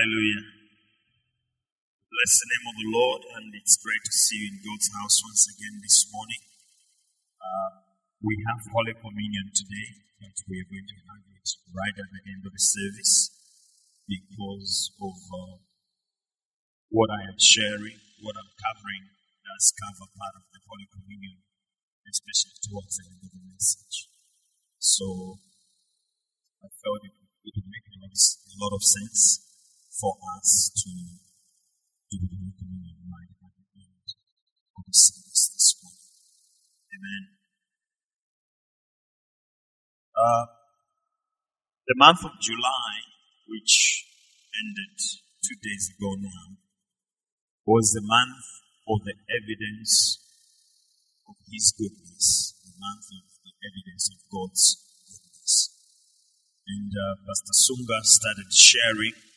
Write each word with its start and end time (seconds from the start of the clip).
Hallelujah. 0.00 0.48
Bless 2.08 2.32
the 2.40 2.48
name 2.48 2.66
of 2.72 2.76
the 2.80 2.88
Lord, 2.88 3.20
and 3.36 3.52
it's 3.52 3.76
great 3.84 4.00
to 4.00 4.14
see 4.16 4.40
you 4.40 4.48
in 4.48 4.64
God's 4.64 4.88
house 4.96 5.20
once 5.28 5.44
again 5.52 5.76
this 5.84 6.08
morning. 6.08 6.40
Uh, 7.36 7.84
we 8.24 8.32
have 8.48 8.64
Holy 8.72 8.96
Communion 8.96 9.52
today, 9.52 10.00
but 10.16 10.32
we 10.48 10.56
are 10.56 10.72
going 10.72 10.88
to 10.88 10.98
have 11.04 11.20
it 11.28 11.44
right 11.76 11.92
at 12.00 12.08
the 12.16 12.22
end 12.32 12.48
of 12.48 12.56
the 12.56 12.64
service 12.64 13.28
because 14.08 14.88
of 15.04 15.20
uh, 15.20 15.60
what 16.88 17.12
I 17.12 17.20
am 17.28 17.36
sharing, 17.36 18.00
what 18.24 18.40
I'm 18.40 18.56
covering 18.56 19.04
does 19.04 19.68
cover 19.84 20.08
part 20.16 20.32
of 20.40 20.48
the 20.48 20.64
Holy 20.64 20.88
Communion, 20.96 21.44
especially 22.08 22.56
towards 22.64 22.96
the 22.96 23.04
end 23.04 23.20
of 23.20 23.36
the 23.36 23.44
message. 23.52 24.08
So 24.80 25.36
I 26.64 26.72
felt 26.72 27.04
it, 27.04 27.12
it 27.44 27.52
would 27.52 27.68
make 27.68 27.84
a 27.84 28.00
lot 28.64 28.72
of 28.72 28.80
sense 28.80 29.49
for 30.00 30.16
us 30.36 30.72
to 30.80 30.88
do 32.08 32.16
the 32.24 32.32
Holy 32.32 32.56
Communion 32.56 33.04
right 33.12 33.28
at 33.28 33.52
the 33.52 33.68
end 33.76 34.08
of 34.72 34.82
the 34.88 34.96
service 34.96 35.52
this 35.52 35.76
morning. 35.84 36.16
Amen. 36.96 37.22
Uh, 40.16 40.44
the 41.84 41.96
month 42.00 42.24
of 42.24 42.32
July, 42.40 42.92
which 43.44 44.08
ended 44.56 44.96
two 45.44 45.58
days 45.60 45.92
ago 45.92 46.16
now, 46.16 46.56
was 47.68 47.92
the 47.92 48.02
month 48.02 48.40
of 48.88 49.04
the 49.04 49.14
evidence 49.28 50.16
of 51.28 51.36
His 51.52 51.76
goodness, 51.76 52.56
the 52.64 52.72
month 52.80 53.04
of 53.20 53.28
the 53.44 53.52
evidence 53.68 54.08
of 54.08 54.18
God's 54.32 54.80
goodness. 55.04 55.76
And 56.66 56.88
uh, 56.88 57.20
Pastor 57.28 57.52
Sunga 57.52 58.00
started 58.00 58.48
sharing 58.48 59.29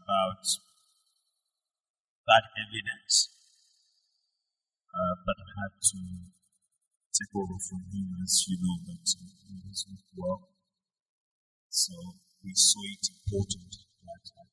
about 0.00 0.44
that 2.26 2.44
evidence, 2.56 3.28
uh, 4.88 5.14
but 5.26 5.36
I 5.36 5.50
had 5.60 5.74
to 5.76 6.00
take 7.12 7.32
over 7.36 7.58
from 7.60 7.84
him, 7.92 8.16
as 8.24 8.48
you 8.48 8.58
know, 8.58 8.80
that 8.88 9.04
he 9.04 9.60
was 9.68 9.86
not 9.86 10.04
well. 10.16 10.48
So 11.68 11.94
we 12.42 12.52
saw 12.54 12.80
it 12.86 13.04
important 13.12 13.72
that 14.02 14.24
I 14.40 14.44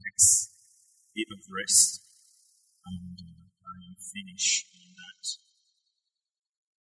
takes 0.00 0.48
a 0.48 1.10
bit 1.14 1.28
of 1.30 1.40
rest 1.50 2.00
and 2.86 3.16
uh, 3.20 3.44
I 3.62 3.78
finish 4.00 4.66
on 4.74 4.88
that. 4.96 5.24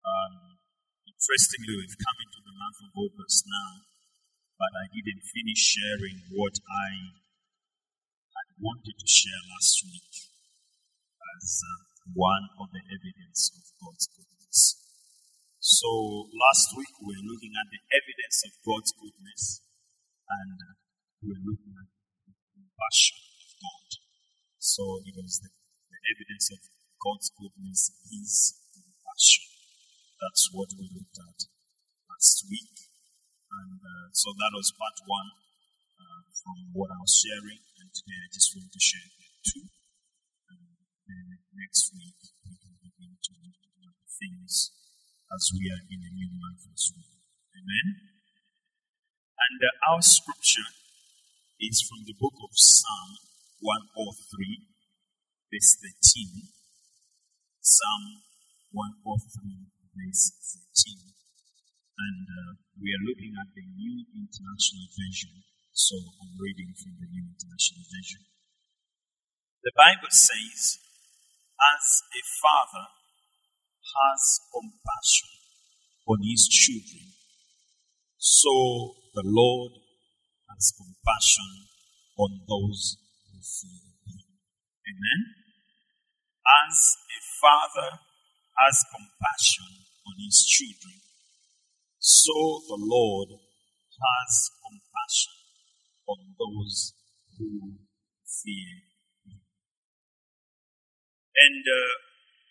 Um, 0.06 0.34
interestingly, 1.08 1.75
we've 1.81 1.98
come 1.98 2.19
into 2.22 2.41
the 2.44 2.55
month 2.55 2.78
of 2.86 2.92
August 2.94 3.48
now, 3.48 3.72
but 4.60 4.72
I 4.78 4.86
didn't 4.92 5.25
finish 5.27 5.58
sharing 5.58 6.19
what 6.34 6.55
I 6.66 7.25
wanted 8.57 8.97
to 8.97 9.09
share 9.09 9.43
last 9.53 9.85
week 9.85 10.12
as 11.37 11.61
uh, 11.61 11.85
one 12.17 12.49
of 12.57 12.73
the 12.73 12.81
evidence 12.89 13.53
of 13.53 13.65
God's 13.77 14.09
goodness. 14.09 14.81
So 15.61 16.31
last 16.33 16.73
week 16.73 16.95
we 17.05 17.21
were 17.21 17.29
looking 17.29 17.53
at 17.53 17.69
the 17.69 17.83
evidence 17.93 18.39
of 18.49 18.53
God's 18.65 18.93
goodness 18.97 19.61
and 20.25 20.57
uh, 20.57 20.75
we 21.21 21.37
were 21.37 21.45
looking 21.45 21.75
at 21.77 21.89
the 22.25 22.33
compassion 22.57 23.21
of 23.45 23.51
God. 23.61 23.89
So 24.57 25.05
it 25.05 25.15
was 25.21 25.45
the, 25.45 25.53
the 25.53 26.01
evidence 26.17 26.49
of 26.57 26.61
God's 26.97 27.29
goodness 27.37 27.93
is 28.09 28.57
compassion. 28.73 29.47
That's 30.17 30.49
what 30.57 30.73
we 30.81 30.89
looked 30.97 31.21
at 31.21 31.39
last 32.09 32.49
week. 32.49 32.73
And 33.53 33.79
uh, 33.84 34.09
so 34.17 34.33
that 34.33 34.53
was 34.57 34.73
part 34.73 34.97
one 35.05 35.29
uh, 36.01 36.25
from 36.41 36.73
what 36.73 36.89
I 36.89 36.99
was 37.05 37.12
sharing. 37.12 37.61
Today 37.87 38.19
I 38.19 38.29
just 38.34 38.51
want 38.59 38.67
to 38.75 38.83
share 38.83 39.06
part 39.15 39.39
two. 39.47 39.62
And 41.06 41.39
next 41.55 41.95
week 41.95 42.19
we 42.43 42.59
can 42.59 42.75
begin 42.83 43.15
to 43.15 43.33
look 43.47 43.62
at 43.62 43.94
things 44.10 44.75
as 45.31 45.55
we 45.55 45.71
are 45.71 45.84
in 45.87 46.03
a 46.03 46.10
new 46.10 46.31
month 46.34 46.66
as 46.66 46.91
well. 46.91 47.15
Amen. 47.55 47.87
And 49.38 49.59
uh, 49.62 49.93
our 49.94 50.03
scripture 50.03 50.66
is 51.62 51.78
from 51.87 52.03
the 52.10 52.19
book 52.19 52.34
of 52.43 52.50
Psalm 52.59 53.22
103, 53.62 54.66
verse 55.55 55.78
13. 55.78 56.50
Psalm 57.62 58.05
103, 58.75 59.62
verse 59.94 60.34
13. 60.75 61.06
And 62.03 62.27
uh, 62.27 62.50
we 62.83 62.91
are 62.91 63.05
looking 63.06 63.39
at 63.39 63.55
the 63.55 63.62
New 63.62 64.05
International 64.10 64.91
Version. 64.91 65.47
So 65.76 65.92
I'm 65.92 66.41
reading 66.41 66.72
from 66.72 66.97
the 66.97 67.04
New 67.04 67.37
International 67.37 67.84
Version. 67.84 68.25
The 69.60 69.76
Bible 69.76 70.09
says, 70.09 70.81
As 71.53 71.84
a 72.16 72.22
father 72.41 72.88
has 73.84 74.41
compassion 74.56 75.36
on 76.09 76.25
his 76.25 76.48
children, 76.48 77.12
so 78.16 78.97
the 79.12 79.20
Lord 79.28 79.76
has 80.48 80.72
compassion 80.81 81.69
on 82.16 82.41
those 82.48 82.97
who 83.28 83.44
fear 83.44 83.84
him. 84.09 84.25
Amen. 84.81 85.20
As 86.65 86.97
a 87.04 87.20
father 87.36 88.00
has 88.65 88.81
compassion 88.88 89.84
on 90.09 90.16
his 90.25 90.41
children, 90.41 91.04
so 92.00 92.65
the 92.65 92.81
Lord 92.81 93.28
has 93.36 94.32
compassion 94.65 95.46
on 96.06 96.34
those 96.39 96.94
who 97.39 97.83
fear 98.25 98.72
him. 99.27 99.43
And 101.37 101.65
uh, 101.67 101.94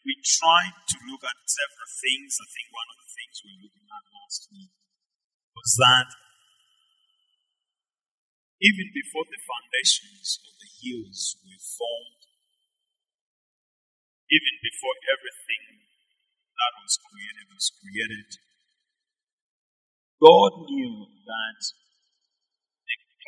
we 0.06 0.14
tried 0.22 0.78
to 0.94 0.98
look 1.10 1.24
at 1.26 1.40
several 1.50 1.90
things. 1.90 2.38
I 2.38 2.48
think 2.52 2.68
one 2.70 2.90
of 2.94 2.98
the 3.02 3.12
things 3.12 3.36
we 3.42 3.52
were 3.56 3.64
looking 3.66 3.88
at 3.90 4.06
last 4.14 4.42
week 4.54 4.74
was 5.56 5.72
that 5.82 6.10
even 8.62 8.88
before 8.94 9.26
the 9.28 9.42
foundations 9.42 10.40
of 10.46 10.54
the 10.60 10.72
hills 10.80 11.36
were 11.44 11.60
formed, 11.60 12.24
even 14.32 14.56
before 14.64 14.96
everything 15.12 15.86
that 16.56 16.74
was 16.82 16.94
created 16.98 17.46
was 17.52 17.68
created, 17.78 18.30
God 20.22 20.54
knew 20.72 21.06
that 21.28 21.62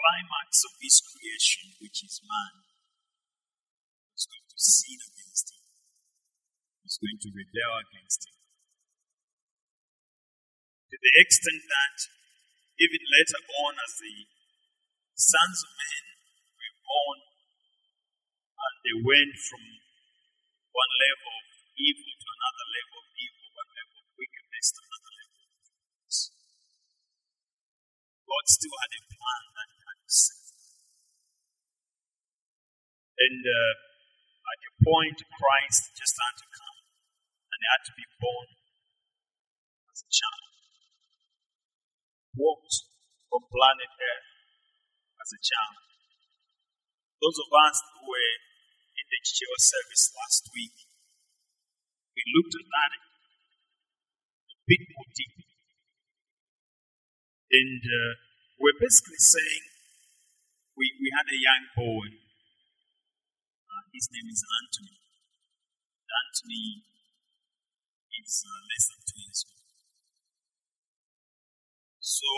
climax 0.08 0.64
of 0.64 0.72
his 0.80 1.04
creation, 1.04 1.76
which 1.84 2.00
is 2.00 2.24
man, 2.24 2.64
was 4.16 4.24
going 4.24 4.48
to 4.48 4.56
sin 4.56 5.00
against 5.04 5.52
him, 5.52 5.64
was 6.88 6.96
going 6.96 7.20
to 7.20 7.30
rebel 7.36 7.76
against 7.84 8.24
him. 8.24 8.40
To 10.88 10.96
the 10.96 11.14
extent 11.20 11.60
that 11.68 11.98
even 12.80 13.04
later 13.04 13.42
on, 13.68 13.76
as 13.84 14.00
the 14.00 14.16
sons 15.20 15.60
of 15.68 15.76
men 15.76 16.04
were 16.56 16.76
born, 16.88 17.20
and 18.56 18.76
they 18.88 18.96
went 18.96 19.36
from 19.44 19.64
one 20.72 20.94
level 21.04 21.36
of 21.36 21.48
evil 21.76 22.12
to 22.16 22.28
another 22.32 22.68
level 22.72 22.98
of 23.04 23.10
evil, 23.12 23.46
one 23.52 23.72
level 23.76 23.98
of 24.00 24.08
wickedness 24.16 24.68
to 24.72 24.80
another 24.88 25.14
level 25.20 25.40
of 25.44 25.52
wickedness. 25.52 26.18
God 28.24 28.46
still 28.48 28.76
had 28.80 28.94
a 28.96 29.04
plan 29.12 29.44
that 29.52 29.77
And 33.18 33.44
uh, 33.44 33.74
at 34.48 34.60
a 34.64 34.74
point, 34.80 35.20
Christ 35.20 35.92
just 36.00 36.16
had 36.16 36.40
to 36.40 36.48
come, 36.48 36.80
and 37.52 37.60
he 37.60 37.68
had 37.68 37.84
to 37.92 37.94
be 38.00 38.08
born 38.16 38.48
as 39.92 40.08
a 40.08 40.08
child. 40.08 40.48
Walked 42.40 42.88
on 43.36 43.44
planet 43.52 43.92
Earth 44.00 44.32
as 45.20 45.30
a 45.36 45.42
child. 45.44 45.76
Those 47.20 47.44
of 47.44 47.52
us 47.52 47.84
who 48.00 48.08
were 48.08 48.36
in 48.96 49.06
the 49.12 49.20
Chichewa 49.28 49.60
service 49.60 50.08
last 50.16 50.48
week, 50.56 50.88
we 52.16 52.24
looked 52.32 52.56
at 52.56 52.64
that 52.64 52.92
a 52.96 54.56
bit 54.72 54.88
more 54.88 55.10
deeply. 55.12 55.52
And 57.52 57.84
uh, 57.84 58.14
we're 58.56 58.80
basically 58.80 59.20
saying 59.20 59.67
we, 60.78 60.94
we 61.02 61.10
had 61.10 61.26
a 61.26 61.40
young 61.42 61.66
boy. 61.74 62.08
Uh, 63.66 63.84
his 63.90 64.06
name 64.14 64.30
is 64.30 64.46
Anthony. 64.62 65.02
Anthony 66.06 66.86
is 68.22 68.46
uh, 68.46 68.62
less 68.70 68.86
than 68.94 69.02
two 69.10 69.20
years 69.26 69.42
old. 69.50 69.74
So 71.98 72.30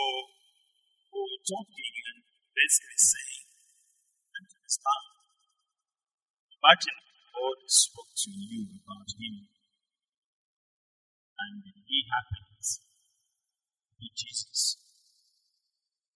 we 1.12 1.20
were 1.20 1.44
talking 1.44 1.94
and 2.08 2.20
basically 2.56 2.96
saying, 2.96 3.44
and 3.44 4.44
to 4.48 4.56
this 4.64 4.80
time, 4.80 5.08
imagine 6.64 6.98
God 7.36 7.60
spoke 7.68 8.12
to 8.24 8.30
you 8.32 8.80
about 8.80 9.08
him, 9.20 9.52
and 11.44 11.60
he 11.60 12.08
happens 12.08 12.80
to 12.80 13.92
be 14.00 14.08
Jesus. 14.16 14.80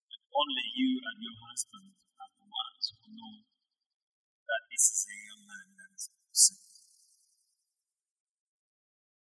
And 0.09 0.25
only 0.33 0.67
you 0.73 1.05
and 1.05 1.21
your 1.21 1.37
husband 1.45 2.04
ones 2.55 2.95
will 2.95 3.13
know 3.19 3.37
that 4.47 4.63
this 4.71 4.85
is 4.95 5.03
a 5.11 5.17
young 5.27 5.43
man 5.43 5.67
that 5.75 5.91
is 5.91 6.07
sick. 6.31 6.63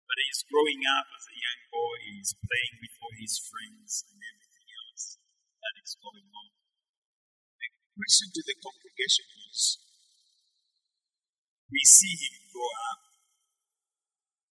But 0.06 0.18
he's 0.18 0.42
growing 0.50 0.82
up 0.84 1.06
as 1.14 1.24
a 1.30 1.36
young 1.38 1.62
boy, 1.70 1.96
he's 2.10 2.34
playing 2.36 2.76
with 2.82 2.94
all 3.00 3.14
his 3.16 3.38
friends 3.38 4.04
and 4.10 4.18
everything 4.18 4.68
else 4.68 5.16
that 5.62 5.74
is 5.78 5.94
going 6.02 6.28
on. 6.28 6.50
The 7.62 7.68
question 7.96 8.28
to 8.34 8.42
the 8.42 8.56
congregation 8.58 9.28
is 9.48 9.78
we 11.70 11.80
see 11.86 12.14
him 12.18 12.36
grow 12.52 12.72
up, 12.92 13.00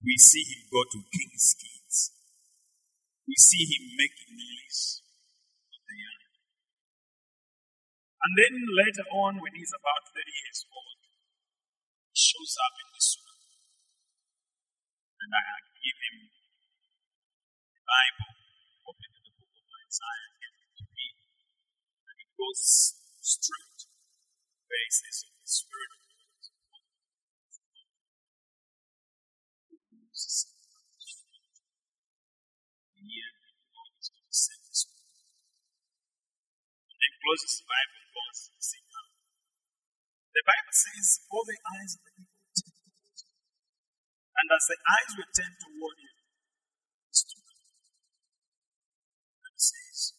we 0.01 0.17
see 0.17 0.47
him 0.47 0.65
go 0.71 0.81
to 0.87 0.99
King's 1.13 1.53
Kids, 1.59 2.15
we 3.27 3.35
see 3.37 3.69
him 3.69 3.93
making 3.93 4.33
noise 4.33 5.10
And 8.21 8.37
then 8.37 8.53
later 8.77 9.05
on, 9.17 9.41
when 9.41 9.53
he's 9.57 9.73
about 9.73 10.05
30 10.13 10.29
years 10.29 10.61
old, 10.69 11.01
he 12.13 12.13
shows 12.13 12.53
up 12.61 12.77
in 12.77 12.87
this 12.93 13.17
room. 13.17 13.41
And 15.25 15.31
I 15.33 15.41
give 15.81 15.97
him 16.05 16.29
the 17.73 17.81
Bible, 17.81 18.33
open 18.85 19.09
to 19.09 19.21
the 19.25 19.33
book 19.41 19.53
of 19.57 19.65
Isaiah, 19.73 20.37
and 20.37 20.53
to 20.53 20.85
read. 20.85 21.17
And 22.05 22.15
he 22.21 22.29
goes 22.37 22.61
straight 23.25 23.89
where 24.69 24.81
he 24.85 24.91
says, 24.93 25.25
the 25.25 25.49
Spirit 25.49 25.89
of 25.89 26.01
the 26.05 26.13
Lord 26.21 26.37
is 26.37 26.49
upon 26.53 26.81
me. 26.85 27.01
And 33.01 33.05
here 33.09 33.33
the 33.33 33.53
Lord 33.73 33.93
is 33.97 34.13
going 34.13 34.29
to 34.29 34.37
send 34.37 34.61
his 34.69 34.77
Spirit. 34.85 35.25
And 36.85 36.97
then 37.01 37.13
closes 37.17 37.53
the 37.57 37.65
Bible 37.65 38.00
to 38.31 38.55
sit 38.63 38.83
down. 38.87 39.11
The 40.31 40.43
Bible 40.47 40.75
says, 40.75 41.07
all 41.31 41.43
the 41.43 41.59
eyes 41.75 41.91
of 41.99 42.01
the 42.07 42.13
people 42.15 42.39
turned 42.55 42.79
toward 42.79 43.03
him. 43.19 43.35
And 44.37 44.47
as 44.51 44.65
the 44.71 44.79
eyes 44.79 45.11
were 45.19 45.31
turned 45.35 45.59
toward 45.59 45.97
up 45.99 46.17
and 49.43 49.57
says, 49.59 50.15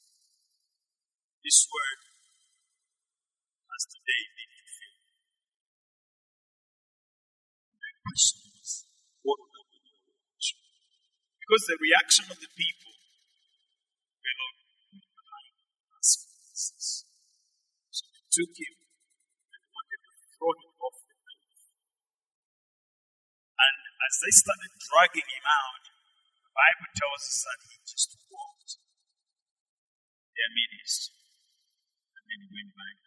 This 1.42 1.66
word 1.72 2.00
has 3.66 3.84
today 3.90 4.22
been 4.36 4.52
fulfilled. 4.52 5.02
My 7.80 7.92
question 8.06 8.42
is, 8.60 8.70
what 9.24 9.38
will 9.42 9.66
be 9.72 9.80
your 9.82 9.98
reaction? 10.06 10.58
Because 11.40 11.64
the 11.66 11.78
reaction 11.82 12.26
of 12.30 12.38
the 12.38 12.52
people 12.54 12.94
were 14.22 14.36
not 14.38 14.54
behind 14.94 15.54
us 15.98 16.10
witnesses. 16.22 16.86
So 16.86 17.01
they 17.01 17.01
took 18.32 18.52
him 18.56 18.74
and 19.52 19.62
wanted 19.68 20.00
to 20.00 20.12
throw 20.32 20.52
him 20.56 20.72
off 20.80 20.96
the 21.04 21.16
cliff. 21.20 21.52
And 23.60 23.78
as 24.08 24.14
they 24.24 24.32
started 24.32 24.72
dragging 24.80 25.28
him 25.28 25.46
out, 25.46 25.84
the 26.40 26.52
Bible 26.56 26.90
tells 26.96 27.22
us 27.28 27.38
that 27.44 27.60
he 27.68 27.76
just 27.84 28.16
walked 28.32 28.80
their 30.32 30.50
midst. 30.56 31.12
And 32.16 32.24
then 32.24 32.38
he 32.40 32.48
went 32.48 32.72
back 32.72 33.02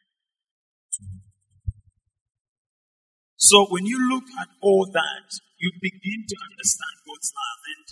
So 3.46 3.70
when 3.70 3.86
you 3.86 4.02
look 4.10 4.26
at 4.42 4.50
all 4.58 4.90
that, 4.90 5.28
you 5.62 5.70
begin 5.78 6.26
to 6.26 6.36
understand 6.50 6.96
God's 7.06 7.30
love. 7.30 7.62
And 7.78 7.88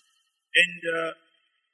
and 0.54 0.82
uh, 0.82 1.12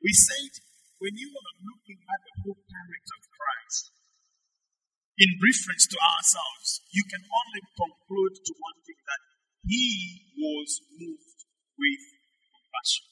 we 0.04 0.12
said 0.12 0.52
when 1.00 1.16
you 1.16 1.32
are 1.32 1.56
looking 1.64 2.00
at 2.04 2.22
the 2.28 2.34
whole 2.44 2.60
character 2.60 3.16
of 3.16 3.26
Christ, 3.32 3.84
in 5.20 5.30
reference 5.36 5.84
to 5.92 5.98
ourselves, 6.00 6.80
you 6.96 7.04
can 7.04 7.20
only 7.28 7.64
conclude 7.76 8.40
to 8.40 8.52
one 8.56 8.80
thing 8.88 9.00
that 9.04 9.22
he 9.68 10.24
was 10.40 10.80
moved 10.96 11.40
with 11.76 12.04
compassion. 12.56 13.06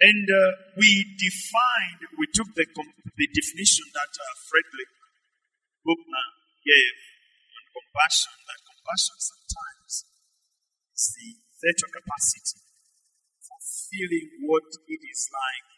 And 0.00 0.24
uh, 0.24 0.50
we 0.78 1.04
defined, 1.20 2.00
we 2.16 2.26
took 2.32 2.48
the, 2.56 2.64
the 2.64 3.28
definition 3.28 3.86
that 3.92 4.12
uh, 4.16 4.26
Frederick 4.48 4.92
Buchner 5.84 6.28
gave 6.64 6.96
on 7.52 7.64
compassion, 7.76 8.32
that 8.48 8.60
compassion 8.64 9.16
sometimes 9.20 9.92
is 10.96 11.06
the 11.12 11.28
theta 11.60 11.86
capacity 11.92 12.62
for 13.42 13.58
feeling 13.60 14.48
what 14.48 14.64
it 14.86 15.02
is 15.02 15.22
like 15.28 15.68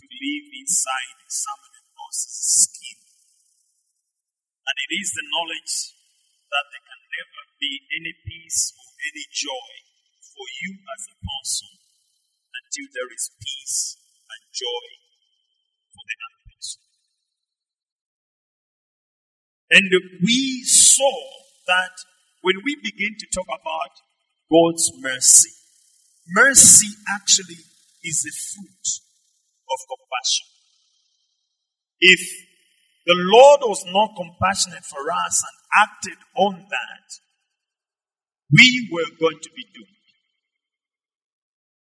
to 0.00 0.04
live 0.10 0.46
inside 0.58 1.18
someone 1.28 1.86
else's 2.02 2.66
skin. 2.66 2.97
And 4.68 4.76
it 4.84 4.92
is 5.00 5.16
the 5.16 5.24
knowledge 5.24 5.96
that 6.52 6.64
there 6.68 6.84
can 6.84 7.00
never 7.08 7.42
be 7.56 7.72
any 7.96 8.12
peace 8.20 8.76
or 8.76 8.88
any 9.00 9.24
joy 9.32 9.72
for 10.20 10.46
you 10.60 10.76
as 10.92 11.02
a 11.08 11.16
person 11.16 11.72
until 12.52 12.88
there 12.92 13.10
is 13.16 13.32
peace 13.40 13.96
and 14.28 14.42
joy 14.52 14.86
for 15.88 16.02
the 16.04 16.16
other 16.20 16.42
person. 16.52 16.82
And 19.72 19.88
we 20.20 20.64
saw 20.64 21.16
that 21.68 21.96
when 22.44 22.60
we 22.64 22.76
begin 22.76 23.16
to 23.16 23.26
talk 23.32 23.48
about 23.48 23.92
God's 24.52 24.92
mercy, 25.00 25.52
mercy 26.28 26.92
actually 27.08 27.64
is 28.04 28.24
the 28.24 28.32
fruit 28.32 28.86
of 29.68 29.78
compassion. 29.88 30.48
If 32.00 32.47
the 33.08 33.16
Lord 33.16 33.64
was 33.64 33.88
not 33.88 34.12
compassionate 34.20 34.84
for 34.84 35.00
us 35.08 35.40
and 35.40 35.56
acted 35.80 36.20
on 36.36 36.60
that, 36.68 37.08
we 38.52 38.68
were 38.92 39.08
going 39.16 39.40
to 39.40 39.50
be 39.56 39.64
doomed. 39.72 39.96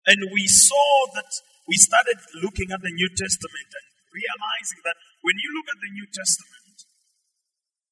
And 0.04 0.20
we 0.36 0.44
saw 0.44 1.08
that 1.16 1.32
we 1.64 1.80
started 1.80 2.20
looking 2.44 2.68
at 2.76 2.84
the 2.84 2.92
New 2.92 3.08
Testament 3.16 3.72
and 3.72 3.88
realizing 4.12 4.84
that 4.84 5.00
when 5.24 5.40
you 5.40 5.48
look 5.56 5.68
at 5.72 5.80
the 5.80 5.92
New 5.96 6.04
Testament, 6.12 6.76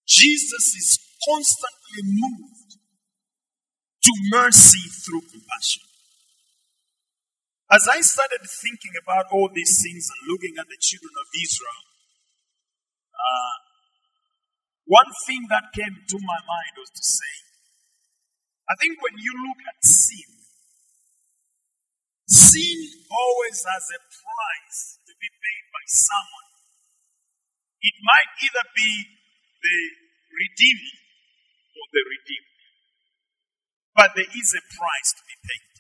Jesus 0.05 0.77
is 0.77 1.01
constantly 1.25 2.05
moved 2.05 2.77
to 2.77 4.13
mercy 4.29 4.93
through 4.93 5.25
compassion. 5.25 5.89
As 7.73 7.89
I 7.89 8.05
started 8.05 8.45
thinking 8.45 8.93
about 9.01 9.33
all 9.33 9.49
these 9.49 9.81
things 9.81 10.05
and 10.13 10.29
looking 10.29 10.53
at 10.61 10.69
the 10.69 10.77
children 10.77 11.17
of 11.17 11.33
Israel, 11.33 11.92
uh, 13.23 13.55
one 14.87 15.11
thing 15.27 15.47
that 15.49 15.71
came 15.71 15.95
to 15.95 16.19
my 16.19 16.41
mind 16.43 16.75
was 16.77 16.91
to 16.91 17.05
say, 17.07 17.35
I 18.67 18.75
think 18.79 18.99
when 18.99 19.17
you 19.19 19.33
look 19.47 19.61
at 19.63 19.79
sin, 19.83 20.31
sin 22.27 22.79
always 23.11 23.59
has 23.63 23.85
a 23.95 24.01
price 24.03 24.99
to 25.07 25.13
be 25.19 25.29
paid 25.31 25.65
by 25.71 25.85
someone. 25.87 26.49
It 27.83 27.97
might 28.03 28.31
either 28.47 28.67
be 28.75 28.93
the 29.63 29.79
redeemer 30.31 30.95
or 31.75 31.85
the 31.91 32.03
redeemed, 32.07 32.53
but 33.99 34.09
there 34.15 34.31
is 34.31 34.49
a 34.55 34.63
price 34.63 35.11
to 35.19 35.23
be 35.27 35.37
paid. 35.43 35.73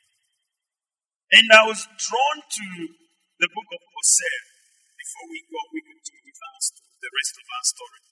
And 1.32 1.46
I 1.48 1.64
was 1.64 1.86
drawn 1.96 2.38
to 2.44 2.66
the 3.38 3.48
book 3.54 3.68
of 3.72 3.80
Hosea. 3.80 4.40
Before 4.98 5.26
we 5.30 5.40
go, 5.48 5.60
we 5.72 5.80
continue 5.80 6.26
with 6.26 6.40
our 6.42 6.60
story, 6.60 6.81
the 7.02 7.10
rest 7.10 7.34
of 7.34 7.46
our 7.50 7.66
story. 7.66 8.02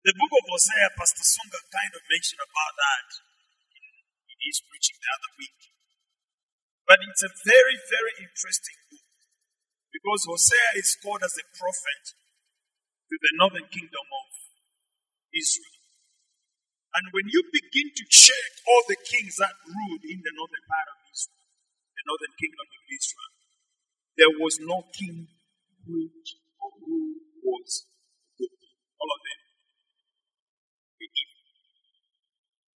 The 0.00 0.16
book 0.16 0.32
of 0.32 0.44
Hosea, 0.48 0.96
Pastor 0.96 1.26
Sunga 1.28 1.60
kind 1.68 1.92
of 1.92 2.00
mentioned 2.08 2.40
about 2.40 2.74
that 2.80 3.08
in, 3.76 3.84
in 4.32 4.38
his 4.48 4.64
preaching 4.64 4.96
the 4.96 5.12
other 5.12 5.32
week. 5.36 5.60
But 6.88 7.04
it's 7.04 7.20
a 7.20 7.32
very, 7.44 7.76
very 7.76 8.24
interesting 8.24 8.80
book 8.88 9.04
because 9.92 10.24
Hosea 10.24 10.80
is 10.80 10.96
called 10.96 11.20
as 11.20 11.36
a 11.36 11.44
prophet 11.52 12.04
to 13.12 13.14
the 13.20 13.32
northern 13.36 13.68
kingdom 13.68 14.06
of 14.08 14.28
Israel. 15.36 15.76
And 16.96 17.04
when 17.12 17.28
you 17.28 17.44
begin 17.52 17.92
to 17.92 18.04
check 18.08 18.50
all 18.66 18.82
the 18.88 18.98
kings 18.98 19.36
that 19.36 19.54
ruled 19.68 20.02
in 20.08 20.18
the 20.24 20.32
northern 20.34 20.64
part 20.64 20.88
of 20.90 20.98
Israel, 21.12 21.44
the 21.92 22.04
northern 22.08 22.34
kingdom 22.40 22.66
of 22.72 22.82
Israel, 22.88 23.32
there 24.18 24.34
was 24.40 24.54
no 24.64 24.88
king 24.96 25.28
who, 25.86 26.08
who 26.08 26.49
was 27.42 27.86
good. 28.38 28.52
All 29.00 29.10
of 29.10 29.20
them 29.24 29.40
evil. 31.00 31.40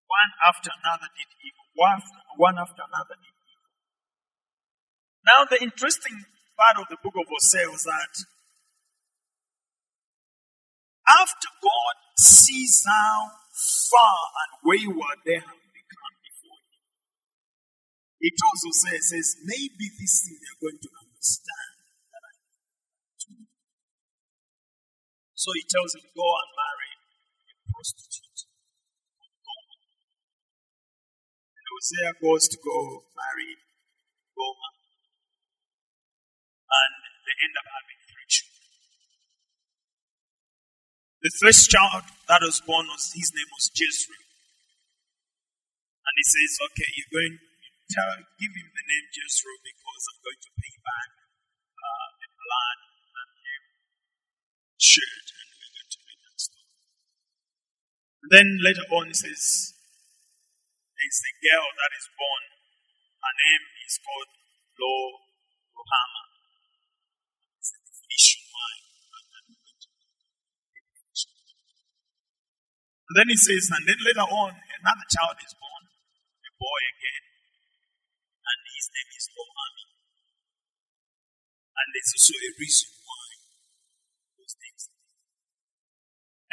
One 0.08 0.32
after 0.48 0.70
another 0.72 1.08
did 1.12 1.30
evil. 1.44 1.66
One 1.74 2.56
after, 2.58 2.82
another 2.82 3.16
did 3.20 3.34
evil. 3.34 3.68
Now, 5.24 5.44
the 5.48 5.60
interesting 5.62 6.24
part 6.56 6.78
of 6.80 6.88
the 6.88 6.96
book 7.02 7.16
of 7.16 7.28
Hosea 7.28 7.68
was 7.70 7.84
that 7.84 8.14
after 11.08 11.48
God 11.60 11.94
sees 12.16 12.84
how 12.86 13.32
far 13.52 14.20
and 14.40 14.52
wayward 14.64 15.20
they 15.24 15.36
have 15.36 15.60
become 15.74 16.14
before 16.24 16.60
Him, 16.64 16.84
He 18.20 18.30
tells 18.32 18.60
Hosea, 18.64 19.00
says, 19.02 19.36
maybe 19.44 19.92
this 20.00 20.24
thing 20.24 20.38
they're 20.40 20.62
going 20.64 20.80
to 20.80 20.90
understand 20.96 21.74
that 22.12 22.22
I 22.24 22.32
do. 23.20 23.34
So 25.44 25.52
he 25.52 25.60
tells 25.68 25.92
him, 25.92 26.08
Go 26.16 26.24
and 26.24 26.50
marry 26.56 26.92
a 27.52 27.54
prostitute. 27.68 28.48
And 31.52 31.64
Hosea 31.68 32.16
goes 32.16 32.48
to 32.48 32.56
go 32.64 33.04
marry 33.12 33.60
Gomer. 34.32 34.72
And 36.64 36.96
they 37.28 37.36
end 37.44 37.60
up 37.60 37.68
having 37.68 38.00
three 38.08 38.24
children. 38.24 38.72
The 41.20 41.32
first 41.44 41.68
child 41.68 42.08
that 42.32 42.40
was 42.40 42.64
born 42.64 42.88
was 42.88 43.12
his 43.12 43.28
name 43.36 43.52
was 43.52 43.68
Jezreel. 43.68 44.24
And 46.08 46.14
he 46.16 46.24
says, 46.24 46.72
Okay, 46.72 46.88
you're 46.96 47.12
going 47.12 47.36
tell 47.92 48.16
give 48.40 48.48
him 48.48 48.68
the 48.72 48.84
name 48.88 49.06
Jezreel 49.12 49.60
because 49.60 50.02
I'm 50.08 50.20
going 50.24 50.40
to 50.40 50.52
pay 50.56 50.72
back 50.80 51.10
uh, 51.76 52.08
the 52.16 52.28
blood 52.32 52.83
shed 54.78 55.24
and 55.30 55.88
to 55.90 55.98
stop. 56.36 56.68
Then 58.30 58.58
later 58.62 58.86
on 58.90 59.08
he 59.08 59.16
says 59.16 59.74
there's 60.94 61.20
a 61.20 61.34
girl 61.44 61.66
that 61.78 61.92
is 61.94 62.06
born. 62.16 62.44
Her 63.20 63.34
name 63.34 63.64
is 63.86 63.94
called 64.00 64.30
Lo 64.80 64.94
Ruhamah. 65.74 66.26
It's 67.60 67.72
a 67.74 67.78
definition 67.84 68.42
why 68.50 68.84
and 73.04 73.14
then 73.20 73.28
he 73.28 73.36
says, 73.36 73.68
and 73.68 73.84
then 73.84 74.00
later 74.00 74.24
on, 74.24 74.56
another 74.56 75.06
child 75.12 75.36
is 75.44 75.52
born, 75.54 75.84
a 75.86 76.50
boy 76.56 76.80
again, 76.96 77.24
and 78.42 78.58
his 78.74 78.88
name 78.90 79.10
is 79.12 79.28
Omami. 79.28 79.86
And 81.78 81.86
there's 81.92 82.12
also 82.16 82.32
a 82.32 82.50
reason 82.56 82.93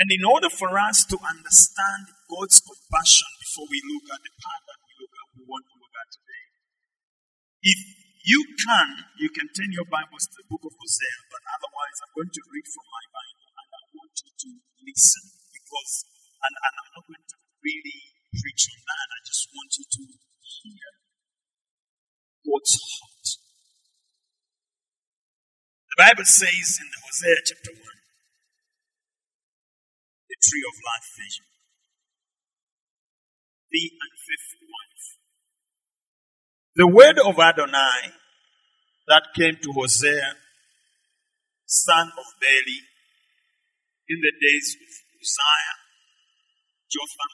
And 0.01 0.09
in 0.09 0.25
order 0.25 0.49
for 0.49 0.81
us 0.81 1.05
to 1.13 1.17
understand 1.21 2.09
God's 2.25 2.57
compassion 2.57 3.29
before 3.37 3.69
we 3.69 3.77
look 3.85 4.09
at 4.09 4.17
the 4.25 4.33
part 4.33 4.61
that 4.65 4.81
we 4.81 4.97
look 4.97 5.13
at, 5.13 5.27
we 5.37 5.45
want 5.45 5.61
to 5.69 5.77
look 5.77 5.93
at 5.93 6.09
today. 6.09 6.45
If 7.61 7.79
you 8.25 8.41
can, 8.65 9.05
you 9.21 9.29
can 9.29 9.45
turn 9.53 9.69
your 9.69 9.85
Bibles 9.85 10.25
to 10.25 10.41
the 10.41 10.49
book 10.49 10.65
of 10.65 10.73
Hosea, 10.73 11.29
but 11.29 11.45
otherwise 11.53 12.01
I'm 12.01 12.17
going 12.17 12.33
to 12.33 12.43
read 12.49 12.65
from 12.65 12.89
my 12.89 13.05
Bible 13.13 13.45
and 13.45 13.69
I 13.77 13.81
want 13.93 14.13
you 14.25 14.31
to 14.41 14.49
listen 14.89 15.25
because, 15.53 15.93
and, 16.49 16.55
and 16.57 16.73
I'm 16.81 16.91
not 16.97 17.05
going 17.05 17.21
to 17.21 17.37
really 17.61 18.01
preach 18.33 18.73
on 18.73 18.81
that. 18.81 19.05
I 19.05 19.19
just 19.21 19.53
want 19.53 19.69
you 19.77 19.85
to 19.85 20.01
hear 20.41 20.89
God's 22.41 22.73
heart. 22.73 23.27
The 25.93 25.97
Bible 26.09 26.25
says 26.25 26.81
in 26.81 26.89
the 26.89 26.99
Hosea 27.05 27.37
chapter 27.45 27.77
1, 27.77 28.00
the 30.31 30.39
tree 30.39 30.63
of 30.63 30.75
life 30.79 31.09
vision. 31.19 31.47
The 33.67 33.83
unfaithful 33.99 34.63
wife. 34.63 35.07
The 36.79 36.87
word 36.87 37.19
of 37.19 37.35
Adonai 37.35 38.15
that 39.11 39.35
came 39.35 39.59
to 39.59 39.75
Hosea, 39.75 40.39
son 41.67 42.07
of 42.15 42.27
Beeri, 42.39 42.79
in 44.07 44.19
the 44.23 44.35
days 44.39 44.79
of 44.79 44.91
Uzziah, 45.19 45.77
Jotham, 46.87 47.33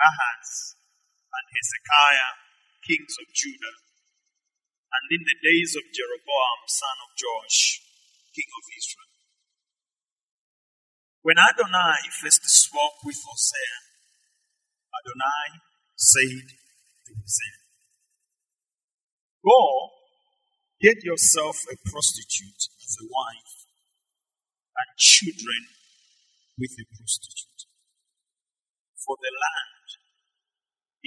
Ahaz, 0.00 0.80
and 1.36 1.46
Hezekiah, 1.52 2.32
kings 2.88 3.12
of 3.20 3.28
Judah, 3.36 3.76
and 4.88 5.04
in 5.12 5.20
the 5.20 5.36
days 5.44 5.76
of 5.76 5.84
Jeroboam, 5.92 6.60
son 6.64 6.96
of 7.04 7.12
Joash, 7.12 7.84
king 8.32 8.48
of 8.48 8.64
Israel. 8.72 9.13
When 11.24 11.40
Adonai 11.40 12.12
first 12.20 12.44
spoke 12.44 13.00
with 13.02 13.16
Hosea, 13.24 13.80
Adonai 14.92 15.64
said 15.96 16.52
to 17.08 17.14
Hosea, 17.16 17.56
Go, 19.40 19.88
get 20.84 21.00
yourself 21.00 21.56
a 21.72 21.80
prostitute 21.88 22.68
as 22.76 23.00
a 23.00 23.08
wife, 23.08 23.64
and 24.76 24.88
children 25.00 25.64
with 26.60 26.76
a 26.76 26.84
prostitute. 26.92 27.72
For 29.00 29.16
the 29.16 29.32
land 29.32 29.88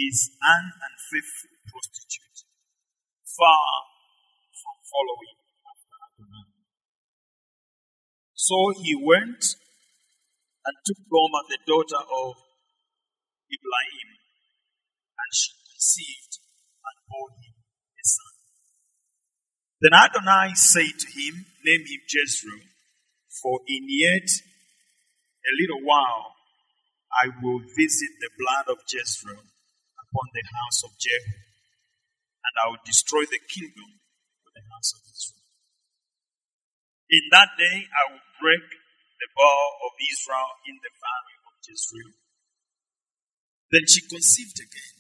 is 0.02 0.34
an 0.42 0.74
unfaithful 0.82 1.62
prostitute, 1.70 2.42
far 3.22 3.70
from 4.50 4.82
following 4.82 5.38
after 5.62 5.94
Adonai. 6.10 6.58
So 8.34 8.74
he 8.82 8.98
went 8.98 9.62
and 10.68 10.76
took 10.84 11.00
Gomer, 11.08 11.44
the 11.48 11.64
daughter 11.64 12.04
of 12.04 12.36
Diblaim, 13.48 14.08
and 15.16 15.32
she 15.32 15.56
conceived 15.72 16.44
and 16.84 16.98
bore 17.08 17.32
him 17.40 17.56
a 17.56 18.04
son. 18.04 18.36
Then 19.80 19.96
Adonai 19.96 20.60
said 20.60 20.92
to 20.92 21.08
him, 21.08 21.48
Name 21.64 21.88
him 21.88 22.04
Jezreel, 22.04 22.68
for 23.32 23.64
in 23.68 23.88
yet 23.88 24.28
a 24.28 25.52
little 25.56 25.88
while 25.88 26.36
I 27.16 27.32
will 27.40 27.64
visit 27.64 28.12
the 28.20 28.32
blood 28.36 28.68
of 28.68 28.84
Jezreel 28.92 29.40
upon 29.40 30.26
the 30.36 30.44
house 30.52 30.84
of 30.84 30.92
Jehu, 31.00 31.32
and 32.44 32.54
I 32.60 32.76
will 32.76 32.84
destroy 32.84 33.24
the 33.24 33.40
kingdom 33.40 34.04
of 34.44 34.52
the 34.52 34.68
house 34.68 34.92
of 34.92 35.02
Israel. 35.08 35.48
In 37.08 37.24
that 37.32 37.56
day 37.56 37.88
I 37.88 38.12
will 38.12 38.26
break 38.44 38.68
the 39.18 39.30
bow 39.34 39.62
of 39.86 39.94
Israel 40.14 40.52
in 40.70 40.76
the 40.82 40.94
valley 40.94 41.38
of 41.46 41.54
Jezreel. 41.66 42.14
Then 43.74 43.86
she 43.90 44.02
conceived 44.08 44.58
again 44.62 44.98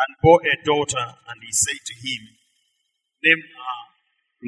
and 0.00 0.16
bore 0.24 0.40
a 0.40 0.56
daughter, 0.64 1.20
and 1.28 1.38
he 1.44 1.52
said 1.52 1.80
to 1.84 1.94
him, 2.00 2.22
Name 3.20 3.44
her 3.44 3.78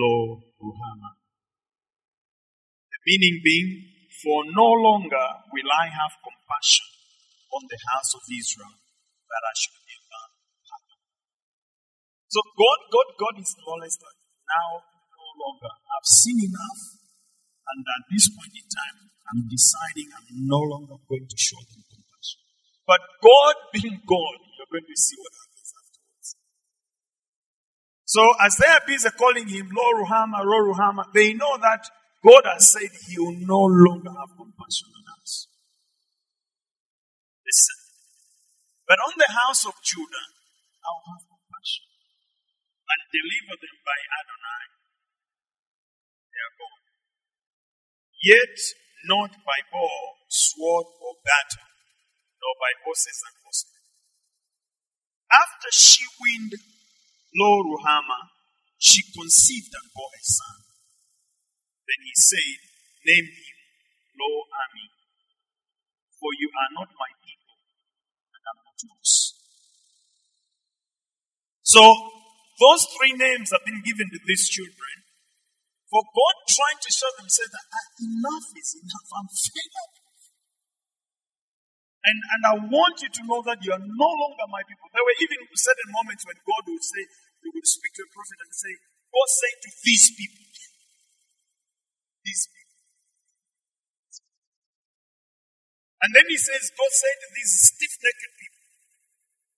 Lo 0.01 0.41
Ruhamah. 0.57 1.21
The 2.89 2.99
meaning 3.05 3.45
being, 3.45 3.71
For 4.25 4.49
no 4.49 4.71
longer 4.73 5.27
will 5.53 5.71
I 5.77 5.93
have 5.93 6.17
compassion 6.25 6.89
on 7.53 7.69
the 7.69 7.81
house 7.93 8.17
of 8.17 8.25
Israel, 8.33 8.73
that 9.29 9.43
I 9.45 9.55
should 9.61 9.77
never 9.85 10.23
pardon. 10.65 11.01
So 12.33 12.41
God, 12.57 12.79
God, 12.89 13.09
God 13.21 13.35
is 13.45 13.53
knowledge 13.61 13.97
that 14.01 14.17
now 14.49 14.69
no 14.89 15.27
longer. 15.37 15.69
I've 15.69 16.09
seen 16.09 16.49
enough, 16.49 17.02
and 17.73 17.81
at 17.89 18.05
this 18.13 18.29
point 18.29 18.53
in 18.53 18.67
time, 18.69 18.97
I'm 19.33 19.49
deciding 19.49 20.13
I'm 20.13 20.45
no 20.45 20.61
longer 20.61 21.01
going 21.09 21.25
to 21.25 21.39
show 21.41 21.57
them 21.57 21.81
compassion. 21.89 22.41
But 22.85 23.01
God 23.25 23.55
being 23.73 23.97
God, 24.05 24.37
you're 24.61 24.69
going 24.69 24.85
to 24.85 24.99
see 25.01 25.17
what 25.17 25.33
happens 25.33 25.71
afterwards. 25.73 26.29
So 28.05 28.23
as 28.45 28.61
they 28.61 28.69
are 28.69 29.17
calling 29.17 29.49
him 29.49 29.73
Lo 29.73 30.05
Ruhamah, 30.05 30.45
Lo 30.45 30.59
Ruhamah, 30.69 31.09
they 31.17 31.33
know 31.33 31.57
that 31.65 31.89
God 32.21 32.45
has 32.45 32.77
said 32.77 32.93
he 33.09 33.19
will 33.19 33.41
no 33.41 33.65
longer 33.65 34.13
have 34.13 34.37
compassion 34.37 34.93
on 34.93 35.05
us. 35.17 35.49
Listen. 37.41 37.79
But 38.87 39.01
on 39.01 39.17
the 39.17 39.33
house 39.33 39.65
of 39.65 39.75
Judah, 39.81 40.29
I 40.85 40.89
will 40.93 41.09
have 41.17 41.25
compassion 41.25 41.89
and 42.85 43.01
deliver 43.09 43.57
them 43.57 43.77
by 43.81 43.99
Adonai. 44.21 44.65
They 46.29 46.43
are 46.45 46.55
gone. 46.61 46.82
Yet 48.23 48.55
not 49.05 49.35
by 49.43 49.59
bow, 49.75 50.23
sword, 50.31 50.87
or 51.03 51.19
battle, 51.27 51.67
nor 52.39 52.55
by 52.55 52.71
horses 52.87 53.19
and 53.27 53.35
horsemen. 53.43 53.83
After 55.27 55.75
she 55.75 56.07
weaned 56.23 56.55
Lo 57.35 57.67
Ruhamah, 57.67 58.31
she 58.79 59.03
conceived 59.11 59.75
and 59.75 59.91
bore 59.91 60.15
a 60.15 60.23
son. 60.23 60.63
Then 61.91 62.01
he 62.07 62.15
said, 62.15 62.59
Name 63.03 63.27
him 63.27 63.59
Lo 64.15 64.47
Ami, 64.55 64.87
for 66.15 66.31
you 66.39 66.47
are 66.47 66.73
not 66.79 66.95
my 66.95 67.11
people, 67.27 67.59
and 68.39 68.43
I'm 68.47 68.61
not 68.63 68.79
yours. 68.87 69.35
So, 71.63 71.83
those 72.61 72.87
three 72.95 73.19
names 73.19 73.51
have 73.51 73.67
been 73.67 73.83
given 73.83 74.11
to 74.15 74.21
these 74.27 74.47
children 74.47 75.02
for 75.93 76.01
God 76.09 76.37
trying 76.49 76.81
to 76.81 76.91
show 76.91 77.11
them, 77.21 77.29
say 77.29 77.45
that 77.45 77.67
"Ah, 77.69 77.87
enough 78.01 78.49
is 78.57 78.81
enough. 78.81 79.09
I'm 79.13 79.29
fed 79.29 79.73
up. 79.85 79.93
And, 82.03 82.19
and 82.33 82.43
I 82.49 82.55
want 82.67 83.05
you 83.05 83.13
to 83.13 83.23
know 83.29 83.45
that 83.45 83.61
you 83.61 83.71
are 83.77 83.85
no 83.85 84.11
longer 84.11 84.47
my 84.49 84.65
people. 84.65 84.89
There 84.91 85.05
were 85.05 85.19
even 85.21 85.39
certain 85.53 85.91
moments 85.93 86.25
when 86.25 86.41
God 86.49 86.65
would 86.67 86.83
say, 86.83 87.05
He 87.45 87.49
would 87.53 87.69
speak 87.69 87.93
to 88.01 88.09
a 88.09 88.11
prophet 88.11 88.41
and 88.41 88.51
say, 88.57 88.73
God 89.13 89.29
say 89.29 89.53
to 89.69 89.71
these 89.85 90.07
people, 90.17 90.47
these 92.25 92.49
people. 92.49 92.81
And 96.03 96.11
then 96.17 96.27
he 96.27 96.41
says, 96.41 96.73
God 96.75 96.91
say 96.91 97.13
to 97.15 97.29
these 97.37 97.53
stiff 97.71 97.95
necked 98.03 98.35
people, 98.35 98.65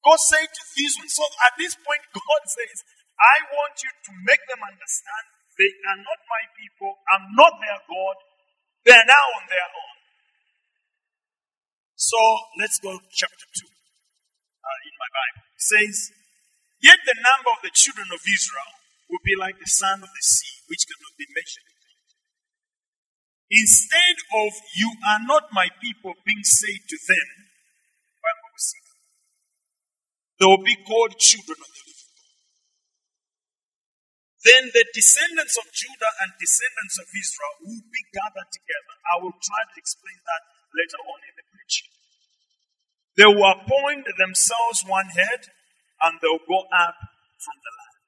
God 0.04 0.20
say 0.20 0.44
to 0.44 0.62
these 0.76 0.92
ones. 1.00 1.16
So 1.16 1.24
at 1.46 1.56
this 1.56 1.72
point, 1.80 2.04
God 2.12 2.42
says, 2.44 2.84
I 3.16 3.36
want 3.56 3.80
you 3.80 3.88
to 3.88 4.12
make 4.28 4.42
them 4.52 4.60
understand 4.60 5.33
they 5.58 5.70
are 5.70 6.00
not 6.02 6.20
my 6.26 6.44
people. 6.58 6.90
I'm 7.10 7.26
not 7.34 7.52
their 7.62 7.80
God. 7.86 8.16
They 8.84 8.94
are 8.94 9.08
now 9.08 9.26
on 9.38 9.44
their 9.48 9.68
own. 9.70 9.96
So 11.94 12.18
let's 12.58 12.78
go 12.82 12.98
to 12.98 13.08
chapter 13.14 13.46
2 13.48 13.64
uh, 13.64 14.78
in 14.84 14.94
my 14.98 15.10
Bible. 15.14 15.44
It 15.54 15.64
says, 15.64 15.96
Yet 16.82 17.00
the 17.06 17.16
number 17.16 17.50
of 17.54 17.64
the 17.64 17.72
children 17.72 18.10
of 18.12 18.20
Israel 18.20 18.72
will 19.08 19.22
be 19.24 19.38
like 19.38 19.56
the 19.56 19.70
sand 19.70 20.02
of 20.02 20.10
the 20.10 20.24
sea, 20.24 20.54
which 20.68 20.84
cannot 20.84 21.14
be 21.16 21.24
measured. 21.32 21.70
Instead 23.50 24.16
of 24.34 24.52
you 24.74 24.90
are 25.06 25.22
not 25.22 25.54
my 25.54 25.68
people 25.80 26.12
being 26.26 26.42
said 26.42 26.82
to 26.88 26.98
them, 27.06 27.28
they 30.40 30.46
will 30.46 30.64
be 30.64 30.76
called 30.84 31.16
children 31.18 31.56
of 31.56 31.70
the. 31.70 31.83
Then 34.44 34.68
the 34.76 34.84
descendants 34.92 35.56
of 35.56 35.72
Judah 35.72 36.12
and 36.20 36.36
descendants 36.36 37.00
of 37.00 37.08
Israel 37.08 37.54
will 37.64 37.84
be 37.88 38.04
gathered 38.12 38.50
together. 38.52 38.94
I 39.08 39.14
will 39.24 39.36
try 39.40 39.62
to 39.64 39.76
explain 39.80 40.20
that 40.20 40.42
later 40.76 41.00
on 41.00 41.20
in 41.24 41.34
the 41.40 41.46
preaching. 41.48 41.90
They 43.16 43.28
will 43.30 43.48
appoint 43.48 44.04
themselves 44.20 44.84
one 44.84 45.08
head 45.16 45.48
and 46.04 46.20
they'll 46.20 46.44
go 46.44 46.68
up 46.68 46.98
from 47.40 47.56
the 47.56 47.72
land. 47.72 48.04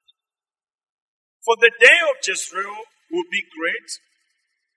For 1.41 1.55
the 1.57 1.73
day 1.81 1.99
of 2.05 2.21
Jezreel 2.21 2.85
will 3.09 3.29
be 3.31 3.41
great. 3.41 3.89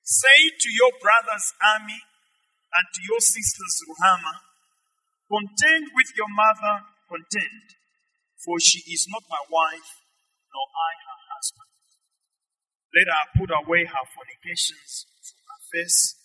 Say 0.01 0.41
to 0.49 0.69
your 0.73 0.97
brother's 0.97 1.53
army 1.61 2.01
and 2.73 2.85
to 2.95 3.01
your 3.05 3.21
sister's 3.21 3.85
Ruhamah, 3.85 4.41
contend 5.29 5.93
with 5.93 6.15
your 6.17 6.31
mother 6.31 6.89
contend, 7.11 7.75
for 8.39 8.63
she 8.63 8.79
is 8.87 9.11
not 9.11 9.27
my 9.27 9.43
wife, 9.51 9.91
nor 10.55 10.67
I 10.71 10.93
her. 11.05 11.20
Let 12.91 13.07
her 13.07 13.25
put 13.39 13.51
away 13.55 13.87
her 13.87 14.05
fornications 14.11 15.07
from 15.23 15.41
her 15.47 15.61
face, 15.71 16.19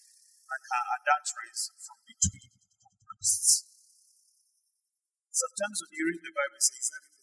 and 0.49 0.61
her 0.65 0.83
adulteries 0.97 1.69
from 1.77 1.97
between 2.09 2.49
her 2.81 2.93
breasts. 3.05 3.65
Sometimes 5.29 5.77
when 5.83 5.91
you 5.93 6.03
read 6.09 6.21
the 6.23 6.33
Bible, 6.33 6.57
it 6.57 6.63
says 6.63 6.89
that 6.89 7.03
the 7.05 7.15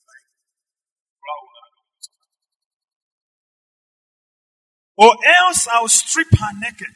Or 4.96 5.16
else 5.26 5.66
I'll 5.68 5.88
strip 5.88 6.28
her 6.38 6.52
naked 6.61 6.94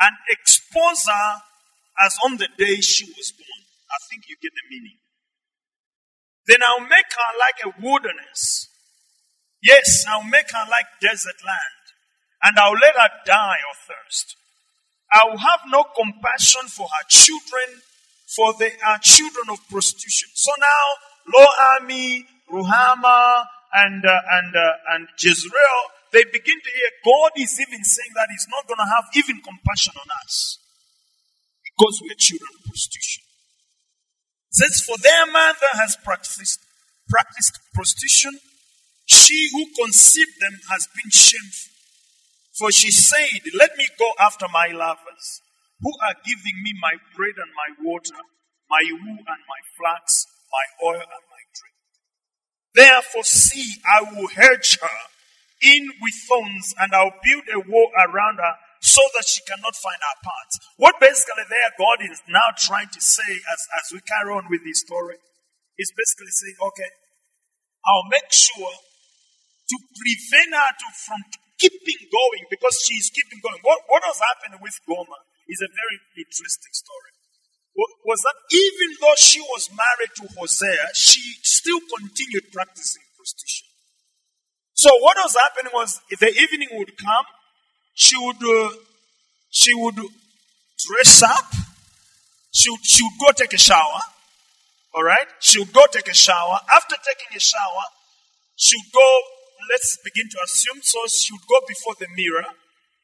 and 0.00 0.14
expose 0.30 1.06
her 1.06 1.42
as 2.04 2.16
on 2.24 2.36
the 2.36 2.48
day 2.56 2.80
she 2.80 3.04
was 3.04 3.32
born. 3.32 3.62
I 3.90 3.98
think 4.08 4.24
you 4.28 4.36
get 4.40 4.52
the 4.54 4.66
meaning. 4.70 4.98
Then 6.46 6.58
I'll 6.62 6.80
make 6.80 7.10
her 7.12 7.30
like 7.38 7.74
a 7.74 7.82
wilderness. 7.82 8.68
Yes, 9.64 10.04
I'll 10.08 10.24
make 10.24 10.50
her 10.52 10.66
like 10.70 10.86
desert 11.00 11.40
land. 11.44 11.82
And 12.42 12.58
I'll 12.58 12.76
let 12.76 12.94
her 12.94 13.08
die 13.24 13.60
of 13.70 13.76
thirst. 13.88 14.36
I 15.10 15.24
will 15.24 15.38
have 15.38 15.60
no 15.68 15.84
compassion 15.96 16.68
for 16.68 16.86
her 16.86 17.04
children, 17.08 17.80
for 18.28 18.52
they 18.58 18.72
are 18.86 18.98
children 19.00 19.48
of 19.48 19.58
prostitution. 19.70 20.28
So 20.34 20.52
now, 20.60 20.84
Lo 21.38 21.46
Ami, 21.80 22.26
Ruhamah, 22.52 23.46
and, 23.72 24.04
uh, 24.04 24.20
and, 24.30 24.54
uh, 24.54 24.92
and 24.94 25.08
Jezreel, 25.18 25.80
they 26.12 26.24
begin 26.24 26.60
to 26.60 26.70
hear 26.70 26.90
God 27.04 27.32
is 27.38 27.58
even 27.58 27.82
saying 27.82 28.12
that 28.14 28.28
He's 28.30 28.46
not 28.50 28.68
going 28.68 28.78
to 28.78 28.90
have 28.94 29.04
even 29.16 29.40
compassion 29.40 29.94
on 29.96 30.06
us 30.22 30.58
because 31.64 32.00
we're 32.02 32.14
children 32.18 32.50
of 32.58 32.64
prostitution 32.66 33.24
says, 34.54 34.82
For 34.86 34.96
their 35.02 35.26
mother 35.26 35.72
has 35.74 35.96
practiced, 35.96 36.60
practiced 37.08 37.58
prostitution. 37.74 38.38
She 39.06 39.48
who 39.52 39.66
conceived 39.84 40.40
them 40.40 40.58
has 40.70 40.88
been 40.94 41.10
shameful. 41.10 41.72
For 42.58 42.70
she 42.70 42.90
said, 42.90 43.42
Let 43.58 43.76
me 43.76 43.86
go 43.98 44.10
after 44.18 44.46
my 44.52 44.68
lovers, 44.68 45.42
who 45.80 45.92
are 46.06 46.14
giving 46.24 46.62
me 46.62 46.72
my 46.80 46.94
bread 47.16 47.34
and 47.36 47.52
my 47.52 47.70
water, 47.82 48.20
my 48.70 48.82
wool 48.90 49.18
and 49.18 49.42
my 49.44 49.60
flax, 49.76 50.26
my 50.52 50.86
oil 50.86 51.02
and 51.02 51.24
my 51.28 51.42
drink. 51.52 51.74
Therefore, 52.74 53.24
see, 53.24 53.80
I 53.84 54.02
will 54.02 54.28
hedge 54.28 54.78
her 54.80 55.00
in 55.62 55.90
with 56.00 56.14
thorns, 56.28 56.74
and 56.78 56.94
I'll 56.94 57.18
build 57.22 57.44
a 57.52 57.60
wall 57.60 57.90
around 57.98 58.38
her 58.38 58.54
so 58.80 59.00
that 59.16 59.26
she 59.26 59.40
cannot 59.48 59.74
find 59.74 59.96
her 59.96 60.18
path. 60.22 60.60
What 60.76 61.00
basically 61.00 61.48
there 61.48 61.72
God 61.78 62.04
is 62.04 62.20
now 62.28 62.52
trying 62.56 62.88
to 62.92 63.00
say 63.00 63.32
as, 63.32 63.60
as 63.80 63.92
we 63.92 64.00
carry 64.04 64.30
on 64.30 64.44
with 64.50 64.60
this 64.64 64.80
story 64.80 65.16
is 65.78 65.90
basically 65.96 66.30
saying, 66.30 66.56
okay, 66.60 66.90
I'll 67.86 68.08
make 68.10 68.30
sure 68.30 68.68
to 69.68 69.76
prevent 69.96 70.50
her 70.52 70.70
to, 70.76 70.88
from 71.08 71.20
keeping 71.58 72.00
going 72.08 72.44
because 72.50 72.76
she's 72.84 73.08
keeping 73.10 73.40
going. 73.40 73.60
What, 73.62 73.80
what 73.88 74.02
was 74.04 74.20
happening 74.20 74.60
with 74.60 74.76
Gomer 74.84 75.22
is 75.48 75.60
a 75.64 75.70
very 75.70 75.98
interesting 76.20 76.74
story. 76.74 77.12
Was 78.06 78.22
that 78.22 78.38
even 78.54 78.88
though 79.00 79.18
she 79.18 79.40
was 79.40 79.68
married 79.74 80.12
to 80.22 80.24
Hosea, 80.38 80.94
she 80.94 81.20
still 81.42 81.80
continued 81.98 82.52
practicing 82.52 83.02
prostitution. 83.16 83.66
So 84.74 84.90
what 85.00 85.16
was 85.18 85.34
happening 85.34 85.72
was 85.74 86.00
the 86.20 86.28
evening 86.28 86.68
would 86.72 86.96
come, 86.98 87.26
she 87.94 88.16
would, 88.18 88.36
uh, 88.42 88.70
she 89.50 89.74
would 89.74 89.96
dress 89.96 91.22
up. 91.22 91.50
She 92.52 92.70
would, 92.70 92.84
she 92.84 93.02
would 93.02 93.18
go 93.20 93.32
take 93.32 93.52
a 93.54 93.58
shower. 93.58 94.00
All 94.94 95.02
right? 95.02 95.26
She 95.40 95.58
would 95.58 95.72
go 95.72 95.82
take 95.90 96.08
a 96.08 96.14
shower. 96.14 96.58
After 96.72 96.96
taking 96.96 97.36
a 97.36 97.40
shower, 97.40 97.84
she 98.56 98.76
would 98.76 98.92
go, 98.92 99.20
let's 99.70 99.98
begin 100.02 100.28
to 100.30 100.38
assume, 100.44 100.80
so 100.82 101.04
she 101.08 101.32
would 101.32 101.46
go 101.48 101.60
before 101.66 101.96
the 101.98 102.08
mirror, 102.12 102.46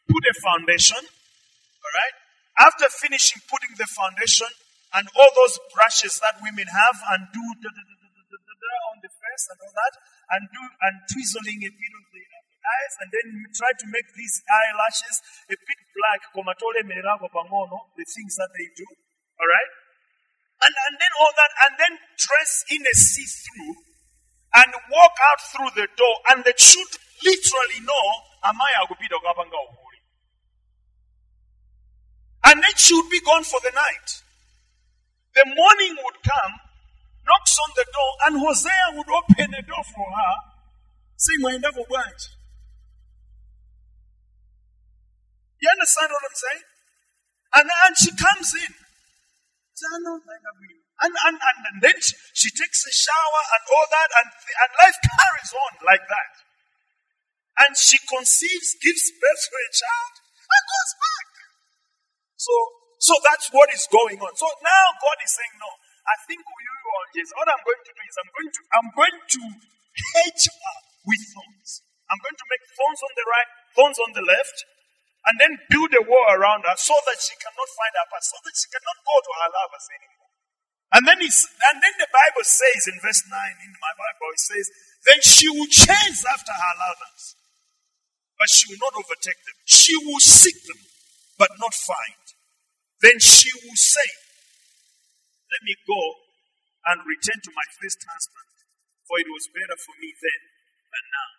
put 0.09 0.23
a 0.27 0.35
foundation. 0.41 1.01
All 1.01 1.95
right? 1.97 2.17
After 2.61 2.87
finishing 2.93 3.41
putting 3.49 3.73
the 3.81 3.89
foundation 3.89 4.51
and 4.93 5.09
all 5.17 5.31
those 5.33 5.57
brushes 5.73 6.21
that 6.21 6.43
women 6.43 6.69
have 6.69 6.99
and 7.15 7.31
do 7.33 7.43
on 8.91 8.99
the 9.01 9.09
face 9.09 9.45
and 9.49 9.59
all 9.63 9.73
that, 9.73 9.95
and 10.37 10.43
do 10.51 10.63
and 10.63 10.95
twizzling 11.11 11.61
a 11.63 11.73
bit 11.73 11.93
of 11.97 12.05
the 12.13 12.25
eyes 12.61 12.95
and 13.01 13.09
then 13.11 13.27
try 13.57 13.73
to 13.73 13.87
make 13.89 14.07
these 14.15 14.43
eyelashes 14.47 15.23
a 15.49 15.57
bit 15.57 15.81
black, 15.97 16.21
the 16.37 18.07
things 18.07 18.35
that 18.37 18.51
they 18.55 18.69
do. 18.77 18.87
All 19.41 19.49
right? 19.49 19.71
And, 20.61 20.75
and 20.77 20.95
then 21.01 21.13
all 21.17 21.33
that, 21.41 21.53
and 21.65 21.73
then 21.81 21.93
dress 22.21 22.53
in 22.69 22.85
a 22.85 22.95
see 22.95 23.25
through 23.25 23.90
and 24.57 24.71
walk 24.91 25.15
out 25.31 25.41
through 25.53 25.71
the 25.77 25.89
door, 25.97 26.17
and 26.31 26.45
the 26.45 26.55
children 26.57 26.99
literally 27.23 27.81
know, 27.85 28.07
Amaya 28.45 28.83
And 32.45 32.63
then 32.63 32.75
she 32.77 32.95
would 32.95 33.11
be 33.11 33.21
gone 33.21 33.45
for 33.45 33.61
the 33.63 33.71
night. 33.75 34.09
The 35.35 35.45
morning 35.55 35.95
would 36.03 36.19
come, 36.25 36.53
knocks 37.27 37.57
on 37.63 37.71
the 37.77 37.87
door, 37.93 38.13
and 38.27 38.41
Hosea 38.41 38.87
would 38.97 39.07
open 39.09 39.51
the 39.55 39.63
door 39.63 39.85
for 39.95 40.07
her, 40.09 40.35
saying, 41.17 41.41
for 41.41 41.87
branch. 41.87 42.23
You 45.61 45.69
understand 45.71 46.09
what 46.11 46.25
I'm 46.25 46.39
saying? 46.41 46.65
And, 47.55 47.71
and 47.87 47.95
she 47.97 48.11
comes 48.17 48.55
in. 48.55 48.75
And, 51.01 51.13
and, 51.13 51.37
and, 51.41 51.59
and 51.65 51.79
then 51.81 51.97
she, 51.97 52.15
she 52.37 52.51
takes 52.53 52.85
a 52.85 52.93
shower 52.93 53.43
and 53.57 53.63
all 53.73 53.87
that, 53.89 54.09
and, 54.21 54.29
and 54.29 54.71
life 54.85 54.99
carries 55.09 55.53
on 55.57 55.73
like 55.85 56.05
that. 56.05 56.33
And 57.65 57.73
she 57.77 57.97
conceives, 58.05 58.77
gives 58.81 59.09
birth 59.17 59.43
to 59.49 59.57
a 59.57 59.69
child, 59.73 60.15
and 60.45 60.63
goes 60.69 60.93
back. 61.01 61.29
So, 62.37 62.55
so 63.01 63.13
that's 63.25 63.49
what 63.53 63.69
is 63.73 63.85
going 63.89 64.21
on. 64.21 64.33
So 64.37 64.49
now 64.61 64.85
God 65.01 65.19
is 65.25 65.33
saying, 65.33 65.57
no, 65.57 65.71
I 66.05 66.17
think 66.29 66.41
you 66.45 66.75
are 66.85 67.07
Jesus. 67.17 67.33
What 67.37 67.49
I'm 67.49 67.65
going 67.65 67.83
to 67.85 67.93
do 67.97 68.03
is 68.05 68.17
I'm 68.21 68.33
going 68.33 68.51
to, 68.53 68.61
I'm 68.77 68.91
going 68.97 69.19
to 69.21 69.43
hedge 70.17 70.45
her 70.49 70.77
with 71.09 71.23
thorns. 71.33 71.71
I'm 72.11 72.21
going 72.21 72.37
to 72.37 72.47
make 72.51 72.65
thorns 72.77 73.01
on 73.01 73.13
the 73.15 73.25
right, 73.25 73.51
thorns 73.73 73.99
on 74.03 74.11
the 74.13 74.25
left, 74.27 74.57
and 75.31 75.35
then 75.39 75.53
build 75.71 75.93
a 75.95 76.03
wall 76.05 76.29
around 76.35 76.67
her 76.67 76.77
so 76.77 76.97
that 77.07 77.19
she 77.23 77.37
cannot 77.39 77.69
find 77.73 77.95
her 77.97 78.09
path, 78.11 78.27
so 78.27 78.37
that 78.43 78.57
she 78.57 78.69
cannot 78.69 78.99
go 79.01 79.17
to 79.17 79.33
her 79.41 79.51
lovers 79.53 79.87
anymore. 79.95 80.20
And 80.91 81.07
then, 81.07 81.23
it's, 81.23 81.47
and 81.71 81.79
then 81.79 81.95
the 82.03 82.11
Bible 82.11 82.43
says 82.43 82.91
in 82.91 82.99
verse 82.99 83.23
9 83.23 83.31
in 83.63 83.73
my 83.79 83.93
Bible, 83.95 84.35
it 84.35 84.43
says, 84.43 84.67
then 85.07 85.21
she 85.25 85.49
will 85.49 85.71
chase 85.71 86.23
after 86.29 86.53
her 86.53 86.75
lovers, 86.77 87.39
but 88.37 88.51
she 88.53 88.69
will 88.69 88.83
not 88.85 88.99
overtake 89.01 89.41
them. 89.49 89.59
She 89.65 89.97
will 89.97 90.21
seek 90.21 90.61
them, 90.69 90.81
but 91.41 91.57
not 91.57 91.73
find. 91.73 92.21
Then 93.01 93.17
she 93.17 93.49
will 93.65 93.81
say, 93.81 94.09
Let 95.49 95.63
me 95.65 95.75
go 95.89 96.01
and 96.93 97.09
return 97.09 97.41
to 97.49 97.53
my 97.57 97.65
first 97.81 98.05
husband, 98.05 98.53
for 99.09 99.17
it 99.17 99.29
was 99.33 99.49
better 99.57 99.77
for 99.81 99.97
me 99.97 100.13
then 100.13 100.41
than 100.93 101.05
now. 101.09 101.31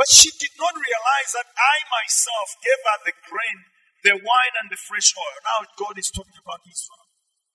But 0.00 0.08
she 0.08 0.32
did 0.32 0.56
not 0.56 0.76
realize 0.76 1.30
that 1.36 1.48
I 1.56 1.76
myself 1.92 2.56
gave 2.64 2.80
her 2.84 2.98
the 3.04 3.16
grain, 3.28 3.58
the 4.04 4.16
wine, 4.16 4.54
and 4.64 4.68
the 4.72 4.80
fresh 4.80 5.12
oil. 5.16 5.38
Now 5.44 5.68
God 5.76 6.00
is 6.00 6.08
talking 6.08 6.40
about 6.40 6.64
Israel. 6.64 7.05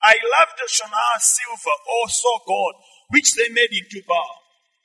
I 0.04 0.18
loved 0.18 0.58
the 0.58 0.68
Shinar 0.68 1.18
silver, 1.22 1.78
oh, 1.86 2.02
also 2.02 2.42
gold, 2.48 2.76
which 3.10 3.34
they 3.38 3.50
made 3.50 3.70
into 3.70 4.02
bar. 4.08 4.42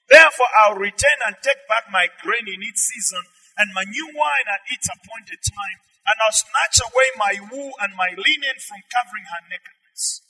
Therefore 0.09 0.52
I'll 0.61 0.79
return 0.79 1.18
and 1.26 1.37
take 1.42 1.64
back 1.66 1.88
my 1.90 2.07
grain 2.22 2.46
in 2.46 2.62
its 2.62 2.87
season, 2.87 3.24
and 3.57 3.72
my 3.72 3.85
new 3.88 4.07
wine 4.12 4.48
at 4.52 4.68
its 4.68 4.87
appointed 4.92 5.40
time, 5.40 5.79
and 6.05 6.16
I'll 6.20 6.37
snatch 6.37 6.79
away 6.85 7.09
my 7.16 7.35
wool 7.48 7.72
and 7.81 7.96
my 7.96 8.12
linen 8.12 8.57
from 8.61 8.85
covering 8.92 9.24
her 9.24 9.42
nakedness. 9.48 10.20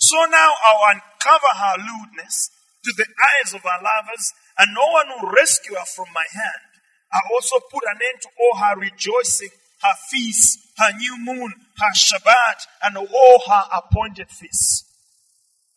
So 0.00 0.24
now 0.24 0.56
I'll 0.66 0.96
uncover 0.96 1.52
her 1.52 1.76
lewdness 1.78 2.50
to 2.84 2.92
the 2.96 3.08
eyes 3.08 3.52
of 3.52 3.62
her 3.62 3.80
lovers, 3.80 4.32
and 4.58 4.74
no 4.74 4.86
one 4.88 5.08
will 5.12 5.32
rescue 5.32 5.76
her 5.76 5.88
from 5.88 6.08
my 6.12 6.24
hand. 6.32 6.64
I 7.12 7.20
also 7.32 7.60
put 7.70 7.84
an 7.84 8.00
end 8.00 8.20
to 8.22 8.30
all 8.40 8.56
her 8.58 8.76
rejoicing, 8.76 9.52
her 9.82 9.96
feasts, 10.10 10.72
her 10.78 10.92
new 10.96 11.16
moon, 11.20 11.52
her 11.78 11.92
Shabbat, 11.94 12.66
and 12.82 12.96
all 12.96 13.42
her 13.46 13.64
appointed 13.72 14.30
feasts. 14.30 14.84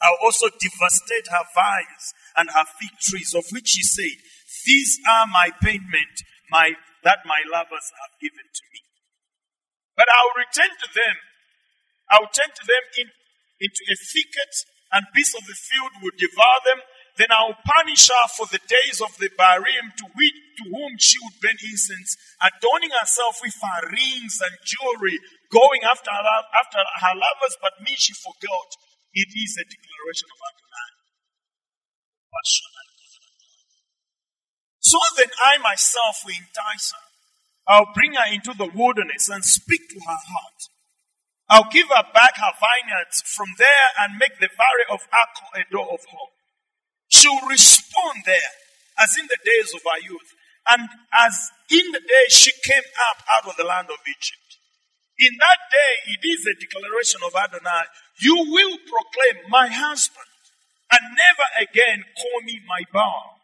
I'll 0.01 0.19
also 0.23 0.47
devastate 0.49 1.27
her 1.29 1.45
vines 1.55 2.13
and 2.36 2.49
her 2.51 2.65
fig 2.79 2.93
trees, 3.01 3.33
of 3.33 3.45
which 3.51 3.69
she 3.69 3.83
said, 3.83 4.21
These 4.65 4.99
are 5.10 5.25
my 5.25 5.49
payment, 5.62 6.21
my 6.51 6.73
that 7.03 7.25
my 7.25 7.41
lovers 7.47 7.88
have 8.03 8.19
given 8.19 8.45
to 8.45 8.63
me. 8.73 8.81
But 9.95 10.12
I'll 10.12 10.38
return 10.38 10.73
to 10.75 10.89
them. 10.93 11.15
I'll 12.12 12.29
turn 12.29 12.51
to 12.53 12.65
them 12.65 12.83
in, 12.99 13.07
into 13.60 13.81
a 13.89 13.95
thicket, 13.95 14.53
and 14.93 15.10
beasts 15.13 15.36
of 15.36 15.45
the 15.47 15.57
field 15.57 16.03
will 16.03 16.15
devour 16.15 16.60
them. 16.67 16.81
Then 17.17 17.33
I'll 17.33 17.57
punish 17.65 18.07
her 18.12 18.27
for 18.38 18.45
the 18.45 18.62
days 18.62 19.01
of 19.01 19.17
the 19.17 19.33
Baalim 19.33 19.89
to, 19.97 20.05
which, 20.13 20.38
to 20.62 20.63
whom 20.69 21.01
she 21.01 21.17
would 21.23 21.41
burn 21.41 21.57
incense, 21.65 22.13
adorning 22.38 22.93
herself 22.93 23.41
with 23.41 23.57
her 23.57 23.89
rings 23.89 24.38
and 24.38 24.53
jewelry, 24.62 25.17
going 25.51 25.81
after 25.83 26.12
her, 26.12 26.39
after 26.55 26.79
her 26.79 27.15
lovers, 27.15 27.55
but 27.62 27.79
me 27.81 27.95
she 27.95 28.13
forgot. 28.13 28.69
It 29.13 29.29
is 29.33 29.57
a 29.57 29.65
declaration 29.65 30.27
of 30.29 30.39
Adonai. 30.45 30.89
So 34.79 34.99
then 35.17 35.31
I 35.43 35.57
myself 35.57 36.23
will 36.23 36.36
entice 36.38 36.93
her. 36.93 37.05
I'll 37.67 37.93
bring 37.93 38.13
her 38.13 38.31
into 38.31 38.53
the 38.53 38.71
wilderness 38.71 39.27
and 39.27 39.43
speak 39.43 39.89
to 39.89 39.99
her 39.99 40.21
heart. 40.21 40.62
I'll 41.49 41.71
give 41.71 41.88
her 41.88 42.03
back 42.13 42.36
her 42.38 42.53
vineyards 42.60 43.23
from 43.25 43.47
there 43.57 43.88
and 43.99 44.19
make 44.19 44.39
the 44.39 44.51
valley 44.51 44.88
of 44.91 45.07
Achor 45.07 45.51
a 45.55 45.63
door 45.71 45.93
of 45.93 46.03
hope. 46.07 46.36
She'll 47.07 47.47
respond 47.47 48.23
there 48.25 48.53
as 48.99 49.15
in 49.19 49.27
the 49.27 49.39
days 49.43 49.71
of 49.75 49.81
her 49.83 49.99
youth 50.03 50.31
and 50.71 50.88
as 51.13 51.51
in 51.71 51.91
the 51.91 51.99
day 51.99 52.25
she 52.29 52.51
came 52.63 52.88
up 53.12 53.23
out 53.31 53.49
of 53.49 53.55
the 53.55 53.63
land 53.63 53.88
of 53.89 53.99
Egypt. 54.07 54.46
In 55.17 55.34
that 55.41 55.62
day, 55.73 55.93
it 56.13 56.21
is 56.21 56.45
a 56.45 56.60
declaration 56.62 57.21
of 57.25 57.34
Adonai, 57.34 57.89
you 58.21 58.38
will 58.38 58.77
proclaim 58.86 59.49
my 59.49 59.65
husband 59.65 60.30
and 60.93 61.01
never 61.17 61.47
again 61.58 62.06
call 62.15 62.38
me 62.45 62.62
my 62.69 62.86
bow. 62.93 63.41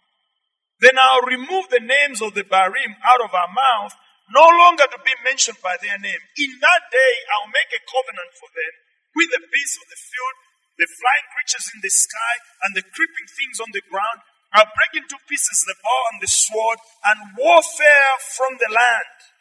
Then 0.79 0.99
I'll 1.01 1.25
remove 1.25 1.73
the 1.73 1.81
names 1.81 2.21
of 2.21 2.38
the 2.38 2.45
Baalim 2.45 2.93
out 3.01 3.21
of 3.25 3.33
our 3.33 3.49
mouth, 3.49 3.95
no 4.29 4.45
longer 4.45 4.86
to 4.86 4.99
be 5.01 5.15
mentioned 5.25 5.57
by 5.63 5.79
their 5.81 5.97
name. 5.97 6.21
In 6.38 6.51
that 6.62 6.83
day, 6.91 7.13
I'll 7.33 7.51
make 7.51 7.71
a 7.73 7.88
covenant 7.89 8.31
for 8.38 8.49
them 8.53 8.73
with 9.15 9.29
the 9.33 9.43
beasts 9.47 9.79
of 9.81 9.88
the 9.89 9.97
field, 9.97 10.36
the 10.77 10.89
flying 10.89 11.27
creatures 11.33 11.67
in 11.73 11.79
the 11.81 11.93
sky, 11.93 12.33
and 12.65 12.71
the 12.73 12.86
creeping 12.86 13.29
things 13.33 13.57
on 13.57 13.71
the 13.73 13.86
ground. 13.89 14.21
I'll 14.53 14.69
break 14.77 14.93
into 15.01 15.17
pieces 15.25 15.65
the 15.65 15.77
bow 15.81 16.01
and 16.13 16.21
the 16.21 16.29
sword, 16.29 16.77
and 17.07 17.33
warfare 17.33 18.13
from 18.38 18.62
the 18.62 18.69
land. 18.69 19.33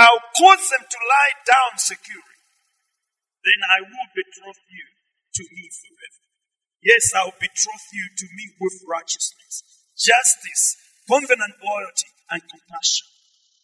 I'll 0.00 0.24
cause 0.32 0.64
them 0.72 0.80
to 0.80 0.98
lie 1.04 1.34
down 1.44 1.76
securely. 1.76 2.40
Then 3.44 3.60
I 3.68 3.84
will 3.84 4.08
betroth 4.16 4.64
you 4.72 4.86
to 5.36 5.42
me 5.52 5.68
forever. 5.68 6.24
Yes, 6.80 7.12
I'll 7.12 7.36
betroth 7.36 7.88
you 7.92 8.08
to 8.08 8.26
me 8.32 8.56
with 8.56 8.80
righteousness, 8.88 9.60
justice, 9.92 10.80
covenant 11.04 11.60
loyalty 11.60 12.08
and 12.32 12.40
compassion. 12.40 13.12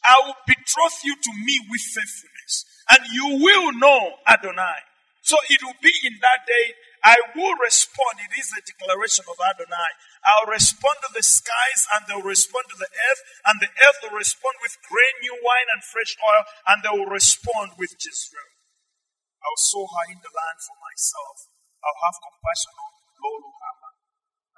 I 0.05 0.29
will 0.29 0.37
betroth 0.45 1.01
you 1.09 1.17
to 1.17 1.33
me 1.41 1.57
with 1.73 1.81
faithfulness, 1.81 2.69
and 2.93 3.01
you 3.09 3.41
will 3.41 3.73
know 3.73 4.21
Adonai. 4.29 4.85
So 5.25 5.41
it 5.49 5.65
will 5.65 5.81
be 5.81 5.93
in 6.05 6.21
that 6.21 6.45
day, 6.47 6.77
I 7.03 7.17
will 7.35 7.57
respond. 7.65 8.21
It 8.23 8.39
is 8.39 8.53
the 8.53 8.63
declaration 8.63 9.25
of 9.27 9.41
Adonai. 9.41 9.91
I'll 10.27 10.51
respond 10.51 10.99
to 11.07 11.11
the 11.15 11.23
skies, 11.23 11.87
and 11.95 12.03
they'll 12.11 12.27
respond 12.27 12.67
to 12.75 12.79
the 12.83 12.91
earth, 12.91 13.23
and 13.47 13.63
the 13.63 13.71
earth 13.71 13.99
will 14.03 14.19
respond 14.19 14.59
with 14.59 14.75
grain, 14.91 15.15
new 15.23 15.39
wine, 15.39 15.71
and 15.71 15.87
fresh 15.87 16.19
oil, 16.19 16.43
and 16.67 16.83
they 16.83 16.91
will 16.91 17.07
respond 17.07 17.79
with 17.79 17.95
Jezreel. 17.95 18.51
I'll 19.47 19.63
sow 19.71 19.87
her 19.87 20.11
in 20.11 20.19
the 20.19 20.35
land 20.35 20.59
for 20.59 20.75
myself. 20.83 21.47
I'll 21.79 22.03
have 22.03 22.19
compassion 22.19 22.75
on 22.75 22.91
Lo 23.23 23.31
Ruhamah, 23.39 23.95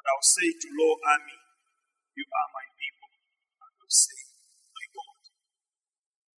and 0.00 0.04
I'll 0.08 0.24
say 0.24 0.48
to 0.56 0.68
Lo 0.72 0.96
Ami, 1.04 1.36
You 2.16 2.24
are 2.24 2.48
my 2.56 2.66
people. 2.72 3.12
And 3.60 3.72
will 3.76 3.92
say, 3.92 4.20
My 4.72 4.86
God. 4.96 5.20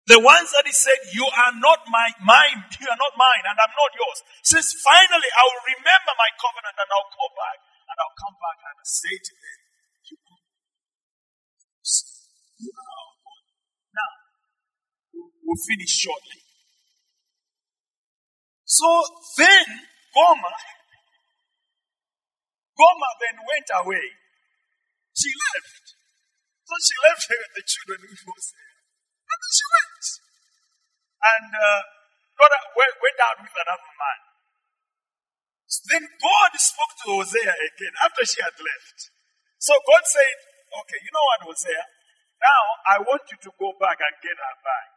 The 0.10 0.22
ones 0.26 0.50
that 0.58 0.66
he 0.66 0.74
said, 0.74 0.98
You 1.14 1.30
are 1.30 1.54
not 1.54 1.86
my 1.86 2.18
mine, 2.18 2.66
you 2.82 2.90
are 2.90 2.98
not 2.98 3.14
mine, 3.14 3.46
and 3.46 3.62
I'm 3.62 3.78
not 3.78 3.94
yours. 3.94 4.26
Says, 4.42 4.74
finally, 4.82 5.30
I 5.38 5.44
will 5.46 5.64
remember 5.78 6.18
my 6.18 6.34
covenant 6.42 6.74
and 6.82 6.90
I'll 6.90 7.14
go 7.14 7.30
back 7.38 7.69
and 7.90 7.98
I'll 7.98 8.18
come 8.22 8.38
back 8.38 8.58
and 8.70 8.76
I'll 8.78 8.94
say 8.94 9.16
to 9.18 9.34
them, 9.34 9.60
You 10.06 10.16
you 12.60 12.72
are 12.76 12.92
our 12.94 13.14
God. 13.26 13.44
Now, 13.98 14.12
we'll 15.42 15.64
finish 15.66 15.90
shortly. 15.90 16.46
So 18.70 18.86
then, 19.42 19.66
Gomer, 20.14 20.58
Gomer 22.78 23.14
then 23.18 23.38
went 23.42 23.70
away. 23.82 24.08
She 25.18 25.34
left. 25.34 25.98
So 26.70 26.74
she 26.78 26.96
left 27.02 27.26
her 27.34 27.40
with 27.42 27.54
the 27.58 27.66
children 27.66 28.00
who 28.06 28.30
was 28.30 28.46
there. 28.54 28.78
And 29.26 29.38
then 29.42 29.52
she 29.58 29.66
went. 29.74 30.06
And 31.20 31.50
uh, 31.50 31.82
God 32.38 32.52
went, 32.78 32.96
went 33.02 33.20
out 33.26 33.38
with 33.42 33.56
another 33.58 33.94
man. 33.98 34.29
Then 35.90 36.02
God 36.18 36.52
spoke 36.58 36.94
to 37.06 37.08
Hosea 37.22 37.54
again 37.54 37.94
after 38.02 38.26
she 38.26 38.42
had 38.42 38.58
left. 38.58 39.14
So 39.62 39.74
God 39.86 40.04
said, 40.10 40.36
Okay, 40.70 41.00
you 41.02 41.12
know 41.14 41.26
what, 41.34 41.42
Hosea? 41.54 41.86
Now 42.42 42.64
I 42.90 42.96
want 43.06 43.26
you 43.30 43.38
to 43.46 43.52
go 43.58 43.74
back 43.78 43.98
and 44.02 44.16
get 44.26 44.38
her 44.38 44.56
back. 44.66 44.92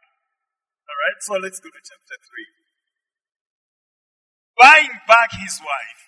Alright, 0.89 1.19
so 1.21 1.33
let's 1.37 1.59
go 1.61 1.69
to 1.69 1.81
chapter 1.81 2.17
3. 2.17 2.65
Buying 4.57 4.95
back 5.09 5.33
his 5.37 5.57
wife. 5.61 6.01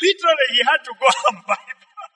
Literally, 0.00 0.48
he 0.56 0.60
had 0.64 0.80
to 0.84 0.94
go 0.96 1.08
and 1.32 1.40
buy 1.44 1.60
back. 1.60 2.12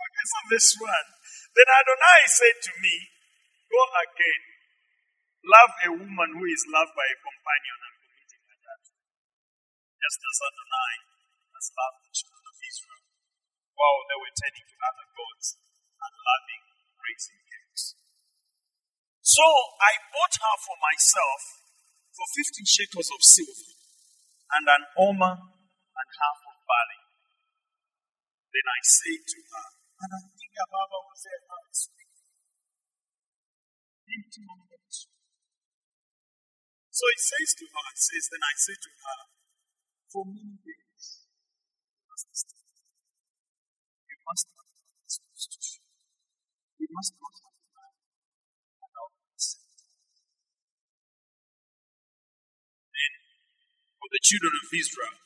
because 0.00 0.32
of 0.40 0.44
this 0.50 0.68
one. 0.80 1.08
Then 1.56 1.68
Adonai 1.68 2.20
said 2.28 2.56
to 2.68 2.72
me, 2.80 2.94
Go 3.68 3.80
again. 4.04 4.42
Love 5.44 5.72
a 5.84 5.90
woman 5.92 6.30
who 6.40 6.44
is 6.48 6.64
loved 6.72 6.94
by 6.96 7.04
a 7.08 7.18
companion. 7.20 7.93
Just 10.04 10.20
as 10.20 10.36
Adonai 10.36 10.94
has 11.56 11.72
loved 11.72 12.04
the 12.04 12.12
children 12.12 12.44
of 12.44 12.60
Israel 12.60 13.08
while 13.72 14.04
they 14.04 14.20
were 14.20 14.36
turning 14.36 14.68
to 14.68 14.76
other 14.84 15.08
gods 15.16 15.56
and 15.96 16.12
loving 16.12 16.64
raising 17.00 17.40
cakes. 17.48 17.96
So 19.24 19.48
I 19.80 19.96
bought 20.12 20.36
her 20.44 20.56
for 20.60 20.76
myself 20.76 21.40
for 22.12 22.28
fifteen 22.36 22.68
shekels 22.68 23.08
of 23.16 23.24
silver 23.24 23.72
and 24.52 24.68
an 24.68 24.84
omer 25.00 25.40
and 25.40 26.08
half 26.20 26.40
of 26.52 26.56
barley. 26.68 27.00
Then 28.52 28.66
I 28.68 28.80
said 28.84 29.24
to 29.24 29.40
her, 29.40 29.66
and 30.04 30.10
I 30.20 30.22
think 30.36 30.52
Baba 30.68 31.00
was 31.00 31.24
there 31.24 31.40
this 31.64 31.88
week. 31.96 32.12
So 36.92 37.04
he 37.08 37.18
says 37.24 37.56
to 37.56 37.64
her, 37.72 37.84
he 37.88 37.96
says, 38.04 38.28
then 38.28 38.44
I 38.44 38.52
say 38.52 38.76
to 38.76 38.92
her, 39.00 39.32
for 40.14 40.22
many 40.30 40.54
days, 40.62 41.26
you 41.26 42.06
must 44.22 44.46
not 44.54 44.62
have 44.70 44.94
this 45.02 45.18
prostitution. 45.18 45.82
You 46.78 46.86
must 46.94 47.18
not 47.18 47.34
have 47.34 47.58
a 47.58 47.66
man 47.74 47.94
without 48.78 49.10
consent. 49.10 49.74
Then, 52.94 53.12
for 53.98 54.06
the 54.14 54.22
children 54.22 54.54
of 54.54 54.70
Israel, 54.70 55.18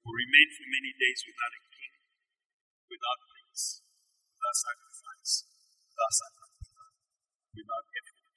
who 0.00 0.08
remain 0.08 0.48
for 0.48 0.64
many 0.64 0.96
days 0.96 1.20
without 1.28 1.52
a 1.52 1.60
king, 1.76 1.92
without 2.88 3.20
prince, 3.20 3.84
without 4.32 4.56
sacrifice, 4.56 5.44
without 5.92 6.14
sacrifice, 6.16 6.72
without 7.52 7.84
effort. 8.00 8.32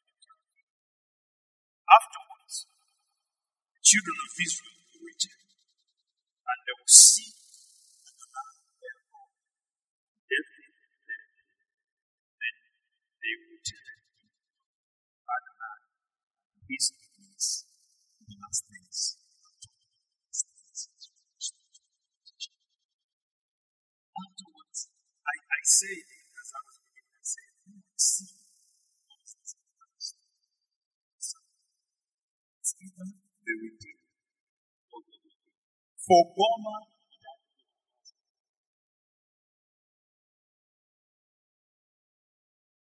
Afterwards, 1.88 2.68
the 2.68 3.80
children 3.80 4.20
of 4.28 4.36
Israel 4.36 4.79
and 6.50 6.60
they 6.66 6.74
will 6.78 6.90
see 6.90 7.30
Adonai, 15.30 15.80
his 16.70 16.94
in 18.20 18.26
the 18.28 18.36
last 18.42 18.64
days. 18.70 19.18
Afterwards, 24.20 24.90
I 25.28 25.60
say, 25.64 25.96
For 36.10 36.26
died. 36.34 36.90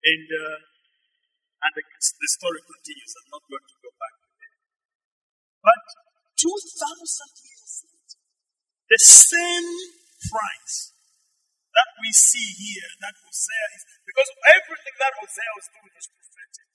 And 0.03 0.27
uh, 0.35 0.59
and 1.63 1.71
the, 1.79 1.83
the 1.87 2.29
story 2.35 2.59
continues. 2.59 3.11
I'm 3.15 3.31
not 3.31 3.43
going 3.47 3.63
to 3.71 3.77
go 3.79 3.91
back 3.95 4.15
to 4.19 4.29
there. 4.35 4.59
But 5.63 5.81
2,000 6.43 7.39
years 7.39 7.73
later, 7.87 8.19
the 8.91 8.99
same 8.99 9.71
price 10.27 10.91
that 11.71 11.89
we 12.03 12.11
see 12.11 12.51
here, 12.59 12.91
that 12.99 13.15
Hosea 13.23 13.67
is, 13.79 13.83
because 14.03 14.27
of 14.27 14.39
everything 14.59 14.95
that 14.99 15.13
Hosea 15.23 15.51
was 15.55 15.67
doing 15.71 15.95
is 15.95 16.07
prophetic. 16.11 16.67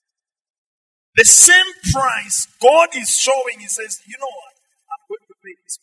The 1.20 1.28
same 1.28 1.70
price 1.92 2.48
God 2.64 2.96
is 2.96 3.12
showing, 3.12 3.60
He 3.60 3.68
says, 3.68 4.00
you 4.08 4.16
know 4.16 4.32
what? 4.32 4.56
I'm 4.88 5.04
going 5.04 5.26
to 5.28 5.36
pay 5.44 5.54
this 5.60 5.76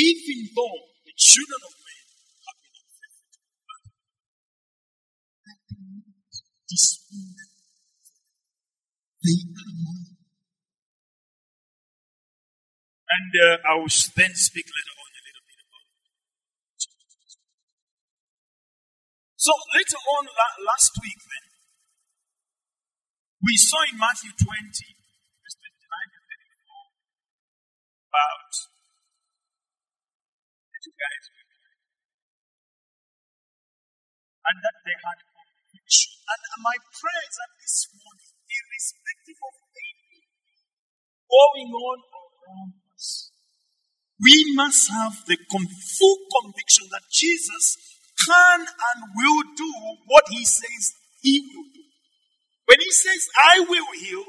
Even 0.00 0.38
though 0.56 0.78
the 1.04 1.12
children 1.16 1.60
of 1.68 1.74
men 1.76 2.04
have 2.48 2.58
been 2.64 2.74
unfaithful, 2.80 3.36
but 3.68 3.82
I 5.44 5.54
cannot 5.68 6.16
disown 6.64 7.36
them. 7.36 7.52
They 9.20 9.36
are 9.44 9.74
mine. 9.84 10.16
And 13.10 13.32
uh, 13.36 13.56
I 13.66 13.74
will 13.76 13.90
then 14.16 14.32
speak 14.38 14.66
later 14.70 14.94
on 14.96 15.10
a 15.10 15.22
little 15.26 15.44
bit 15.44 15.60
about 15.60 15.84
it. 15.90 16.00
So 19.36 19.52
later 19.74 20.00
on, 20.16 20.24
la- 20.30 20.60
last 20.70 20.94
week, 21.02 21.20
then, 21.26 21.46
we 23.42 23.56
saw 23.56 23.82
in 23.90 23.98
Matthew 23.98 24.30
20, 24.36 24.99
guys 31.00 31.26
and 34.46 34.56
that 34.64 34.76
they 34.84 34.96
had 35.00 35.18
conviction. 35.20 36.12
And 36.28 36.40
my 36.64 36.76
prayer 36.96 37.24
is 37.28 37.36
that 37.36 37.52
this 37.60 37.76
morning, 37.92 38.32
irrespective 38.48 39.40
of 39.40 39.54
anything 39.76 40.26
going 41.28 41.70
on 41.72 41.98
around 42.00 42.72
us, 42.96 43.30
we 44.20 44.36
must 44.54 44.90
have 44.90 45.24
the 45.26 45.38
full 45.48 46.18
conviction 46.42 46.88
that 46.92 47.08
Jesus 47.12 47.76
can 48.20 48.60
and 48.60 48.98
will 49.16 49.42
do 49.56 49.72
what 50.06 50.24
he 50.28 50.44
says 50.44 50.92
he 51.22 51.40
will 51.40 51.68
do. 51.72 51.84
When 52.66 52.78
he 52.80 52.90
says, 52.92 53.28
I 53.36 53.60
will 53.68 53.90
heal, 53.98 54.24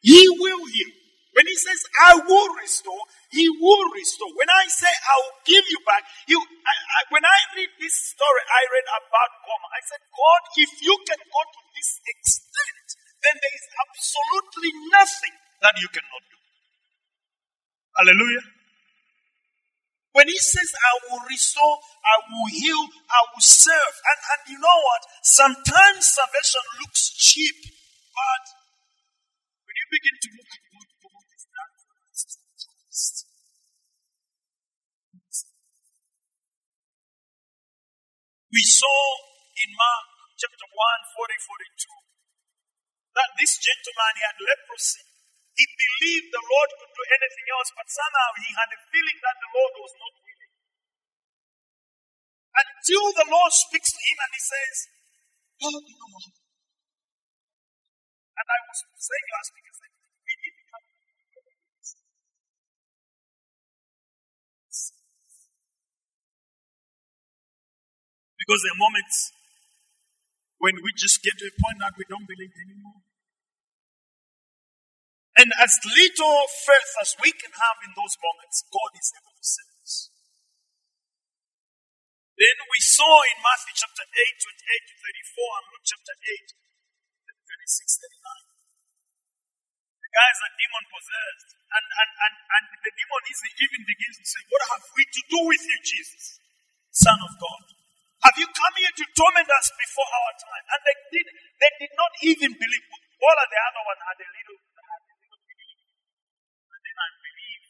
he 0.00 0.28
will 0.30 0.64
heal. 0.66 0.92
When 1.34 1.50
he 1.50 1.58
says, 1.58 1.82
I 1.98 2.14
will 2.22 2.50
restore, 2.62 3.02
he 3.34 3.50
will 3.50 3.84
restore. 3.90 4.30
When 4.38 4.46
I 4.46 4.70
say, 4.70 4.86
I 4.86 5.14
will 5.18 5.38
give 5.42 5.66
you 5.66 5.82
back, 5.82 6.06
you, 6.30 6.38
I, 6.38 6.74
I, 6.78 7.00
when 7.10 7.26
I 7.26 7.38
read 7.58 7.74
this 7.82 8.14
story, 8.14 8.42
I 8.46 8.62
read 8.70 8.86
about 8.86 9.30
Gomer. 9.42 9.70
I 9.74 9.82
said, 9.82 10.02
God, 10.14 10.42
if 10.62 10.70
you 10.78 10.94
can 11.02 11.18
go 11.18 11.40
to 11.42 11.60
this 11.74 11.90
extent, 12.06 12.86
then 13.26 13.34
there 13.34 13.56
is 13.58 13.66
absolutely 13.82 14.70
nothing 14.94 15.34
that 15.58 15.74
you 15.82 15.90
cannot 15.90 16.22
do. 16.22 16.38
Hallelujah. 17.98 18.46
When 20.14 20.30
he 20.30 20.38
says, 20.38 20.70
I 20.70 20.92
will 21.10 21.26
restore, 21.26 21.82
I 22.06 22.14
will 22.30 22.46
heal, 22.46 22.82
I 23.10 23.20
will 23.34 23.42
serve. 23.42 23.94
And, 24.06 24.18
and 24.22 24.40
you 24.54 24.58
know 24.62 24.78
what? 24.86 25.02
Sometimes 25.26 26.14
salvation 26.14 26.62
looks 26.78 27.10
cheap, 27.10 27.58
but 28.14 28.44
when 29.66 29.74
you 29.74 29.86
begin 29.90 30.14
to 30.14 30.28
look 30.38 30.50
at 30.54 30.63
Christ. 32.94 33.26
We 38.54 38.62
saw 38.62 39.02
in 39.58 39.70
Mark 39.74 40.06
chapter 40.38 40.62
1, 40.62 40.78
40, 41.18 41.34
42, 41.42 43.18
that 43.18 43.30
this 43.34 43.58
gentleman 43.58 44.14
he 44.14 44.22
had 44.22 44.38
leprosy. 44.38 45.02
He 45.58 45.66
believed 45.74 46.30
the 46.30 46.46
Lord 46.46 46.70
could 46.78 46.94
do 46.94 47.04
anything 47.18 47.46
else, 47.58 47.70
but 47.74 47.86
somehow 47.90 48.30
he 48.38 48.50
had 48.54 48.70
a 48.70 48.78
feeling 48.90 49.18
that 49.26 49.38
the 49.42 49.50
Lord 49.58 49.74
was 49.74 49.94
not 49.98 50.14
willing. 50.22 50.54
Until 52.54 53.06
the 53.10 53.26
Lord 53.26 53.50
speaks 53.54 53.90
to 53.90 54.02
him 54.02 54.18
and 54.22 54.32
he 54.34 54.42
says, 54.42 54.76
Oh, 55.66 55.78
you 55.82 55.98
know? 55.98 56.30
And 58.34 58.46
I 58.50 58.58
was 58.70 58.78
saying 58.98 59.28
last 59.34 59.50
week, 59.54 59.66
I 59.66 59.74
said, 59.78 59.93
Because 68.44 68.60
there 68.60 68.76
are 68.76 68.84
moments 68.84 69.32
when 70.60 70.76
we 70.84 70.92
just 70.92 71.24
get 71.24 71.32
to 71.40 71.48
a 71.48 71.54
point 71.56 71.80
that 71.80 71.96
we 71.96 72.04
don't 72.04 72.28
believe 72.28 72.52
anymore. 72.52 73.00
And 75.40 75.48
as 75.56 75.80
little 75.80 76.44
faith 76.46 76.92
as 77.00 77.16
we 77.24 77.32
can 77.32 77.56
have 77.56 77.78
in 77.88 77.96
those 77.96 78.14
moments, 78.20 78.68
God 78.68 78.92
is 79.00 79.08
able 79.16 79.32
to 79.32 79.44
save 79.48 79.72
us. 79.80 79.94
Then 82.36 82.56
we 82.68 82.80
saw 82.84 83.24
in 83.32 83.40
Matthew 83.40 83.74
chapter 83.80 84.04
8, 84.04 84.12
28 84.12 84.92
to 84.92 84.94
34, 85.00 85.58
and 85.58 85.66
Luke 85.72 85.86
chapter 85.88 86.14
8, 86.20 86.52
26, 87.48 88.04
39. 88.04 88.44
The 90.04 90.10
guys 90.12 90.38
are 90.44 90.52
demon 90.54 90.84
possessed. 90.92 91.48
And, 91.74 91.86
and, 91.90 92.10
and, 92.14 92.34
and 92.38 92.64
the 92.70 92.92
demon 92.94 93.22
even 93.26 93.82
begins 93.88 94.16
to 94.22 94.26
say, 94.28 94.42
What 94.52 94.62
have 94.70 94.84
we 94.94 95.02
to 95.02 95.22
do 95.32 95.40
with 95.50 95.62
you, 95.66 95.78
Jesus, 95.82 96.38
Son 96.94 97.18
of 97.18 97.34
God? 97.42 97.73
Have 98.24 98.40
you 98.40 98.48
come 98.56 98.74
here 98.80 98.88
to 98.88 99.04
torment 99.12 99.44
us 99.52 99.68
before 99.76 100.08
our 100.08 100.32
time? 100.40 100.64
And 100.72 100.80
they 100.80 100.96
did, 101.12 101.26
they 101.60 101.72
did 101.76 101.92
not 101.92 102.08
even 102.24 102.56
believe. 102.56 102.86
All 103.20 103.36
of 103.36 103.48
the 103.52 103.60
other 103.68 103.82
one 103.84 104.00
had 104.00 104.16
a 104.16 104.28
little, 104.32 104.58
had 104.64 105.02
a 105.04 105.12
little 105.12 105.42
belief. 105.44 105.78
And 106.72 106.80
then 106.80 106.96
I 106.96 107.08
believe. 107.20 107.62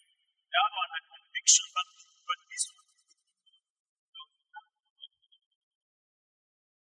The 0.47 0.59
other 0.63 0.79
one 0.79 0.91
had 0.95 1.05
conviction, 1.11 1.67
but, 1.75 1.87
but 2.23 2.39
this 2.47 2.65
one. 2.71 2.87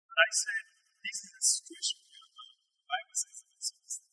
And 0.07 0.19
I 0.23 0.31
said, 0.31 0.65
this 1.03 1.19
is 1.27 1.33
a 1.35 1.43
situation 1.43 2.07
where 2.07 2.23
the 2.71 2.87
Bible 2.87 3.19
says 3.19 3.51
this 3.51 3.75
is 3.75 4.07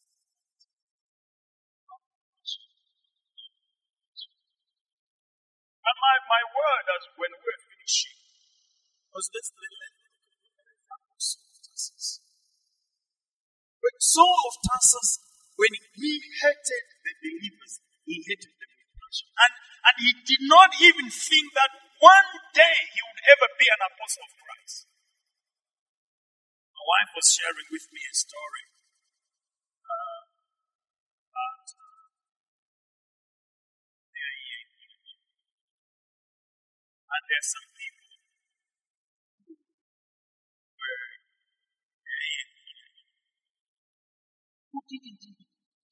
and 5.83 5.97
my, 5.99 6.15
my 6.31 6.43
word 6.47 6.85
as 6.95 7.03
when 7.19 7.27
we're 7.43 7.61
finishing 7.69 8.22
was 9.13 9.29
this 9.29 9.53
little 9.53 9.83
But 13.83 13.99
Saul 13.99 14.39
of 14.47 14.55
Tarsus, 14.63 15.19
when 15.59 15.73
he 15.99 16.11
hated 16.39 16.85
the 17.03 17.13
believers, 17.19 17.83
he 18.07 18.23
hated 18.23 18.55
them 18.55 18.71
with 18.71 18.95
passion. 18.95 19.27
And, 19.43 19.53
and 19.83 19.95
he 19.99 20.11
did 20.23 20.41
not 20.47 20.71
even 20.79 21.11
think 21.11 21.51
that 21.51 21.71
one 21.99 22.31
day 22.55 22.77
he 22.95 23.01
would 23.03 23.21
ever 23.27 23.47
be 23.59 23.67
an 23.67 23.83
apostle 23.83 24.23
of 24.23 24.33
Christ. 24.39 24.87
My 26.71 26.83
wife 26.83 27.11
was 27.11 27.27
sharing 27.27 27.67
with 27.71 27.91
me 27.91 28.01
a 28.07 28.15
story 28.15 28.65
uh, 29.83 30.21
uh. 31.35 31.57
And 37.13 37.23
there 37.29 37.41
are 37.43 37.51
some 37.53 37.69
people 37.77 38.09
who 39.45 39.53
were 40.79 41.07
their 42.03 42.23
year 42.33 42.47
even 44.73 45.13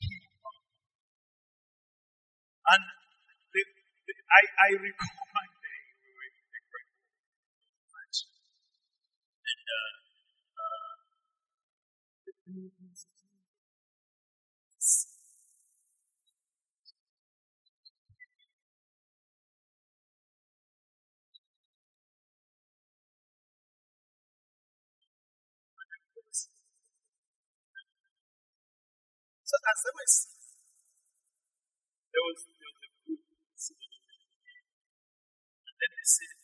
care 0.02 0.26
about 0.38 0.62
them. 0.66 0.82
And 2.74 2.84
the, 3.54 3.62
the, 4.08 4.14
I, 4.32 4.42
I 4.68 4.70
recall 4.82 5.18
my 5.38 5.48
day 5.48 5.82
we 6.02 6.10
were 6.16 6.28
in 6.30 6.36
the 6.54 6.62
great. 6.72 6.90
And 9.46 9.66
uh, 9.70 9.94
uh, 10.62 10.96
the 12.26 12.34
buildings 29.52 29.58
So 29.58 29.58
as 29.68 29.80
they 29.84 29.94
were 29.96 30.12
singing, 30.12 30.48
there 32.12 32.24
was, 32.24 32.40
there 32.48 32.72
was 32.72 32.84
a 32.88 32.92
group. 33.04 33.22
And 35.68 35.76
then 35.76 35.92
they 35.92 36.08
said, 36.08 36.36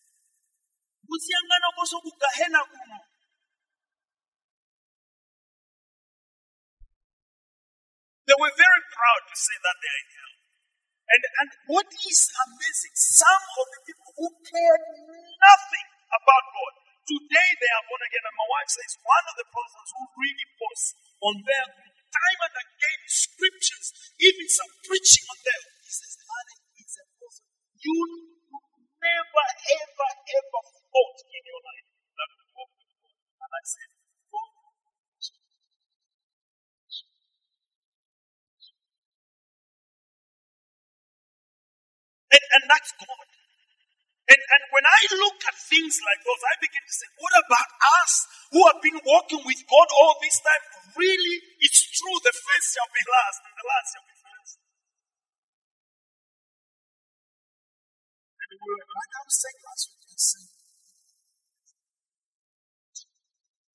Kusiyangana 1.08 1.70
koso 1.78 1.98
kugahena 2.04 2.62
kuno. 2.68 3.00
They 8.28 8.36
were 8.36 8.52
very 8.60 8.84
proud 8.92 9.24
to 9.32 9.36
say 9.40 9.58
that 9.64 9.78
they 9.80 9.92
are 9.92 10.02
in 10.04 10.10
hell. 10.20 10.36
And, 11.08 11.24
and 11.40 11.50
what 11.72 11.88
is 11.88 12.22
amazing, 12.44 12.96
some 12.96 13.44
of 13.56 13.68
the 13.72 13.82
people 13.88 14.12
who 14.20 14.28
cared 14.52 14.84
nothing 15.40 15.88
about 16.12 16.46
God, 16.52 16.74
today 17.08 17.50
they 17.56 17.72
are 17.72 17.86
born 17.88 18.04
again. 18.04 18.26
And 18.28 18.36
my 18.36 18.48
wife 18.52 18.72
says 18.72 18.94
one 19.00 19.26
of 19.32 19.36
the 19.40 19.48
persons 19.48 19.90
who 19.96 20.04
really 20.20 20.48
posts 20.60 20.92
on 21.24 21.36
their 21.48 21.68
time 22.18 22.40
and 22.50 22.56
again 22.58 23.02
scriptures, 23.06 23.88
even 24.18 24.46
some 24.50 24.72
preaching 24.86 25.26
on 25.30 25.40
them, 25.46 25.62
he 25.86 25.92
says, 25.94 26.14
honey, 26.18 26.58
is 26.82 26.98
a 26.98 27.06
person 27.22 27.46
you 27.78 27.98
never, 28.98 29.48
ever, 29.78 30.10
ever 30.18 30.62
thought 30.66 31.18
in 31.30 31.44
your 31.46 31.62
life 31.62 31.88
that 32.18 32.30
would 32.34 32.50
walk 32.58 32.72
with 32.74 32.90
God. 32.98 33.14
And 33.38 33.52
I 33.54 33.64
said, 33.70 33.90
God, 34.34 34.52
and, 42.34 42.46
and 42.58 42.64
that's 42.66 42.92
God. 42.98 43.28
And, 44.28 44.42
and 44.44 44.64
when 44.76 44.84
I 44.84 45.00
look 45.24 45.40
at 45.48 45.56
things 45.56 45.96
like 46.04 46.20
those, 46.28 46.44
I 46.44 46.54
begin 46.60 46.84
to 46.84 46.96
say, 47.00 47.08
what 47.16 47.36
about 47.48 47.70
us 48.04 48.14
who 48.52 48.60
have 48.68 48.84
been 48.84 49.00
walking 49.08 49.40
with 49.48 49.64
God 49.72 49.88
all 49.88 50.20
this 50.20 50.36
time? 50.44 50.64
Really, 51.00 51.40
it's 51.64 51.87
true, 51.98 52.18
the 52.22 52.34
first 52.34 52.68
shall 52.78 52.92
be 52.94 53.04
last, 53.10 53.40
and 53.42 53.56
the 53.58 53.66
last 53.66 53.88
shall 53.90 54.06
be 54.06 54.18
first. 54.22 54.56
And 58.38 58.50
we 58.54 58.70
were, 58.70 58.86
like 58.86 59.14
I 59.18 59.22
was 59.26 59.38
saying 59.42 59.60
last 59.66 59.84
week, 59.90 60.06
I 60.08 60.18
said, 60.18 60.48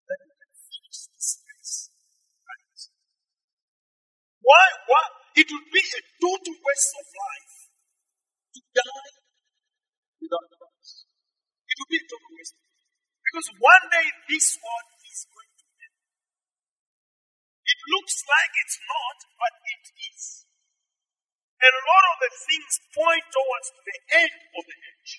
that 0.07 0.19
we 0.23 0.33
can 0.39 0.53
finish 0.55 0.99
this 1.11 1.29
race. 1.43 1.77
Right? 2.47 2.81
Why? 4.47 4.67
Why? 4.87 5.05
It 5.43 5.49
would 5.51 5.69
be 5.75 5.83
a 5.83 6.03
total 6.23 6.55
waste 6.63 6.93
of 7.03 7.07
life 7.11 7.57
to 8.55 8.61
die 8.77 9.13
without 10.23 10.47
Christ. 10.55 11.11
It 11.67 11.77
would 11.81 11.91
be 11.91 11.99
a 11.99 12.07
total 12.07 12.31
waste. 12.39 12.57
Because 13.27 13.49
one 13.59 13.85
day 13.89 14.07
this 14.29 14.61
world 14.61 14.92
looks 17.91 18.17
like 18.29 18.53
it's 18.63 18.79
not, 18.87 19.19
but 19.39 19.53
it 19.67 19.85
is. 20.13 20.23
A 21.63 21.71
lot 21.71 22.05
of 22.13 22.17
the 22.27 22.33
things 22.47 22.75
point 22.91 23.27
towards 23.31 23.69
the 23.87 23.99
end 24.27 24.35
of 24.59 24.63
the 24.67 24.79
age. 24.79 25.13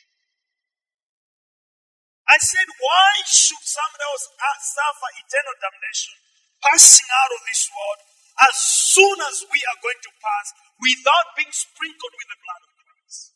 I 2.28 2.40
said, 2.40 2.68
why 2.80 3.12
should 3.28 3.64
somebody 3.64 4.04
else 4.08 4.26
uh, 4.28 4.58
suffer 4.60 5.10
eternal 5.24 5.56
damnation, 5.60 6.16
passing 6.64 7.10
out 7.12 7.32
of 7.36 7.42
this 7.48 7.64
world, 7.72 8.00
as 8.48 8.56
soon 8.92 9.18
as 9.28 9.38
we 9.52 9.60
are 9.72 9.80
going 9.84 10.02
to 10.04 10.12
pass, 10.20 10.48
without 10.80 11.28
being 11.40 11.54
sprinkled 11.54 12.16
with 12.16 12.30
the 12.32 12.40
blood 12.44 12.62
of 12.64 12.72
Christ? 12.76 13.34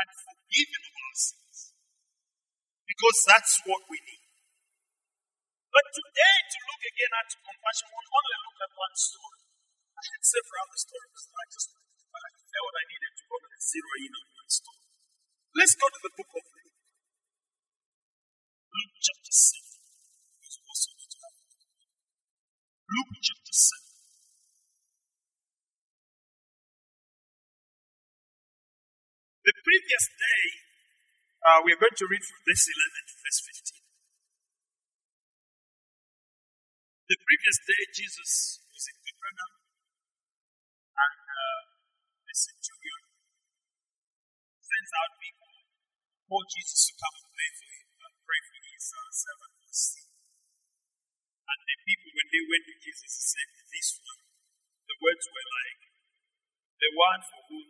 and 0.00 0.08
forgiven 0.16 0.82
of 0.88 0.94
our 0.96 1.16
sins. 1.16 1.58
Because 2.88 3.18
that's 3.26 3.54
what 3.66 3.82
we 3.90 3.98
need. 4.02 4.19
But 5.70 5.86
today, 5.94 6.36
to 6.50 6.58
look 6.66 6.82
again 6.82 7.12
at 7.14 7.28
compassion, 7.30 7.88
we 7.94 8.02
only 8.10 8.36
look 8.42 8.58
at 8.66 8.72
one 8.74 8.94
story. 8.98 9.40
I 9.94 10.02
had 10.02 10.22
several 10.26 10.60
other 10.66 10.80
stories, 10.82 11.22
I 11.30 11.44
just 11.50 11.68
but 12.10 12.22
I 12.26 12.32
felt 12.50 12.74
I 12.74 12.84
needed 12.90 13.12
to 13.14 13.24
go 13.30 13.36
to 13.38 13.48
the 13.54 13.60
zero 13.62 13.92
in 14.02 14.12
on 14.18 14.26
one 14.34 14.50
story. 14.50 14.82
Let's 15.54 15.74
go 15.78 15.86
to 15.86 16.00
the 16.02 16.12
book 16.18 16.30
of 16.34 16.44
Luke. 16.50 16.74
Luke 18.74 18.96
chapter 18.98 19.30
7. 19.30 19.78
Because 20.42 20.56
we 20.58 20.66
also 20.66 20.90
need 20.98 21.10
to 21.14 21.18
have 21.22 21.36
Luke 22.90 23.14
chapter 23.22 23.54
7. 23.54 23.90
The 29.44 29.54
previous 29.64 30.04
day, 30.16 30.42
uh, 31.46 31.58
we 31.64 31.72
are 31.72 31.80
going 31.80 31.96
to 31.96 32.06
read 32.10 32.24
from 32.24 32.38
verse 32.48 32.66
11 32.66 33.04
to 33.10 33.14
verse 33.22 33.40
15. 33.46 33.69
The 37.10 37.18
previous 37.26 37.58
day, 37.66 37.82
Jesus 37.90 38.62
was 38.70 38.86
in 38.86 38.94
Capernaum, 39.02 39.54
and 40.94 41.18
uh, 41.26 41.60
the 42.22 42.34
centurion 42.38 43.02
sends 44.62 44.92
out 44.94 45.18
people 45.18 45.50
for 46.30 46.38
Jesus 46.54 46.86
to 46.86 46.92
come 47.02 47.14
and 47.18 47.26
pray 47.34 47.50
for 47.50 47.66
him, 47.66 47.86
uh, 47.98 48.14
pray 48.22 48.40
for 48.46 48.58
his 48.62 48.84
uh, 48.94 49.10
servant 49.10 49.52
who 49.58 49.66
was 49.66 49.80
sick. 49.90 50.06
And 51.50 51.60
the 51.66 51.76
people, 51.82 52.14
when 52.14 52.28
they 52.30 52.44
went 52.46 52.64
to 52.70 52.76
Jesus, 52.78 53.10
he 53.10 53.24
said, 53.26 53.48
"This 53.58 53.90
one." 53.98 54.22
The 54.86 54.98
words 55.02 55.26
were 55.34 55.48
like, 55.50 55.82
"The 56.78 56.90
one 56.94 57.22
for 57.26 57.42
whom 57.50 57.68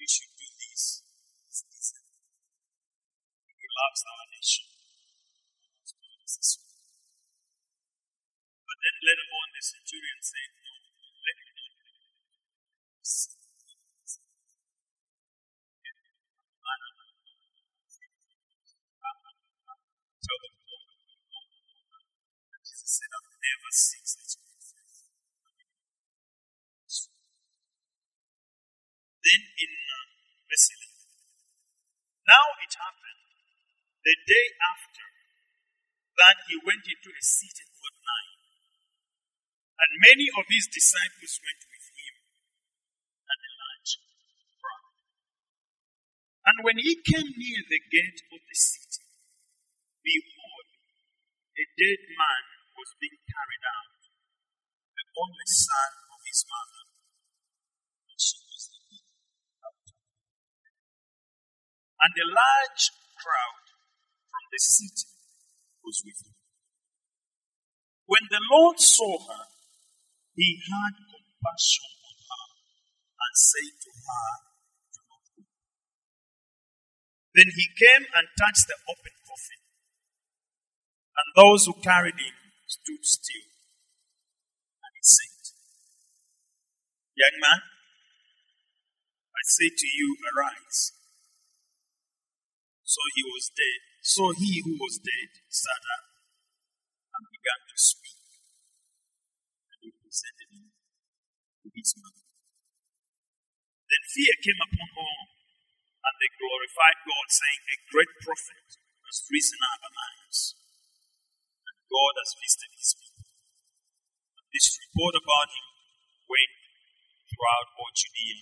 you 0.00 0.08
should 0.08 0.32
do 0.40 0.48
this 0.56 1.04
is 1.52 1.58
this." 1.68 2.00
He 3.44 3.68
loves 3.76 4.02
our 4.08 4.24
nation. 4.32 4.64
But 8.70 8.78
then 8.86 8.96
later 9.02 9.26
on, 9.34 9.48
the 9.50 9.62
centurion 9.66 10.20
said, 10.22 10.50
No, 10.62 10.70
let 11.26 11.36
him 11.42 11.50
not 11.58 11.74
Tell 20.22 20.38
them, 20.38 20.54
and 22.54 22.62
Jesus 22.62 22.92
said, 22.94 23.10
I've 23.10 23.34
never 23.42 23.70
seen 23.74 24.06
such 24.06 24.38
faith. 24.38 25.10
Then 29.18 29.42
in 29.50 29.70
uh, 29.74 30.06
verse 30.46 30.68
11, 30.70 31.10
now 32.22 32.46
it 32.62 32.72
happened 32.78 33.22
the 34.06 34.14
day 34.30 34.46
after 34.62 35.06
that 36.22 36.36
he 36.46 36.54
went 36.62 36.86
into 36.86 37.10
a 37.10 37.24
city 37.24 37.69
and 39.80 40.04
many 40.12 40.28
of 40.36 40.44
his 40.52 40.68
disciples 40.68 41.40
went 41.40 41.62
with 41.64 41.86
him, 41.96 42.14
and 43.24 43.40
a 43.40 43.52
large 43.56 43.92
crowd. 44.60 44.94
And 46.44 46.56
when 46.68 46.78
he 46.84 47.00
came 47.00 47.32
near 47.32 47.60
the 47.64 47.82
gate 47.88 48.20
of 48.28 48.40
the 48.44 48.56
city, 48.56 49.08
behold, 50.04 50.68
a 51.56 51.64
dead 51.76 52.00
man 52.12 52.44
was 52.76 52.92
being 53.00 53.20
carried 53.24 53.64
out, 53.68 54.00
the 54.96 55.06
only 55.16 55.48
son 55.48 55.90
of 56.12 56.20
his 56.28 56.40
mother, 56.44 56.84
and 58.12 58.20
she 58.20 58.36
was 58.44 58.64
out. 59.64 59.88
And 62.04 62.14
a 62.16 62.28
large 62.32 62.84
crowd 63.16 63.64
from 64.28 64.44
the 64.52 64.60
city 64.60 65.08
was 65.84 66.00
with 66.04 66.20
him. 66.24 66.36
When 68.06 68.24
the 68.28 68.42
Lord 68.50 68.80
saw 68.80 69.20
her, 69.28 69.49
he 70.40 70.56
had 70.56 70.96
compassion 70.96 71.92
on 72.00 72.16
her 72.16 72.46
and 72.48 73.34
said 73.36 73.72
to 73.76 73.90
her, 73.92 74.28
Do 74.88 75.00
not 75.04 75.24
weep. 75.36 75.52
Then 77.36 77.48
he 77.52 77.66
came 77.76 78.08
and 78.08 78.24
touched 78.40 78.64
the 78.72 78.80
open 78.88 79.14
coffin, 79.28 79.60
and 81.12 81.28
those 81.36 81.68
who 81.68 81.76
carried 81.84 82.16
him 82.16 82.36
stood 82.64 83.04
still. 83.04 83.48
And 84.80 84.92
he 84.96 85.04
said, 85.04 85.52
Young 87.20 87.36
man, 87.36 87.60
I 89.36 89.42
say 89.44 89.68
to 89.68 89.88
you, 89.92 90.16
arise. 90.24 90.96
So 92.80 93.00
he 93.14 93.22
was 93.28 93.52
dead. 93.52 93.80
So 94.00 94.32
he 94.32 94.64
who 94.64 94.72
was 94.80 94.96
dead 95.04 95.28
sat 95.52 95.84
up 96.00 96.08
and 97.12 97.28
began 97.28 97.60
to 97.68 97.76
speak. 97.76 98.19
Him 100.10 100.74
to 101.62 101.68
his 101.70 101.94
mother. 102.02 102.26
Then 103.86 104.02
fear 104.10 104.34
came 104.42 104.60
upon 104.66 104.90
all, 104.98 105.26
and 106.02 106.14
they 106.18 106.30
glorified 106.34 106.98
God, 107.06 107.28
saying, 107.30 107.60
A 107.70 107.76
great 107.94 108.12
prophet 108.26 108.66
has 109.06 109.18
risen 109.30 109.62
up 109.62 109.82
among 109.86 110.14
us, 110.26 110.58
and 111.62 111.78
God 111.86 112.14
has 112.18 112.34
visited 112.42 112.72
his 112.74 112.92
people. 112.98 113.26
And 114.38 114.46
this 114.50 114.68
report 114.82 115.14
about 115.14 115.50
him 115.54 115.68
went 116.26 116.54
throughout 117.30 117.68
all 117.78 117.92
Judea 117.94 118.38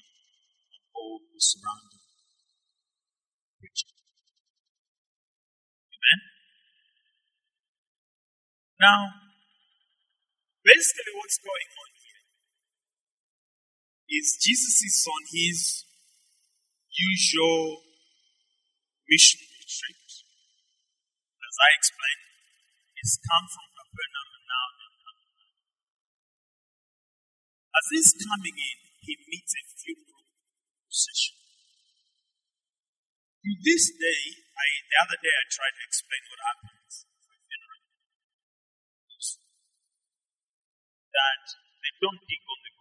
and 0.72 0.82
all 0.96 1.20
the 1.20 1.42
surrounding 1.42 2.04
region. 3.60 3.92
Amen. 5.92 6.20
Now, 8.80 9.27
basically, 10.68 11.12
what's 11.16 11.40
going 11.40 11.70
on 11.80 11.90
here 11.96 12.24
is 14.20 14.36
Jesus 14.36 14.76
is 14.84 15.00
on 15.08 15.22
his 15.32 15.88
usual 16.92 17.88
mission 19.08 19.40
retreat. 19.48 20.08
As 21.40 21.56
I 21.56 21.68
explained, 21.72 22.24
he's 23.00 23.16
come 23.16 23.46
from 23.48 23.66
Capernaum 23.72 24.28
and 24.36 24.44
now. 24.44 24.68
As 27.72 27.86
he's 27.88 28.12
coming 28.20 28.56
in, 28.60 28.78
he 29.08 29.14
meets 29.24 29.52
a 29.56 29.62
funeral 29.72 30.28
procession. 30.84 31.36
To 33.40 33.50
this 33.64 33.88
day, 33.96 34.22
I 34.52 34.66
the 34.92 34.98
other 35.00 35.16
day 35.16 35.32
I 35.32 35.44
tried 35.48 35.72
to 35.78 35.84
explain 35.88 36.22
what 36.28 36.40
happens 36.44 36.67
That 41.18 41.44
they 41.82 41.92
don't 42.02 42.22
dig 42.30 42.42
on 42.46 42.58
the 42.62 42.72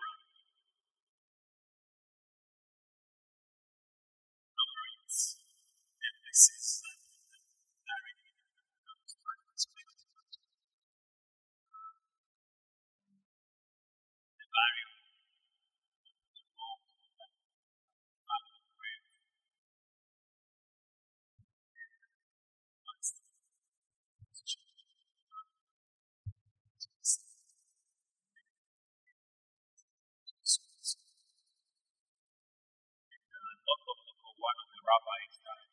rabbis 34.88 35.36
died. 35.44 35.72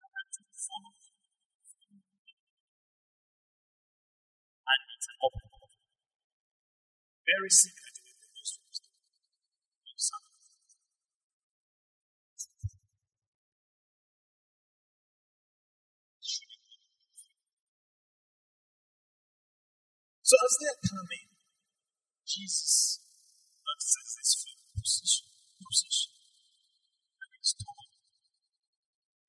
Had 0.00 0.28
to 0.32 0.42
follow 0.48 0.92
And 4.68 4.80
it's 4.96 5.08
an 5.08 5.16
open 5.20 5.44
coffin. 5.52 5.84
Very 7.28 7.52
similar 7.52 7.92
to 7.92 8.00
the 8.00 8.08
him. 8.08 8.68
So 20.28 20.36
as 20.44 20.52
they 20.60 20.68
are 20.68 20.82
coming, 20.84 21.28
Jesus 22.28 23.00
notices 23.64 24.12
this 24.12 24.32
position, 24.76 25.24
position, 25.56 26.07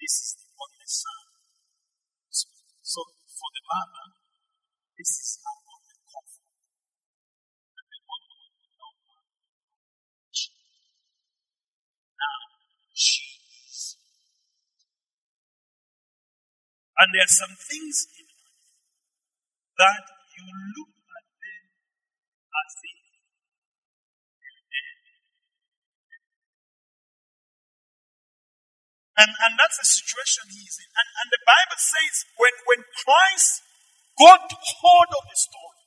"This 0.10 0.26
is 0.26 0.34
the 0.42 0.50
only 0.58 0.90
son." 0.90 1.26
So, 2.34 2.50
so 2.82 3.02
for 3.30 3.50
the 3.54 3.62
mother, 3.70 4.06
this 4.98 5.12
is 5.22 5.38
her 5.46 5.58
only 5.70 5.98
comfort, 6.10 6.50
and 7.78 7.88
the 7.94 8.02
one 8.10 8.24
who 8.26 8.42
knows 8.74 9.02
her. 9.06 9.22
Now 12.18 12.42
she 12.94 13.22
is, 13.70 13.98
and 16.98 17.10
there 17.14 17.26
are 17.30 17.38
some 17.46 17.56
things 17.56 18.08
in 18.18 18.26
life 18.26 18.66
that 19.78 20.04
you 20.36 20.46
look 20.78 20.99
And, 29.20 29.32
and 29.36 29.52
that's 29.60 29.76
the 29.76 29.84
situation 29.84 30.48
he's 30.48 30.80
in. 30.80 30.88
And, 30.96 31.08
and 31.20 31.28
the 31.28 31.44
Bible 31.44 31.76
says 31.76 32.14
when, 32.40 32.56
when 32.72 32.82
Christ 33.04 33.68
got 34.16 34.48
hold 34.48 35.12
of 35.12 35.24
the 35.28 35.36
story, 35.36 35.84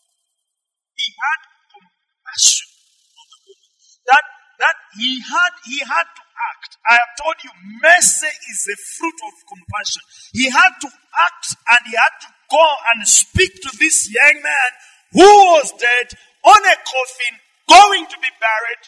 he 0.92 1.08
had 1.16 1.40
compassion 1.72 2.68
on 3.16 3.26
the 3.32 3.40
woman. 3.48 3.72
That, 4.12 4.24
that 4.60 4.76
he 5.00 5.24
had, 5.24 5.52
he 5.64 5.80
had 5.80 6.04
to 6.12 6.24
act. 6.28 6.76
I 6.84 7.00
have 7.00 7.12
told 7.24 7.40
you, 7.40 7.52
mercy 7.80 8.32
is 8.52 8.68
the 8.68 8.76
fruit 9.00 9.18
of 9.24 9.34
compassion. 9.48 10.04
He 10.36 10.52
had 10.52 10.76
to 10.84 10.90
act 10.92 11.56
and 11.56 11.80
he 11.88 11.96
had 11.96 12.16
to 12.28 12.30
go 12.52 12.66
and 12.92 13.08
speak 13.08 13.64
to 13.64 13.70
this 13.80 14.12
young 14.12 14.44
man 14.44 14.70
who 15.16 15.30
was 15.56 15.72
dead 15.80 16.08
on 16.44 16.60
a 16.68 16.76
coffin, 16.84 17.34
going 17.64 18.04
to 18.12 18.18
be 18.20 18.32
buried. 18.36 18.84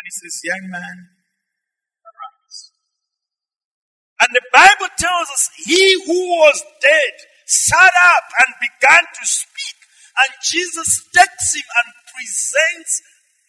And 0.00 0.02
he 0.04 0.12
says, 0.16 0.40
young 0.48 0.64
man, 0.72 1.15
tells 4.98 5.28
us 5.30 5.50
he 5.64 6.04
who 6.04 6.20
was 6.40 6.62
dead 6.82 7.14
sat 7.46 7.94
up 8.02 8.26
and 8.44 8.50
began 8.60 9.04
to 9.06 9.24
speak. 9.24 9.76
And 10.16 10.30
Jesus 10.42 11.04
takes 11.12 11.54
him 11.54 11.68
and 11.84 11.88
presents 12.08 13.02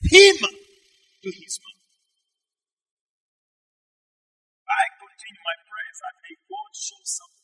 him 0.04 0.36
to 1.24 1.30
his 1.32 1.60
mother. 1.64 1.88
I 4.68 4.84
continue 5.00 5.42
my 5.42 5.58
prayers 5.64 5.98
that 6.04 6.16
may 6.28 6.36
God 6.46 6.72
show 6.76 7.00
this 7.00 7.20
morning. 7.24 7.38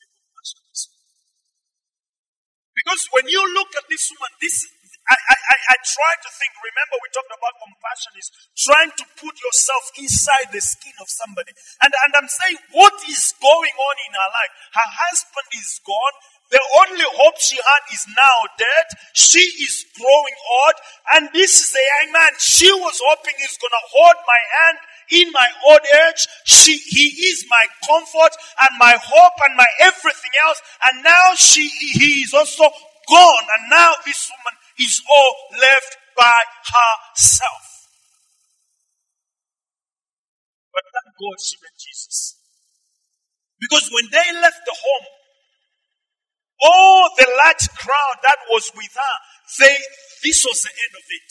Because 2.75 3.07
when 3.15 3.25
you 3.31 3.41
look 3.53 3.71
at 3.77 3.87
this 3.89 4.11
woman, 4.11 4.33
this 4.41 4.59
I, 5.03 5.15
I, 5.19 5.57
I, 5.67 5.75
try 5.83 6.13
to 6.15 6.29
think, 6.31 6.51
remember 6.63 6.95
we 7.03 7.11
talked 7.11 7.33
about 7.35 7.59
compassion 7.59 8.15
is 8.15 8.31
trying 8.55 8.91
to 8.95 9.05
put 9.19 9.35
yourself 9.35 9.83
inside 9.99 10.47
the 10.55 10.63
skin 10.63 10.95
of 11.03 11.11
somebody. 11.11 11.51
And, 11.83 11.91
and 11.91 12.11
I'm 12.15 12.31
saying 12.31 12.55
what 12.71 12.95
is 13.11 13.35
going 13.43 13.75
on 13.75 13.95
in 14.07 14.11
her 14.15 14.29
life? 14.31 14.53
Her 14.79 14.89
husband 14.95 15.49
is 15.59 15.83
gone. 15.83 16.15
The 16.55 16.63
only 16.87 17.07
hope 17.19 17.35
she 17.41 17.59
had 17.59 17.83
is 17.91 18.07
now 18.15 18.37
dead. 18.55 18.87
She 19.11 19.43
is 19.43 19.83
growing 19.99 20.37
old. 20.63 20.77
And 21.19 21.23
this 21.35 21.51
is 21.51 21.75
a 21.75 21.83
young 21.83 22.15
man 22.15 22.31
she 22.39 22.71
was 22.71 22.95
hoping 23.03 23.35
is 23.43 23.59
going 23.59 23.75
to 23.75 23.85
hold 23.91 24.17
my 24.23 24.41
hand 24.55 24.77
in 25.19 25.27
my 25.35 25.49
old 25.67 25.83
age. 26.07 26.21
She, 26.45 26.79
he 26.79 27.27
is 27.27 27.43
my 27.49 27.65
comfort 27.83 28.33
and 28.63 28.71
my 28.79 28.95
hope 29.01 29.37
and 29.43 29.57
my 29.57 29.67
everything 29.83 30.31
else. 30.47 30.61
And 30.87 31.03
now 31.03 31.35
she, 31.35 31.67
he 31.67 32.23
is 32.23 32.33
also 32.33 32.71
gone. 33.09 33.45
And 33.51 33.69
now 33.69 33.99
this 34.05 34.31
woman 34.31 34.55
is 34.83 35.01
all 35.09 35.35
left 35.59 35.97
by 36.17 36.39
herself. 36.67 37.65
But 40.73 40.83
thank 40.89 41.13
God 41.15 41.37
she 41.39 41.55
met 41.61 41.77
Jesus. 41.77 42.37
Because 43.59 43.89
when 43.93 44.09
they 44.11 44.27
left 44.41 44.61
the 44.65 44.75
home, 44.75 45.07
all 46.63 47.09
the 47.17 47.27
large 47.43 47.67
crowd 47.77 48.17
that 48.23 48.39
was 48.49 48.71
with 48.75 48.93
her, 48.93 49.15
they, 49.59 49.77
this 50.23 50.43
was 50.43 50.61
the 50.63 50.73
end 50.73 50.93
of 50.97 51.07
it. 51.07 51.29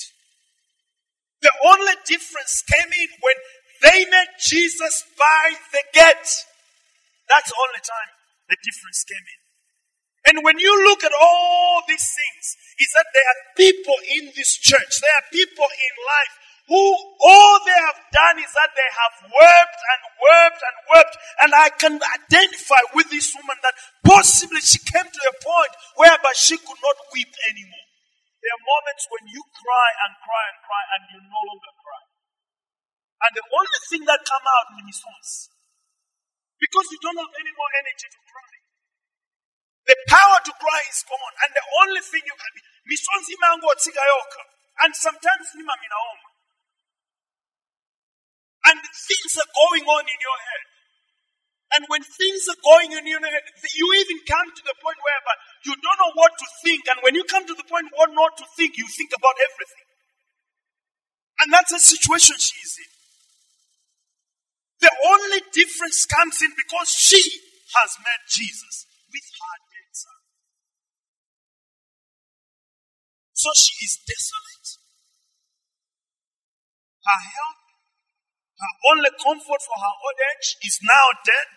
The 1.42 1.52
only 1.66 1.96
difference 2.06 2.62
came 2.62 2.88
in 2.88 3.10
when 3.20 3.38
they 3.82 4.06
met 4.08 4.28
Jesus 4.38 5.04
by 5.18 5.54
the 5.72 5.82
gate. 5.92 6.30
That's 7.28 7.50
the 7.50 7.58
only 7.58 7.82
time 7.82 8.12
the 8.48 8.56
difference 8.62 9.02
came 9.04 9.26
in. 9.26 9.42
And 10.24 10.44
when 10.44 10.58
you 10.58 10.84
look 10.84 11.02
at 11.02 11.10
all 11.20 11.82
these 11.88 12.14
things, 12.14 12.56
is 12.82 12.90
that 12.98 13.06
there 13.14 13.28
are 13.30 13.40
people 13.54 13.98
in 14.18 14.34
this 14.34 14.58
church, 14.58 14.98
there 14.98 15.14
are 15.14 15.28
people 15.30 15.70
in 15.70 15.94
life 16.02 16.34
who 16.66 16.82
all 17.20 17.54
they 17.66 17.80
have 17.84 18.00
done 18.14 18.38
is 18.38 18.50
that 18.54 18.72
they 18.74 18.90
have 18.90 19.14
wept 19.28 19.78
and 19.82 20.00
wept 20.18 20.60
and 20.62 20.76
wept. 20.94 21.14
And 21.42 21.50
I 21.52 21.68
can 21.74 21.94
identify 21.98 22.82
with 22.94 23.10
this 23.10 23.34
woman 23.34 23.58
that 23.66 23.76
possibly 24.06 24.62
she 24.62 24.78
came 24.80 25.04
to 25.04 25.22
a 25.26 25.34
point 25.42 25.74
whereby 25.98 26.32
she 26.38 26.56
could 26.56 26.80
not 26.80 26.98
weep 27.12 27.30
anymore. 27.50 27.86
There 28.40 28.54
are 28.56 28.64
moments 28.64 29.04
when 29.10 29.24
you 29.30 29.42
cry 29.42 29.88
and 30.06 30.12
cry 30.22 30.44
and 30.48 30.58
cry 30.64 30.82
and 30.96 31.02
you 31.12 31.18
no 31.22 31.40
longer 31.50 31.72
cry. 31.78 32.02
And 33.22 33.32
the 33.38 33.46
only 33.46 33.80
thing 33.86 34.02
that 34.06 34.26
come 34.26 34.42
out 34.42 34.66
in 34.74 34.82
response, 34.82 35.52
because 36.58 36.86
you 36.90 36.98
don't 37.04 37.20
have 37.22 37.34
any 37.38 37.54
more 37.54 37.70
energy 37.84 38.08
to 38.10 38.20
cry. 38.26 38.61
The 39.92 40.08
power 40.08 40.38
to 40.40 40.52
cry 40.56 40.80
is 40.88 41.04
gone, 41.04 41.34
and 41.44 41.52
the 41.52 41.66
only 41.84 42.00
thing 42.00 42.24
you 42.24 42.32
can 42.32 42.52
be 42.56 42.64
misonzi 42.88 43.36
mango 43.44 43.68
tsigayoka, 43.76 44.40
and 44.80 44.96
sometimes 44.96 45.52
nima 45.52 45.76
minaoma. 45.76 46.28
And 48.72 48.80
things 48.80 49.36
are 49.36 49.52
going 49.52 49.84
on 49.84 50.04
in 50.08 50.20
your 50.24 50.40
head. 50.48 50.64
And 51.76 51.82
when 51.92 52.00
things 52.00 52.48
are 52.48 52.60
going 52.64 52.96
in 52.96 53.04
your 53.04 53.20
head, 53.20 53.44
you 53.76 53.86
even 54.00 54.24
come 54.24 54.48
to 54.48 54.62
the 54.64 54.76
point 54.80 54.96
whereby 54.96 55.36
you 55.68 55.76
don't 55.76 56.00
know 56.00 56.14
what 56.16 56.32
to 56.40 56.46
think. 56.64 56.88
And 56.88 57.04
when 57.04 57.12
you 57.12 57.24
come 57.28 57.44
to 57.44 57.52
the 57.52 57.68
point 57.68 57.92
what 57.92 58.16
not 58.16 58.32
to 58.40 58.46
think, 58.56 58.80
you 58.80 58.88
think 58.88 59.12
about 59.12 59.36
everything. 59.44 59.88
And 61.44 61.52
that's 61.52 61.72
the 61.72 61.80
situation 61.84 62.40
she 62.40 62.56
is 62.64 62.80
in. 62.80 62.92
The 64.88 64.92
only 65.04 65.40
difference 65.52 66.08
comes 66.08 66.40
in 66.40 66.52
because 66.56 66.88
she 66.88 67.20
has 67.76 67.90
met 68.00 68.24
Jesus 68.30 68.88
with 69.12 69.26
her 69.26 69.71
So 73.42 73.50
she 73.58 73.74
is 73.82 73.98
desolate. 74.06 74.68
Her 77.02 77.20
help, 77.26 77.58
her 78.54 78.74
only 78.94 79.10
comfort 79.18 79.62
for 79.66 79.78
her 79.82 79.94
old 79.98 80.18
age 80.30 80.54
is 80.62 80.78
now 80.86 81.06
dead. 81.26 81.50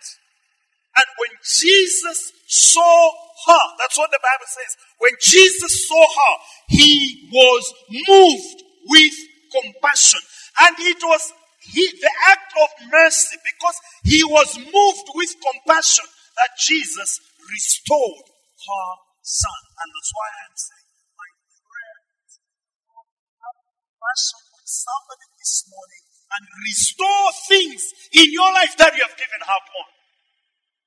And 0.98 1.06
when 1.14 1.32
Jesus 1.46 2.18
saw 2.50 3.10
her, 3.46 3.64
that's 3.78 3.94
what 3.94 4.10
the 4.10 4.18
Bible 4.18 4.50
says. 4.50 4.74
When 4.98 5.14
Jesus 5.22 5.86
saw 5.86 6.02
her, 6.02 6.34
he 6.74 7.30
was 7.30 7.62
moved 8.10 8.58
with 8.90 9.14
compassion. 9.54 10.18
And 10.66 10.74
it 10.90 10.98
was 11.06 11.22
he, 11.70 11.86
the 11.86 12.14
act 12.34 12.50
of 12.66 12.90
mercy 12.90 13.36
because 13.46 13.78
he 14.02 14.24
was 14.24 14.58
moved 14.58 15.08
with 15.14 15.30
compassion 15.38 16.06
that 16.34 16.50
Jesus 16.66 17.20
restored 17.46 18.26
her 18.26 18.88
son. 19.22 19.60
And 19.78 19.88
that's 19.94 20.12
why 20.18 20.28
I'm 20.42 20.56
saying 20.56 20.85
compassion 24.06 24.38
on 24.54 24.64
somebody 24.66 25.26
this 25.38 25.66
morning 25.66 26.04
and 26.30 26.42
restore 26.62 27.28
things 27.50 27.82
in 28.14 28.26
your 28.30 28.50
life 28.54 28.74
that 28.78 28.94
you 28.94 29.02
have 29.02 29.16
given 29.18 29.42
up 29.42 29.66
on. 29.66 29.88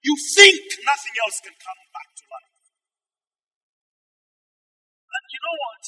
You 0.04 0.16
think 0.16 0.64
nothing 0.88 1.16
else 1.28 1.38
can 1.44 1.56
come 1.60 1.82
back 1.92 2.10
to 2.16 2.24
life. 2.32 2.56
And 5.12 5.26
you 5.28 5.40
know 5.44 5.58
what? 5.60 5.84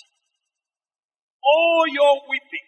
All 1.42 1.84
your 1.88 2.14
weeping. 2.28 2.68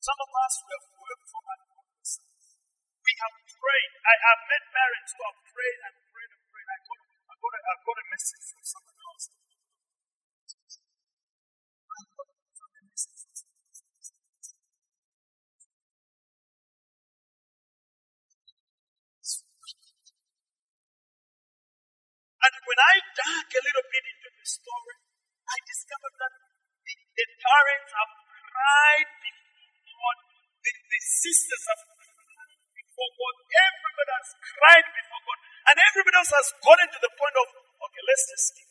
Some 0.00 0.16
of 0.22 0.30
us 0.30 0.54
we 0.64 0.72
have 0.78 0.88
worked 0.96 1.26
for 1.28 1.42
our 1.44 1.60
We 3.04 3.12
have 3.20 3.34
prayed. 3.50 3.92
I 4.06 4.14
have 4.30 4.40
met 4.46 4.64
parents 4.70 5.10
who 5.12 5.22
have 5.26 5.40
prayed 5.50 5.80
and 5.84 5.94
prayed 6.08 6.30
and 6.30 6.42
prayed. 6.48 6.68
I 6.70 6.78
got, 6.86 7.00
I 7.26 7.34
got, 7.36 7.52
a, 7.52 7.60
I 7.60 7.74
got 7.84 7.96
a 8.00 8.06
message 8.14 8.44
from 8.48 8.62
someone 8.64 8.98
else. 9.10 9.24
And 12.00 12.08
when 22.64 22.80
I 22.80 22.94
dug 23.20 23.48
a 23.52 23.60
little 23.64 23.84
bit 23.92 24.04
into 24.08 24.28
the 24.32 24.46
story, 24.48 24.96
I 25.44 25.56
discovered 25.68 26.16
that 26.24 26.32
the, 26.88 26.94
the 27.20 27.26
parents 27.36 27.92
have 27.92 28.12
cried 28.48 29.08
before 29.20 29.92
God, 29.92 30.16
the, 30.64 30.72
the 30.72 31.00
sisters 31.04 31.64
have 31.68 31.84
cried 31.84 32.56
before 32.80 33.12
God, 33.12 33.34
everybody 33.44 34.12
has 34.16 34.30
cried 34.40 34.88
before 34.88 35.20
God, 35.28 35.40
and 35.68 35.76
everybody 35.84 36.16
else 36.16 36.32
has 36.32 36.48
gotten 36.64 36.88
to 36.88 37.00
the 37.04 37.12
point 37.12 37.36
of, 37.44 37.48
okay, 37.60 38.02
let's 38.08 38.24
just 38.32 38.56
skip 38.56 38.69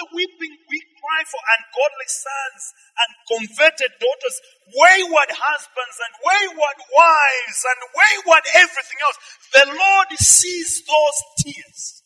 the 0.00 0.08
weeping 0.16 0.56
we 0.72 0.80
cry 0.96 1.20
for 1.28 1.40
ungodly 1.60 2.08
sons 2.08 2.62
and 2.96 3.10
converted 3.36 3.92
daughters, 4.00 4.36
wayward 4.72 5.28
husbands 5.36 5.96
and 6.00 6.12
wayward 6.24 6.78
wives 6.88 7.60
and 7.68 7.78
wayward 7.92 8.44
everything 8.56 9.00
else. 9.04 9.18
The 9.52 9.66
Lord 9.76 10.08
sees 10.16 10.80
those 10.88 11.18
tears. 11.44 12.00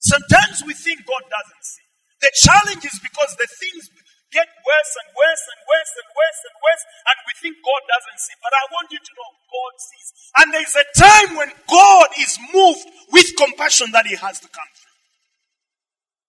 Sometimes 0.00 0.64
we 0.64 0.72
think 0.72 1.04
God 1.04 1.22
doesn't 1.28 1.64
see. 1.68 1.86
The 2.24 2.32
challenge 2.32 2.84
is 2.88 2.96
because 3.04 3.36
the 3.36 3.50
things 3.60 3.92
get 4.32 4.48
worse 4.48 4.92
and 5.04 5.08
worse 5.12 5.44
and 5.52 5.60
worse 5.68 5.92
and 6.00 6.08
worse 6.16 6.40
and 6.48 6.56
worse, 6.56 6.84
and 7.12 7.16
we 7.28 7.32
think 7.44 7.54
God 7.60 7.82
doesn't 7.84 8.18
see. 8.24 8.36
But 8.40 8.56
I 8.56 8.64
want 8.72 8.88
you 8.88 9.02
to 9.04 9.12
know 9.12 9.28
God 9.52 9.74
sees. 9.76 10.08
And 10.40 10.46
there's 10.56 10.76
a 10.80 10.86
time 10.96 11.30
when 11.36 11.52
God 11.68 12.08
is 12.16 12.32
moved 12.56 12.88
with 13.12 13.28
compassion 13.36 13.92
that 13.92 14.08
He 14.08 14.16
has 14.16 14.40
to 14.40 14.48
come. 14.48 14.71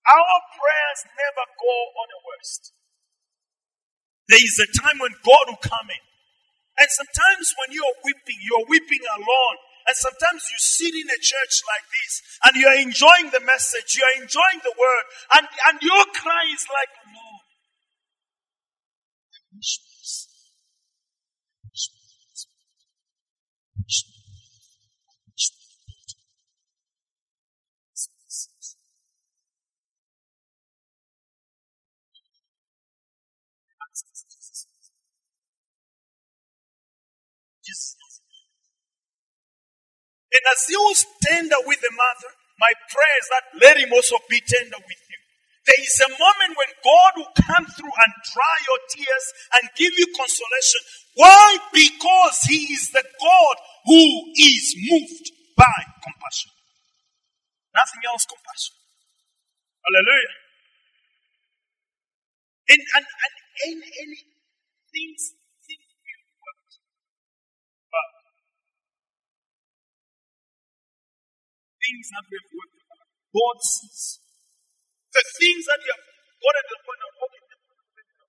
Our 0.03 0.37
prayers 0.51 0.99
never 1.15 1.45
go 1.55 1.75
on 1.99 2.07
the 2.11 2.21
worst. 2.27 2.73
There 4.27 4.43
is 4.43 4.59
a 4.59 4.69
time 4.83 4.99
when 4.99 5.15
God 5.23 5.45
will 5.47 5.63
come 5.63 5.87
in. 5.87 6.03
And 6.79 6.89
sometimes 6.89 7.53
when 7.59 7.71
you're 7.71 7.97
weeping, 8.03 8.39
you're 8.41 8.67
weeping 8.67 9.03
alone. 9.15 9.57
And 9.85 9.95
sometimes 9.95 10.47
you 10.47 10.59
sit 10.59 10.95
in 10.95 11.07
a 11.11 11.19
church 11.19 11.55
like 11.67 11.85
this 11.91 12.13
and 12.47 12.55
you're 12.55 12.79
enjoying 12.79 13.31
the 13.35 13.43
message, 13.43 13.99
you're 13.99 14.23
enjoying 14.23 14.63
the 14.63 14.73
word, 14.79 15.05
and, 15.35 15.47
and 15.67 15.75
your 15.83 16.05
cry 16.15 16.47
is 16.55 16.65
like, 16.71 16.87
Lord, 17.11 17.43
And 40.33 40.43
as 40.51 40.61
he 40.67 40.77
was 40.77 41.05
tender 41.23 41.61
with 41.65 41.81
the 41.81 41.93
mother, 41.93 42.31
my 42.59 42.73
prayer 42.89 43.17
is 43.21 43.29
that 43.29 43.45
let 43.61 43.77
him 43.77 43.93
also 43.93 44.17
be 44.29 44.41
tender 44.41 44.77
with 44.81 45.01
you. 45.09 45.19
There 45.65 45.79
is 45.79 45.97
a 46.03 46.11
moment 46.11 46.57
when 46.59 46.71
God 46.83 47.11
will 47.17 47.33
come 47.39 47.65
through 47.65 47.93
and 47.93 48.11
dry 48.33 48.57
your 48.67 48.81
tears 48.91 49.25
and 49.55 49.63
give 49.77 49.93
you 49.97 50.07
consolation. 50.17 50.81
Why? 51.15 51.57
Because 51.71 52.41
he 52.49 52.67
is 52.73 52.91
the 52.91 53.03
God 53.03 53.55
who 53.85 54.03
is 54.35 54.75
moved 54.91 55.31
by 55.55 55.79
compassion. 56.03 56.51
Nothing 57.73 58.03
else 58.11 58.25
compassion. 58.27 58.75
Hallelujah. 59.85 60.35
And, 62.69 62.81
and, 62.97 63.05
and 63.05 63.33
any, 63.67 63.89
any 64.03 64.21
things, 64.91 65.33
things 71.93 72.09
that 72.09 72.25
we 72.25 72.37
have 72.41 72.49
worked 72.57 72.77
God 73.37 73.57
sees. 73.61 74.01
The 75.13 75.23
things 75.37 75.63
that 75.69 75.77
you 75.85 75.91
have 75.93 76.05
gotten 76.41 76.65
to 76.65 76.73
the 76.73 76.81
point 76.85 77.01
of, 77.05 77.13
is 77.37 77.45
better. 77.49 78.25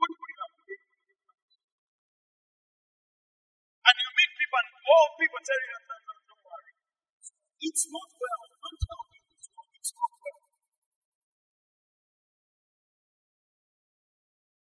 What 0.00 0.08
do 0.08 0.16
you 0.16 0.36
have? 0.40 0.54
And 3.80 3.96
you 4.00 4.10
meet 4.16 4.32
people 4.40 4.58
and 4.60 4.70
all 4.80 5.08
people 5.20 5.40
tell 5.44 5.60
you, 5.60 5.76
no, 5.76 5.96
no, 6.00 6.14
don't 6.24 6.44
worry. 6.44 6.72
It's 7.68 7.84
not 7.92 8.10
well. 8.16 8.42
Don't 8.60 8.80
tell 8.80 9.02
me 9.12 9.18
it's 9.36 9.48
wrong. 9.52 9.68
It's 9.76 9.92
not 9.92 10.12
well. 10.20 10.42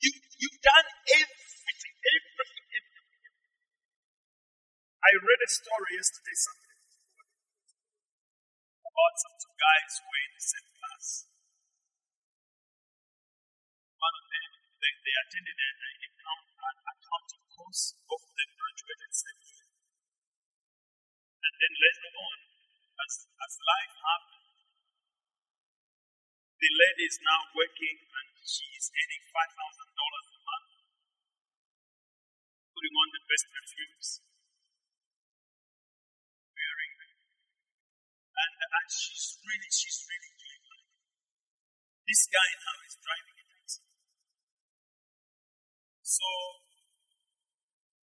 You, 0.05 0.11
you've 0.41 0.61
done 0.65 0.89
everything, 1.21 1.97
everything, 2.01 2.67
everything. 2.77 3.33
I 5.01 5.11
read 5.17 5.41
a 5.45 5.51
story 5.53 5.91
yesterday, 5.97 6.37
something 6.37 6.66
about 8.97 9.21
some 9.21 9.37
two 9.37 9.53
guys 9.61 9.91
who 10.01 10.09
were 10.09 10.25
in 10.25 10.33
the 10.33 10.41
same 10.41 10.69
class. 10.73 11.29
One 14.01 14.15
of 14.17 14.25
them, 14.25 14.51
they, 14.81 14.93
they 15.05 15.15
attended 15.21 15.53
a, 15.53 15.69
uh, 15.69 16.33
a, 16.33 16.33
an 16.33 16.77
accounting 16.81 17.45
course, 17.53 17.93
both 18.09 18.25
of 18.25 18.33
them 18.33 18.51
graduated 18.57 19.13
same 19.13 19.41
year. 19.53 19.69
And 21.45 21.55
then 21.61 21.73
later 21.77 22.11
on, 22.17 22.39
as, 23.05 23.13
as 23.37 23.53
life 23.61 23.95
happened, 24.01 24.49
the 26.57 26.71
lady 26.73 27.05
is 27.05 27.21
now 27.21 27.53
working 27.53 28.01
and 28.01 28.29
she 28.49 28.65
is 28.81 28.89
earning 28.97 29.25
$5,000 29.29 29.61
a 29.61 30.41
month, 30.41 30.73
putting 32.73 32.97
on 32.97 33.09
the 33.13 33.23
best 33.29 33.45
perfumes, 33.53 34.09
wearing 36.57 36.93
them. 36.97 37.13
And, 38.77 38.89
she's 38.93 39.41
really, 39.41 39.71
she's 39.73 39.99
really 40.05 40.33
doing 40.37 40.63
well. 40.69 40.85
This 42.05 42.23
guy 42.29 42.49
now 42.61 42.77
is 42.85 42.95
driving 43.01 43.37
a 43.41 43.45
taxi. 43.49 43.83
So, 46.05 46.29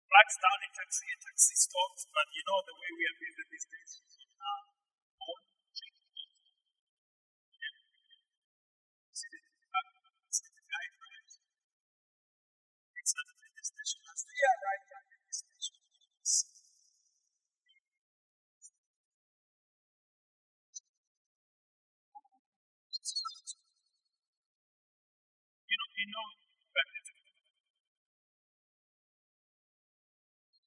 flags 0.09 0.36
down 0.41 0.59
a 0.65 0.69
taxi, 0.74 1.05
a 1.13 1.17
taxi 1.21 1.55
stops, 1.61 2.01
but 2.09 2.28
you 2.34 2.43
know 2.49 2.59
the 2.65 2.76
way 2.82 2.89
we 2.97 3.03
are 3.05 3.17
busy 3.21 3.43
these 3.53 3.67
days, 3.69 3.91
she's 4.01 4.17
on 4.17 4.72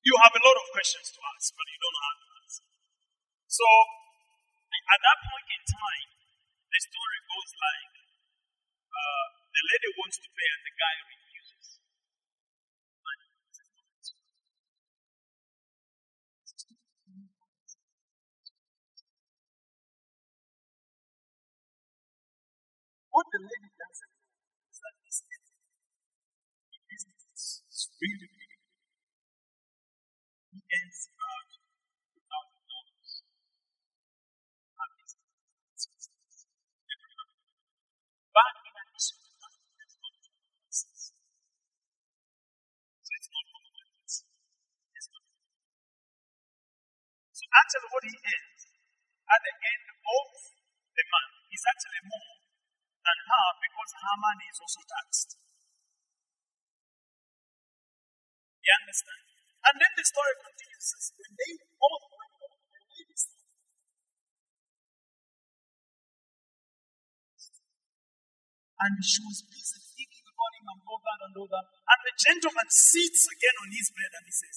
you 0.06 0.14
have 0.22 0.34
a 0.38 0.42
lot 0.46 0.54
of 0.56 0.66
questions 0.70 1.10
to 1.10 1.20
ask, 1.34 1.50
but 1.58 1.66
you 1.66 1.78
don't 1.82 1.94
know 1.98 2.06
how 2.06 2.16
to 2.22 2.28
answer. 2.46 2.66
So, 3.50 3.66
at 4.70 5.00
that 5.02 5.18
point 5.26 5.48
in 5.50 5.62
time, 5.66 6.08
the 6.70 6.78
story 6.78 7.18
goes 7.26 7.50
like 7.58 7.90
uh, 8.86 9.26
the 9.50 9.62
lady 9.66 9.90
wants 9.98 10.18
to 10.22 10.28
pay 10.30 10.46
and 10.54 10.62
the 10.62 10.74
guy 10.78 10.94
refuses. 11.10 11.66
What 23.10 23.26
the 23.32 23.40
lady 23.42 23.70
doesn't 23.74 24.14
is 24.70 24.78
that 24.84 24.94
this 25.02 25.18
is 25.26 25.42
really, 28.00 28.35
actually, 47.56 47.88
what 47.90 48.04
he 48.04 48.14
earns 48.14 48.62
at 49.26 49.40
the 49.42 49.54
end 49.56 49.84
of 49.90 50.26
the 50.96 51.04
month 51.08 51.34
is 51.52 51.62
actually 51.66 52.02
more 52.06 52.36
than 53.02 53.18
her 53.26 53.46
because 53.58 53.90
her 53.96 54.16
money 54.20 54.46
is 54.50 54.58
also 54.60 54.82
taxed. 54.86 55.30
You 58.66 58.72
understand? 58.82 59.22
And 59.66 59.74
then 59.78 59.92
the 59.94 60.06
story 60.06 60.34
continues. 60.42 60.86
When 61.14 61.32
they 61.38 61.52
both 61.78 62.04
went 62.10 62.34
home, 62.38 62.60
the 62.66 62.82
said, 63.14 63.38
And 68.76 68.94
she 69.00 69.20
was 69.24 69.40
busy 69.48 69.80
thinking 69.96 70.26
about 70.28 70.52
him 70.60 70.66
and 70.68 70.80
all 70.84 71.00
that 71.00 71.20
and 71.24 71.34
all 71.40 71.48
that. 71.48 71.66
And 71.66 72.00
the 72.04 72.14
gentleman 72.14 72.68
sits 72.68 73.24
again 73.30 73.56
on 73.64 73.70
his 73.72 73.88
bed 73.94 74.12
and 74.20 74.24
he 74.28 74.34
says, 74.34 74.56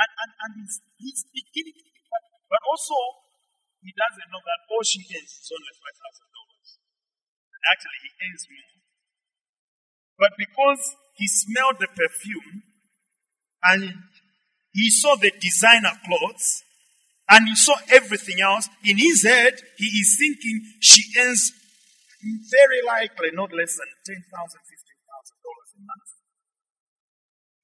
and, 0.00 0.10
and, 0.24 0.30
and 0.32 0.50
he's, 0.56 0.76
he's 0.96 1.22
beginning 1.28 1.76
to 1.76 1.84
be. 1.84 2.00
But 2.48 2.62
also, 2.66 2.96
he 3.84 3.92
doesn't 3.94 4.28
know 4.32 4.42
that 4.42 4.60
all 4.72 4.82
she 4.82 5.00
earns 5.06 5.30
is 5.30 5.48
only 5.52 5.72
$5,000. 5.76 6.00
And 7.54 7.62
actually, 7.70 7.98
he 8.02 8.10
earns 8.24 8.44
more. 8.50 8.70
But 10.18 10.32
because 10.36 10.82
he 11.14 11.28
smelled 11.28 11.78
the 11.80 11.88
perfume 11.88 12.64
and 13.64 14.04
he 14.72 14.90
saw 14.90 15.16
the 15.16 15.32
designer 15.40 15.96
clothes 16.04 16.64
and 17.30 17.48
he 17.48 17.56
saw 17.56 17.76
everything 17.88 18.40
else, 18.40 18.68
in 18.84 18.98
his 18.98 19.22
head, 19.24 19.54
he 19.78 19.86
is 19.86 20.16
thinking 20.18 20.60
she 20.80 21.08
earns 21.20 21.52
very 22.20 22.82
likely 22.84 23.30
not 23.32 23.52
less 23.52 23.78
than 23.78 24.16
$10,000, 24.16 24.28
$15,000 24.28 24.50
a 24.50 25.80
month. 25.80 26.10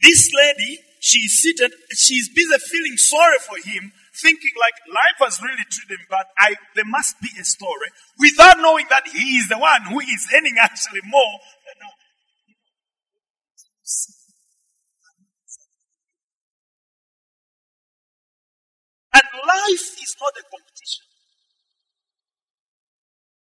This 0.00 0.30
lady, 0.32 0.78
she's 1.06 1.38
seated, 1.38 1.70
she's 1.94 2.28
busy 2.28 2.58
feeling 2.58 2.96
sorry 2.98 3.38
for 3.46 3.56
him, 3.62 3.92
thinking 4.18 4.50
like 4.58 4.74
life 4.90 5.18
has 5.22 5.38
really 5.40 5.62
treated 5.70 6.02
him 6.02 6.06
but 6.10 6.26
I, 6.38 6.56
there 6.74 6.88
must 6.88 7.20
be 7.22 7.30
a 7.38 7.44
story, 7.44 7.94
without 8.18 8.58
knowing 8.58 8.86
that 8.90 9.06
he 9.06 9.38
is 9.38 9.48
the 9.48 9.58
one 9.58 9.82
who 9.86 10.00
is 10.00 10.26
earning 10.34 10.56
actually 10.60 11.06
more 11.06 11.38
than. 11.62 11.78
And 19.14 19.22
life 19.46 19.88
is 20.02 20.16
not 20.20 20.34
a 20.36 20.42
competition. 20.42 21.06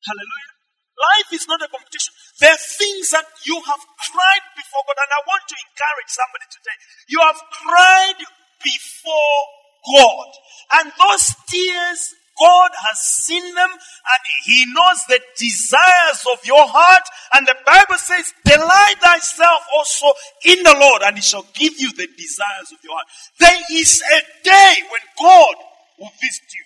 Hallelujah. 0.07 0.60
Life 1.01 1.33
is 1.33 1.49
not 1.49 1.65
a 1.65 1.69
competition. 1.73 2.13
There 2.37 2.53
are 2.53 2.65
things 2.77 3.09
that 3.09 3.25
you 3.41 3.57
have 3.57 3.83
cried 3.97 4.45
before 4.53 4.85
God, 4.85 5.01
and 5.01 5.09
I 5.09 5.21
want 5.25 5.43
to 5.49 5.57
encourage 5.57 6.11
somebody 6.13 6.47
today. 6.53 6.77
You 7.09 7.19
have 7.25 7.41
cried 7.49 8.21
before 8.61 9.39
God, 9.81 10.29
and 10.77 10.93
those 10.93 11.25
tears, 11.49 12.13
God 12.37 12.69
has 12.85 13.01
seen 13.01 13.41
them, 13.41 13.71
and 13.73 14.21
He 14.45 14.69
knows 14.69 15.01
the 15.09 15.21
desires 15.37 16.21
of 16.29 16.45
your 16.45 16.69
heart. 16.69 17.05
And 17.33 17.49
the 17.49 17.57
Bible 17.65 17.97
says, 17.97 18.33
Delight 18.45 19.01
thyself 19.01 19.61
also 19.73 20.13
in 20.45 20.61
the 20.61 20.77
Lord, 20.77 21.01
and 21.01 21.17
He 21.17 21.25
shall 21.25 21.45
give 21.57 21.81
you 21.81 21.89
the 21.97 22.09
desires 22.13 22.69
of 22.69 22.77
your 22.85 22.93
heart. 22.93 23.09
There 23.41 23.61
is 23.73 24.05
a 24.05 24.21
day 24.45 24.73
when 24.85 25.05
God 25.17 25.55
will 25.97 26.13
visit 26.21 26.45
you, 26.53 26.65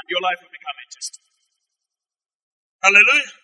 and 0.00 0.04
your 0.08 0.24
life 0.24 0.40
will 0.40 0.52
become 0.52 0.80
a. 0.80 1.27
Hallelujah. 2.82 3.34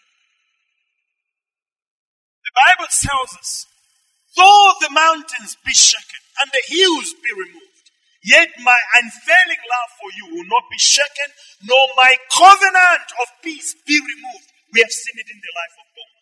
The 2.44 2.54
Bible 2.56 2.90
tells 2.90 3.32
us, 3.38 3.66
though 4.36 4.72
the 4.80 4.90
mountains 4.92 5.56
be 5.64 5.74
shaken 5.74 6.22
and 6.42 6.50
the 6.52 6.64
hills 6.66 7.14
be 7.22 7.32
removed, 7.34 7.86
yet 8.24 8.50
my 8.62 8.78
unfailing 8.98 9.62
love 9.64 9.90
for 10.00 10.10
you 10.18 10.26
will 10.36 10.48
not 10.50 10.66
be 10.70 10.78
shaken, 10.80 11.30
nor 11.64 11.82
my 11.98 12.16
covenant 12.32 13.08
of 13.22 13.28
peace 13.44 13.74
be 13.86 13.98
removed. 14.00 14.50
We 14.74 14.82
have 14.82 14.92
seen 14.94 15.16
it 15.20 15.28
in 15.30 15.40
the 15.40 15.54
life 15.54 15.76
of 15.80 15.88
God, 15.94 16.14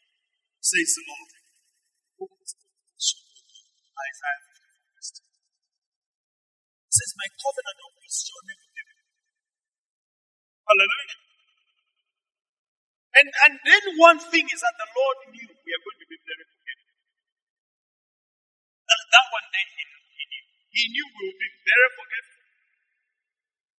says 0.60 0.90
the 0.96 1.04
Lord. 1.08 1.30
Isaiah 3.96 4.42
54 4.46 5.24
It 6.88 6.94
says, 6.96 7.12
My 7.18 7.28
covenant 7.40 7.78
of 7.82 7.90
peace 8.00 8.20
shall 8.28 8.44
never 8.46 8.66
be 8.72 8.82
removed. 8.86 9.14
Hallelujah. 10.68 11.18
And, 13.12 13.28
and 13.28 13.52
then 13.60 13.82
one 14.00 14.16
thing 14.32 14.48
is 14.48 14.60
that 14.64 14.76
the 14.80 14.88
Lord 14.88 15.18
knew 15.36 15.44
we 15.44 15.70
are 15.76 15.84
going 15.84 16.00
to 16.00 16.08
be 16.08 16.18
very 16.24 16.46
forgetful. 16.48 16.96
That, 18.88 19.00
that 19.12 19.26
one 19.36 19.48
day 19.52 19.64
he, 19.68 19.84
he 20.16 20.24
knew. 20.32 20.44
He 20.72 20.84
knew 20.96 21.06
we 21.12 21.22
will 21.28 21.40
be 21.40 21.52
very 21.60 21.90
forgetful. 21.92 22.40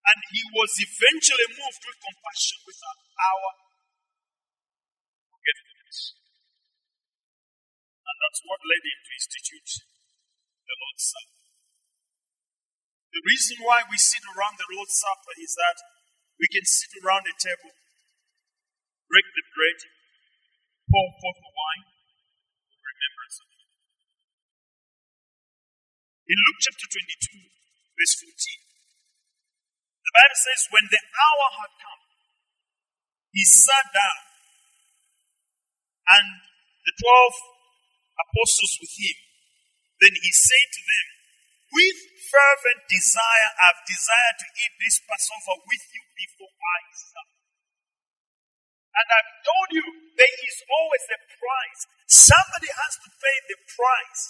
And 0.03 0.19
he 0.29 0.41
was 0.53 0.71
eventually 0.85 1.49
moved 1.57 1.81
with 1.81 1.97
compassion 1.97 2.59
with 2.67 2.77
our, 2.85 3.49
forgetfulness. 5.33 5.99
And 8.05 8.17
that's 8.21 8.41
what 8.45 8.61
led 8.69 8.83
him 8.85 8.99
to 9.01 9.11
institute 9.17 9.71
the 10.61 10.75
Lord's 10.77 11.05
Supper. 11.09 11.41
The 13.17 13.23
reason 13.25 13.57
why 13.65 13.81
we 13.89 13.97
sit 13.97 14.21
around 14.29 14.61
the 14.61 14.69
Lord's 14.77 14.93
Supper 14.93 15.33
is 15.41 15.57
that 15.57 15.77
we 16.37 16.45
can 16.53 16.65
sit 16.69 16.93
around 17.01 17.25
a 17.25 17.33
table 17.33 17.73
break 19.13 19.29
the 19.37 19.45
bread, 19.53 19.79
pour 20.89 21.05
forth 21.21 21.37
the 21.37 21.53
wine 21.53 21.85
in 21.85 22.79
remembrance 22.81 23.37
of. 23.45 23.49
In 26.25 26.37
Luke 26.41 26.59
chapter 26.65 26.87
22, 26.89 27.45
verse 27.93 28.15
14, 28.25 28.57
the 30.01 30.13
Bible 30.17 30.39
says, 30.41 30.61
When 30.73 30.85
the 30.89 31.03
hour 31.13 31.47
had 31.61 31.73
come, 31.77 32.03
he 33.37 33.45
sat 33.45 33.85
down, 33.93 34.21
and 36.09 36.27
the 36.81 36.93
twelve 36.97 37.37
apostles 38.17 38.81
with 38.81 38.97
him. 38.97 39.17
Then 40.01 40.13
he 40.17 40.31
said 40.33 40.67
to 40.73 40.81
them, 40.81 41.07
With 41.69 41.99
fervent 42.33 42.81
desire, 42.89 43.49
I've 43.61 43.85
desired 43.85 44.37
to 44.41 44.47
eat 44.57 44.73
this 44.81 44.97
Passover 45.05 45.61
with 45.69 45.85
you 45.93 46.01
before 46.17 46.49
I 46.49 46.79
suffer. 46.97 47.42
And 48.93 49.07
I've 49.09 49.33
told 49.41 49.69
you, 49.73 49.85
there 50.13 50.37
is 50.45 50.57
always 50.69 51.05
a 51.09 51.19
price. 51.25 51.81
Somebody 52.05 52.69
has 52.69 52.93
to 53.01 53.09
pay 53.09 53.37
the 53.49 53.57
price. 53.73 54.23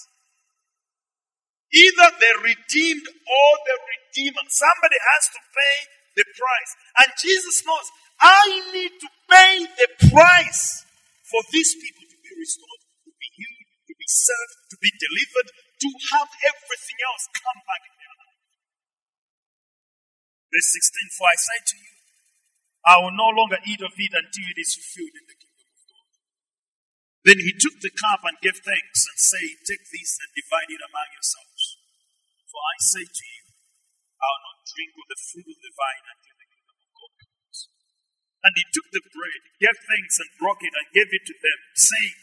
Either 1.74 2.08
the 2.16 2.34
redeemed 2.48 3.08
or 3.08 3.50
the 3.68 3.78
redeemer. 3.84 4.46
Somebody 4.48 5.00
has 5.12 5.24
to 5.36 5.42
pay 5.52 5.78
the 6.16 6.26
price. 6.32 6.72
And 7.04 7.10
Jesus 7.20 7.66
knows, 7.66 7.88
I 8.22 8.46
need 8.72 8.94
to 9.04 9.10
pay 9.28 9.68
the 9.68 9.90
price 10.14 10.86
for 11.28 11.42
these 11.52 11.74
people 11.76 12.06
to 12.08 12.18
be 12.24 12.32
restored, 12.40 12.82
to 13.10 13.12
be 13.12 13.30
healed, 13.36 13.68
to 13.90 13.94
be 13.98 14.08
served, 14.08 14.56
to 14.70 14.78
be 14.80 14.92
delivered, 14.96 15.50
to 15.82 15.90
have 16.14 16.30
everything 16.46 17.00
else 17.04 17.26
come 17.36 17.60
back 17.68 17.84
in 17.84 17.94
their 18.00 18.16
life. 18.16 18.40
Verse 20.54 20.70
16, 20.72 21.18
for 21.18 21.28
I 21.28 21.36
say 21.36 21.60
to 21.74 21.78
you, 21.82 21.93
I 22.84 23.00
will 23.00 23.16
no 23.16 23.32
longer 23.32 23.60
eat 23.64 23.80
of 23.80 23.96
it 23.96 24.14
until 24.14 24.48
it 24.52 24.60
is 24.60 24.76
fulfilled 24.76 25.16
in 25.16 25.26
the 25.28 25.40
kingdom 25.40 25.68
of 25.72 25.84
God. 25.88 26.10
Then 27.24 27.40
he 27.40 27.56
took 27.56 27.80
the 27.80 27.96
cup 27.96 28.28
and 28.28 28.36
gave 28.44 28.60
thanks 28.60 29.08
and 29.08 29.18
said, 29.18 29.56
Take 29.64 29.88
this 29.88 30.20
and 30.20 30.30
divide 30.36 30.72
it 30.72 30.84
among 30.84 31.10
yourselves. 31.16 31.80
For 32.52 32.60
I 32.60 32.76
say 32.84 33.06
to 33.08 33.24
you, 33.24 33.44
I 34.20 34.28
will 34.28 34.44
not 34.52 34.68
drink 34.68 34.92
of 35.00 35.08
the 35.08 35.20
fruit 35.20 35.48
of 35.48 35.60
the 35.64 35.74
vine 35.74 36.06
until 36.12 36.36
the 36.36 36.48
kingdom 36.52 36.76
of 36.80 36.92
God 36.92 37.12
comes. 37.24 37.58
And 38.44 38.54
he 38.60 38.66
took 38.76 38.88
the 38.92 39.04
bread, 39.16 39.42
gave 39.64 39.80
thanks, 39.88 40.16
and 40.20 40.30
broke 40.36 40.64
it, 40.64 40.76
and 40.76 40.88
gave 40.92 41.12
it 41.12 41.24
to 41.24 41.36
them, 41.40 41.60
saying, 41.80 42.16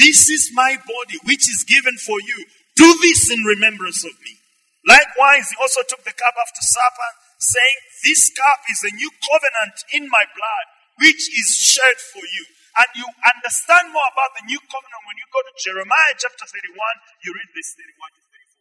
This 0.00 0.32
is 0.32 0.56
my 0.56 0.80
body, 0.80 1.20
which 1.28 1.44
is 1.44 1.68
given 1.68 2.00
for 2.00 2.16
you. 2.24 2.48
Do 2.76 2.88
this 3.04 3.28
in 3.28 3.44
remembrance 3.44 4.00
of 4.00 4.16
me. 4.24 4.40
Likewise, 4.88 5.52
he 5.52 5.60
also 5.60 5.84
took 5.84 6.04
the 6.04 6.16
cup 6.16 6.36
after 6.40 6.62
supper, 6.64 7.10
saying, 7.38 7.78
This 8.04 8.30
cup 8.32 8.60
is 8.70 8.80
a 8.86 8.92
new 8.94 9.10
covenant 9.24 9.76
in 9.92 10.08
my 10.08 10.24
blood, 10.30 10.66
which 11.02 11.28
is 11.32 11.48
shed 11.56 11.96
for 12.12 12.24
you. 12.24 12.44
And 12.76 12.88
you 12.96 13.08
understand 13.08 13.92
more 13.92 14.08
about 14.12 14.36
the 14.36 14.44
new 14.48 14.60
covenant 14.68 15.02
when 15.08 15.16
you 15.18 15.28
go 15.32 15.40
to 15.44 15.52
Jeremiah 15.60 16.14
chapter 16.20 16.44
31, 16.44 16.76
you 17.24 17.32
read 17.32 17.50
this 17.56 17.72
31 17.72 18.16
to 18.16 18.22
34. 18.28 18.56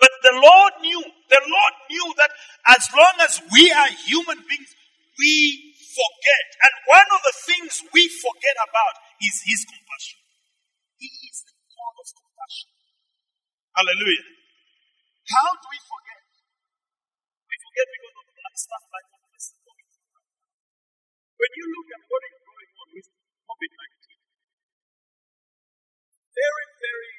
But 0.00 0.12
the 0.22 0.34
Lord 0.36 0.74
knew, 0.84 1.02
the 1.02 1.42
Lord 1.46 1.74
knew 1.90 2.08
that 2.20 2.32
as 2.70 2.84
long 2.92 3.16
as 3.24 3.40
we 3.52 3.72
are 3.72 3.90
human 4.06 4.38
beings, 4.44 4.72
we 5.18 5.74
forget. 5.96 6.46
And 6.62 6.74
one 6.92 7.08
of 7.16 7.22
the 7.24 7.36
things 7.48 7.82
we 7.94 8.08
forget 8.08 8.56
about 8.60 8.94
is 9.24 9.36
His 9.48 9.64
compassion. 9.64 10.20
He 11.00 11.08
is 11.08 11.44
the 11.48 11.54
God 11.72 11.94
of 11.98 12.08
compassion. 12.12 12.70
Hallelujah. 13.76 14.26
How 15.32 15.48
do 15.56 15.66
we 15.72 15.80
because 18.56 18.72
of 18.72 18.72
stuff 18.72 18.88
like 18.88 19.04
this. 19.36 19.52
When 21.36 21.52
you 21.60 21.66
look 21.76 21.88
at 21.92 22.02
what 22.08 22.22
is 22.24 22.36
going 22.40 22.70
on 22.72 22.88
with 22.96 23.08
COVID 23.44 23.72
19, 23.76 24.16
very, 26.32 26.66
very, 26.80 27.12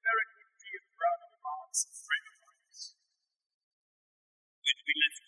very 0.00 0.24
good 0.24 0.52
dear 0.64 0.82
brother 0.96 1.28
of 1.36 1.44
ours, 1.44 1.80
friend 1.84 2.24
of 2.32 2.36
ours, 2.48 2.96
when 4.64 4.76
we 4.88 4.92
left 5.04 5.23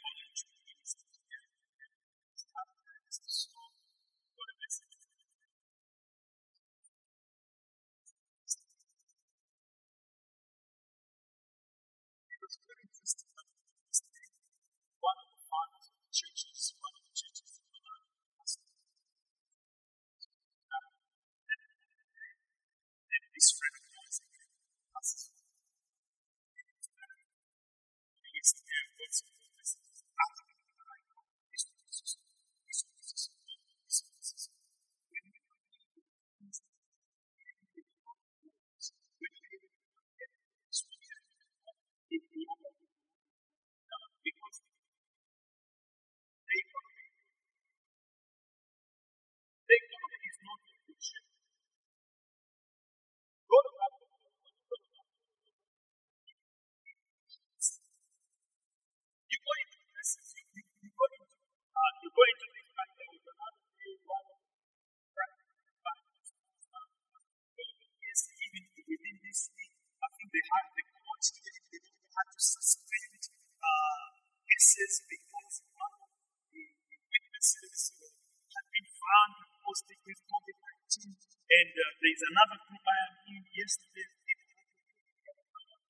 this 23.36 23.52
friend 23.52 23.76
of 23.76 23.84
mine 23.92 24.08
said, 24.08 24.32
that's 24.96 25.12
his 25.12 25.28
friend. 25.28 25.44
He 28.24 28.32
is 28.40 28.48
the 28.56 28.64
man 28.64 28.84
who 28.88 28.96
puts 28.96 29.20
in 29.28 29.36
this. 29.60 29.76
After 30.16 30.44
that, 30.48 30.88
I 30.88 31.04
know 31.04 31.20
this 31.52 31.68
one 31.68 31.84
is 31.84 32.00
just, 32.00 32.16
this 32.64 32.80
one 32.88 32.96
is 32.96 33.12
just, 33.12 33.28
this 33.36 34.00
one 34.08 34.16
is 34.16 34.32
just. 34.32 34.48
They 70.36 70.44
had 70.52 70.68
the 70.76 70.84
courts 70.92 71.32
they 71.32 71.48
even 71.48 71.96
had 72.12 72.28
to 72.28 72.36
suspend 72.36 73.24
uh, 73.56 74.04
cases 74.44 75.00
because 75.08 75.64
one 75.72 75.96
of 75.96 76.12
the, 76.52 76.60
the 76.60 76.98
witnesses 77.08 77.96
uh, 77.96 78.04
had 78.52 78.66
been 78.68 78.84
found 78.84 79.32
positive 79.64 79.96
with 80.04 80.20
COVID 80.28 80.56
19. 80.92 81.16
And 81.16 81.72
uh, 81.72 81.88
there 82.04 82.12
is 82.12 82.20
another 82.20 82.60
group 82.68 82.84
I 82.84 82.96
am 83.08 83.16
in 83.32 83.48
yesterday. 83.48 84.12
And 84.12 84.44
don't 85.24 85.40
run 85.40 85.72
out. 85.72 85.88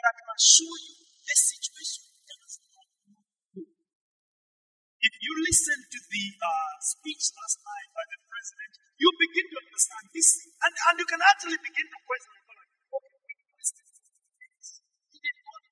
But 0.00 0.04
I 0.08 0.12
can 0.16 0.28
assure 0.32 0.80
you, 0.80 1.05
you 5.20 5.32
listen 5.46 5.78
to 5.80 5.98
the 6.10 6.24
uh, 6.40 6.74
speech 6.80 7.24
last 7.32 7.58
night 7.64 7.88
by 7.92 8.04
the 8.10 8.18
president, 8.26 8.72
you 8.96 9.08
begin 9.16 9.46
to 9.52 9.56
understand 9.60 10.06
this. 10.12 10.28
And, 10.62 10.72
and 10.72 10.94
you 11.00 11.06
can 11.08 11.22
actually 11.22 11.60
begin 11.60 11.86
to 11.88 11.98
question. 12.04 12.32
He 15.12 15.18
did 15.22 15.36
not 15.42 15.62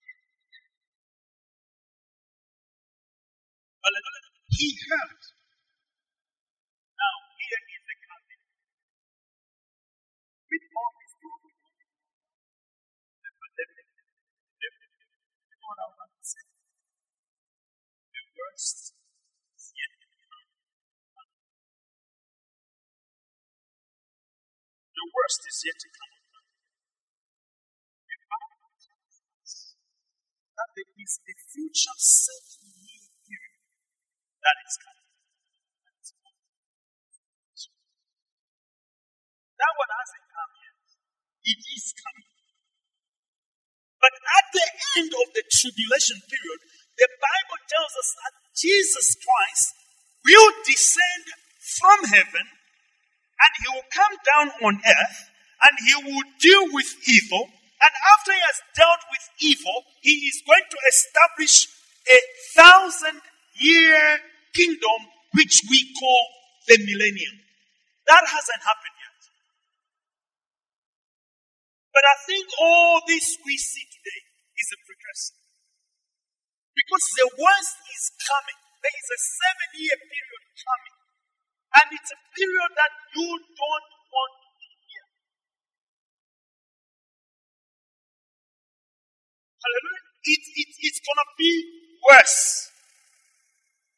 he 4.55 4.71
heard. 4.87 5.23
Now, 6.95 7.15
here 7.35 7.63
is 7.75 7.83
the 7.91 7.97
caveat. 7.99 8.41
With 10.47 10.67
all 10.79 10.93
this 10.95 11.13
global 11.19 11.51
the 13.19 13.31
pandemic, 13.35 13.89
the 14.63 14.71
say? 16.23 16.47
The 18.15 18.23
worst 18.39 18.94
worst 25.15 25.41
is 25.47 25.59
yet 25.63 25.79
to 25.79 25.89
come. 25.95 26.15
The 28.11 28.19
Bible 28.27 28.73
tells 28.83 29.17
us 29.39 29.53
that 30.59 30.69
there 30.75 30.93
is 30.99 31.13
a 31.23 31.35
future 31.55 31.99
seven 31.99 32.67
year 32.83 33.07
period 33.23 33.63
that 34.43 34.57
is 34.67 34.75
coming. 34.83 35.09
That 35.87 35.97
is 36.03 36.11
coming. 36.19 36.43
That 39.63 39.73
one 39.79 39.93
hasn't 39.95 40.27
come 40.35 40.53
yet. 40.59 40.77
It 41.47 41.61
is 41.79 41.87
coming. 41.95 42.31
But 44.03 44.15
at 44.19 44.47
the 44.53 44.67
end 45.01 45.11
of 45.17 45.27
the 45.33 45.45
tribulation 45.49 46.21
period, 46.29 46.61
the 47.01 47.09
Bible 47.09 47.61
tells 47.71 47.95
us 47.97 48.11
that 48.21 48.33
Jesus 48.53 49.17
Christ 49.17 49.69
will 50.29 50.53
descend 50.69 51.25
from 51.81 51.99
heaven 52.13 52.47
and 53.41 53.51
he 53.61 53.67
will 53.75 53.89
come 53.91 54.15
down 54.25 54.47
on 54.63 54.75
earth 54.79 55.21
and 55.65 55.75
he 55.83 55.95
will 56.07 56.25
deal 56.41 56.65
with 56.73 56.91
evil. 57.09 57.49
And 57.83 57.93
after 58.17 58.33
he 58.33 58.41
has 58.41 58.61
dealt 58.77 59.03
with 59.11 59.25
evil, 59.41 59.85
he 60.01 60.29
is 60.31 60.43
going 60.47 60.65
to 60.65 60.79
establish 60.89 61.69
a 62.09 62.19
thousand 62.57 63.21
year 63.61 64.21
kingdom 64.55 65.01
which 65.35 65.63
we 65.69 65.83
call 65.99 66.25
the 66.69 66.79
millennium. 66.79 67.37
That 68.07 68.25
hasn't 68.25 68.63
happened 68.63 68.97
yet. 69.01 69.21
But 71.93 72.05
I 72.05 72.17
think 72.27 72.47
all 72.61 73.03
this 73.07 73.37
we 73.45 73.57
see 73.57 73.85
today 73.87 74.23
is 74.59 74.69
a 74.75 74.79
precursor. 74.85 75.39
Because 76.75 77.07
the 77.15 77.29
worst 77.39 77.77
is 77.95 78.05
coming. 78.19 78.59
There 78.83 78.97
is 78.99 79.09
a 79.15 79.21
seven 79.21 79.71
year 79.79 79.97
period 79.97 80.43
coming. 80.59 80.94
And 81.75 81.87
it's 81.95 82.13
a 82.15 82.21
period 82.35 82.73
that 82.79 82.93
you 83.15 83.29
don't 83.31 83.91
want 84.11 84.35
to 84.43 84.49
be 84.59 84.71
here. 84.89 85.09
Hallelujah. 89.61 90.05
It, 90.25 90.43
it, 90.57 90.71
it's 90.87 91.01
going 91.03 91.21
to 91.21 91.31
be 91.39 91.53
worse. 92.05 92.71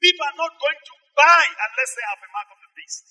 People 0.00 0.24
are 0.28 0.38
not 0.38 0.52
going 0.60 0.80
to 0.80 0.94
buy 1.16 1.44
unless 1.48 1.90
they 1.96 2.06
have 2.08 2.20
a 2.22 2.30
mark 2.32 2.48
of 2.52 2.60
the 2.64 2.70
beast. 2.76 3.06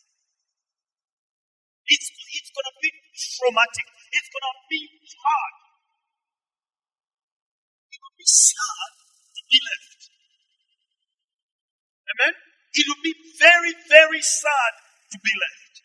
It's, 1.88 2.08
it's 2.10 2.52
going 2.54 2.70
to 2.70 2.78
be 2.82 2.92
traumatic. 3.14 3.88
It's 4.14 4.30
going 4.30 4.48
to 4.48 4.56
be 4.70 4.82
hard. 5.20 5.56
It 7.94 8.00
will 8.02 8.18
be 8.18 8.28
sad 8.28 8.92
to 9.38 9.42
be 9.50 9.58
left. 9.62 10.02
Amen? 12.10 12.36
It 12.76 12.86
will 12.88 13.04
be 13.04 13.16
very, 13.40 13.74
very 13.90 14.22
sad 14.22 14.74
to 15.12 15.18
be 15.20 15.34
left. 15.34 15.76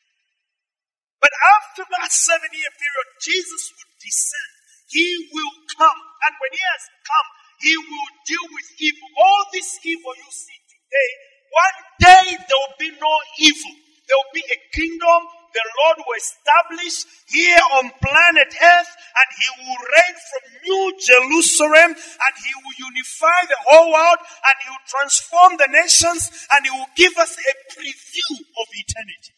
But 1.20 1.32
after 1.60 1.84
that 1.84 2.10
seven 2.12 2.50
year 2.52 2.72
period, 2.76 3.08
Jesus 3.22 3.62
would 3.76 3.92
descend. 4.00 4.52
He 4.88 5.30
will 5.32 5.54
come. 5.78 6.00
And 6.26 6.34
when 6.40 6.52
he 6.52 6.64
has 6.74 6.84
come, 7.06 7.28
he 7.60 7.74
will 7.76 8.10
deal 8.26 8.46
with 8.52 8.68
evil. 8.80 9.08
All 9.20 9.44
this 9.52 9.70
evil 9.84 10.14
you 10.16 10.30
see 10.32 10.60
today, 10.68 11.10
one 11.52 11.78
day 12.00 12.26
there 12.36 12.60
will 12.60 12.80
be 12.80 12.92
no 12.96 13.14
evil. 13.38 13.74
There 14.08 14.18
will 14.18 14.34
be 14.34 14.46
a 14.48 14.58
kingdom 14.74 15.20
the 15.52 15.66
Lord 15.84 15.98
will 16.06 16.18
establish 16.18 17.04
here 17.28 17.62
on 17.80 17.92
planet 18.02 18.50
Earth 18.54 18.92
and 19.16 19.28
He 19.34 19.48
will 19.62 19.80
reign 19.80 20.16
from 20.30 20.42
New 20.64 20.84
Jerusalem 20.98 21.90
and 21.96 22.34
He 22.40 22.52
will 22.62 22.76
unify 22.92 23.40
the 23.48 23.60
whole 23.68 23.92
world 23.92 24.20
and 24.22 24.56
He 24.62 24.68
will 24.70 24.86
transform 24.88 25.52
the 25.58 25.70
nations 25.70 26.30
and 26.52 26.60
He 26.66 26.72
will 26.72 26.92
give 26.96 27.16
us 27.18 27.34
a 27.36 27.54
preview 27.74 28.32
of 28.40 28.66
eternity. 28.72 29.34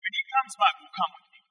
When 0.00 0.12
He 0.14 0.22
comes 0.32 0.54
back, 0.58 0.74
we'll 0.80 0.94
come 0.96 1.12
with 1.16 1.30
Him. 1.32 1.44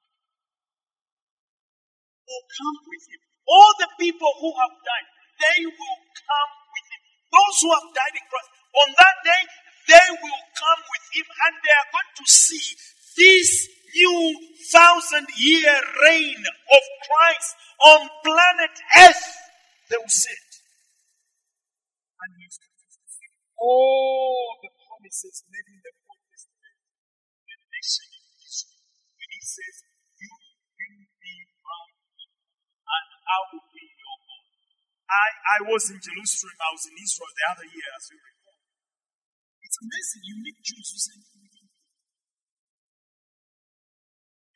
We'll 2.28 2.48
come 2.50 2.78
with 2.88 3.04
Him. 3.10 3.29
All 3.50 3.72
the 3.82 3.90
people 3.98 4.30
who 4.38 4.54
have 4.62 4.74
died, 4.78 5.08
they 5.42 5.66
will 5.66 6.00
come 6.14 6.52
with 6.70 6.86
Him. 6.86 7.02
Those 7.34 7.56
who 7.66 7.70
have 7.74 7.88
died 7.90 8.14
in 8.14 8.26
Christ, 8.30 8.50
on 8.78 8.88
that 8.94 9.16
day, 9.26 9.42
they 9.90 10.08
will 10.22 10.42
come 10.54 10.82
with 10.86 11.06
Him 11.18 11.26
and 11.26 11.54
they 11.58 11.74
are 11.74 11.90
going 11.90 12.12
to 12.22 12.26
see 12.30 12.66
this 13.18 13.66
new 13.90 14.38
thousand 14.70 15.26
year 15.34 15.74
reign 16.06 16.38
of 16.38 16.82
Christ 17.02 17.50
on 17.82 18.00
planet 18.22 18.74
Earth. 19.02 19.26
They 19.90 19.98
will 19.98 20.14
see 20.14 20.30
it. 20.30 20.52
And 22.22 22.30
He's 22.38 22.54
going 22.62 22.78
to 22.78 22.86
fulfill 22.86 23.34
all 23.58 24.62
the 24.62 24.70
promises 24.78 25.42
made 25.50 25.66
in 25.74 25.80
the 25.82 25.92
Old 26.06 26.22
Testament, 26.30 26.78
the 27.50 27.56
nation 27.74 28.08
of 28.14 28.24
Israel. 28.46 28.86
When 29.18 29.30
He 29.34 29.42
says, 29.42 29.89
I 33.30 33.38
will 33.54 33.66
be 33.70 33.86
your 33.86 34.16
God. 34.26 34.46
I, 35.06 35.26
I 35.30 35.58
was 35.70 35.86
in 35.90 35.98
Jerusalem, 36.02 36.56
I 36.58 36.70
was 36.74 36.84
in 36.90 36.94
Israel 36.98 37.30
the 37.30 37.46
other 37.46 37.66
year, 37.70 37.90
as 37.94 38.04
you 38.10 38.18
recall. 38.18 38.58
It's 39.62 39.78
amazing. 39.78 40.22
You 40.26 40.34
meet 40.42 40.58
Jews 40.66 40.86
who 40.90 40.98
say. 40.98 41.14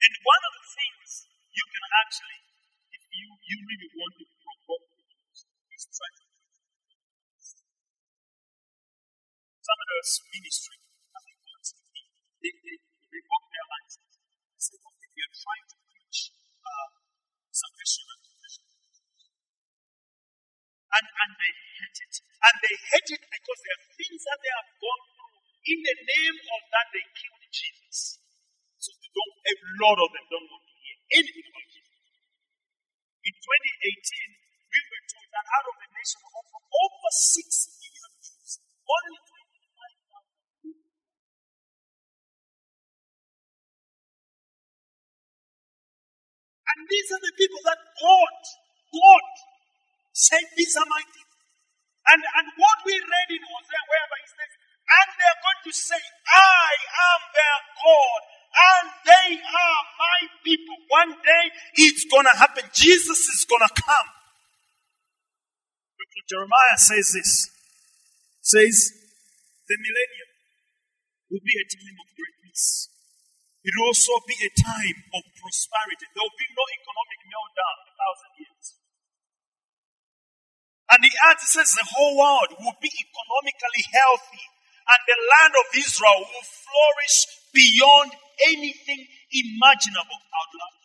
And 0.05 0.15
one 0.21 0.43
of 0.43 0.53
the 0.59 0.67
things 0.75 1.09
you 1.55 1.65
can 1.71 1.85
actually, 2.03 2.41
if 2.93 3.03
you, 3.15 3.27
you 3.47 3.57
really 3.63 3.91
want 3.95 4.15
to 4.21 4.27
provoke 4.43 4.85
the 4.91 5.01
Jews, 5.07 5.39
is 5.49 5.87
try 5.95 6.11
to 6.19 6.25
some 9.65 9.81
of 9.81 9.89
those 9.97 10.13
ministry, 10.29 10.77
I 10.77 11.21
think 11.25 11.41
they, 12.45 12.53
they, 12.53 12.77
revoke 13.17 13.47
their 13.49 13.65
license. 13.65 14.13
They 14.21 14.61
say, 14.61 14.77
okay, 14.77 15.09
you're 15.17 15.33
trying 15.33 15.67
to 15.73 15.77
preach 15.89 16.37
uh, 16.37 16.89
salvation 17.49 18.05
and. 20.95 21.07
And, 21.07 21.33
they 21.39 21.53
hate 21.79 21.99
it. 22.07 22.15
And 22.23 22.57
they 22.63 22.77
hate 22.95 23.11
it 23.19 23.23
because 23.27 23.61
there 23.65 23.79
are 23.79 23.91
things 23.99 24.21
that 24.27 24.39
they 24.43 24.53
have 24.55 24.71
gone 24.79 25.03
through. 25.15 25.35
In 25.65 25.79
the 25.83 25.97
name 25.97 26.39
of 26.39 26.63
that, 26.71 26.87
they 26.95 27.05
killed 27.15 27.45
Jesus. 27.51 28.21
So 28.79 28.91
they 29.01 29.11
don't, 29.11 29.35
a 29.49 29.55
lot 29.85 29.99
of 29.99 30.09
them 30.15 30.27
don't 30.31 30.49
want 30.51 30.65
to 30.67 30.75
hear 30.79 30.99
anything 31.25 31.47
about 31.51 31.69
Jesus. 31.73 31.99
In 33.25 33.35
2018, 33.35 34.71
we 34.71 34.81
were 34.93 35.05
told 35.11 35.31
that 35.33 35.47
out 35.49 35.67
of 35.71 35.77
the 35.81 35.89
nation 35.95 36.21
of 36.25 36.45
over 36.45 37.11
6 37.13 37.81
million 37.81 38.13
Jews, 38.23 38.53
only 38.85 39.19
25,000 39.25 40.33
people. 40.63 40.85
And 46.69 46.79
these 46.89 47.09
are 47.15 47.23
the 47.25 47.35
people 47.39 47.63
that 47.65 47.81
God, 47.99 48.37
God 48.93 49.27
are 50.15 50.89
my 50.89 51.03
people. 51.11 51.41
And, 52.05 52.21
and 52.21 52.47
what 52.61 52.79
we 52.87 52.95
read 52.95 53.29
in 53.35 53.43
Hosea, 53.43 53.83
wherever 53.91 54.17
he 54.21 54.29
says, 54.29 54.53
and 54.85 55.09
they're 55.17 55.41
going 55.41 55.63
to 55.65 55.73
say, 55.73 56.01
I 56.29 56.69
am 56.85 57.21
their 57.33 57.61
God, 57.81 58.21
and 58.55 58.87
they 59.03 59.29
are 59.41 59.83
my 59.99 60.21
people. 60.45 60.77
One 60.93 61.13
day 61.25 61.45
it's 61.81 62.05
gonna 62.07 62.37
happen. 62.37 62.69
Jesus 62.77 63.27
is 63.33 63.43
gonna 63.49 63.73
come. 63.73 64.09
Dr. 65.99 66.23
Jeremiah 66.29 66.79
says 66.79 67.17
this. 67.17 67.51
Says 68.45 68.77
the 69.67 69.77
millennium 69.81 70.31
will 71.33 71.43
be 71.43 71.57
a 71.57 71.67
time 71.67 71.97
of 71.99 72.09
greatness. 72.13 72.93
It 73.65 73.73
will 73.73 73.89
also 73.89 74.21
be 74.29 74.37
a 74.45 74.53
time 74.53 74.99
of 75.17 75.25
prosperity. 75.41 76.05
There 76.13 76.21
will 76.21 76.37
be 76.37 76.51
no 76.53 76.65
economic 76.69 77.21
meltdown 77.25 77.77
a 77.81 77.93
thousand. 77.97 78.31
And 80.95 81.03
the 81.03 81.11
earth 81.27 81.43
says 81.43 81.75
the 81.75 81.91
whole 81.91 82.15
world 82.15 82.55
will 82.63 82.79
be 82.79 82.87
economically 82.87 83.85
healthy 83.91 84.47
and 84.87 85.01
the 85.11 85.19
land 85.27 85.55
of 85.59 85.67
Israel 85.75 86.23
will 86.23 86.47
flourish 86.47 87.19
beyond 87.51 88.15
anything 88.47 89.03
imaginable. 89.35 90.23
I 90.23 90.39
would 90.47 90.55
love 90.55 90.75
to. 90.79 90.85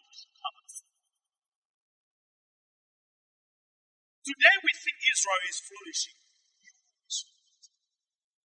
Today 4.33 4.55
we 4.65 4.71
think 4.77 4.97
Israel 4.97 5.41
is 5.49 5.57
flourishing. 5.61 6.18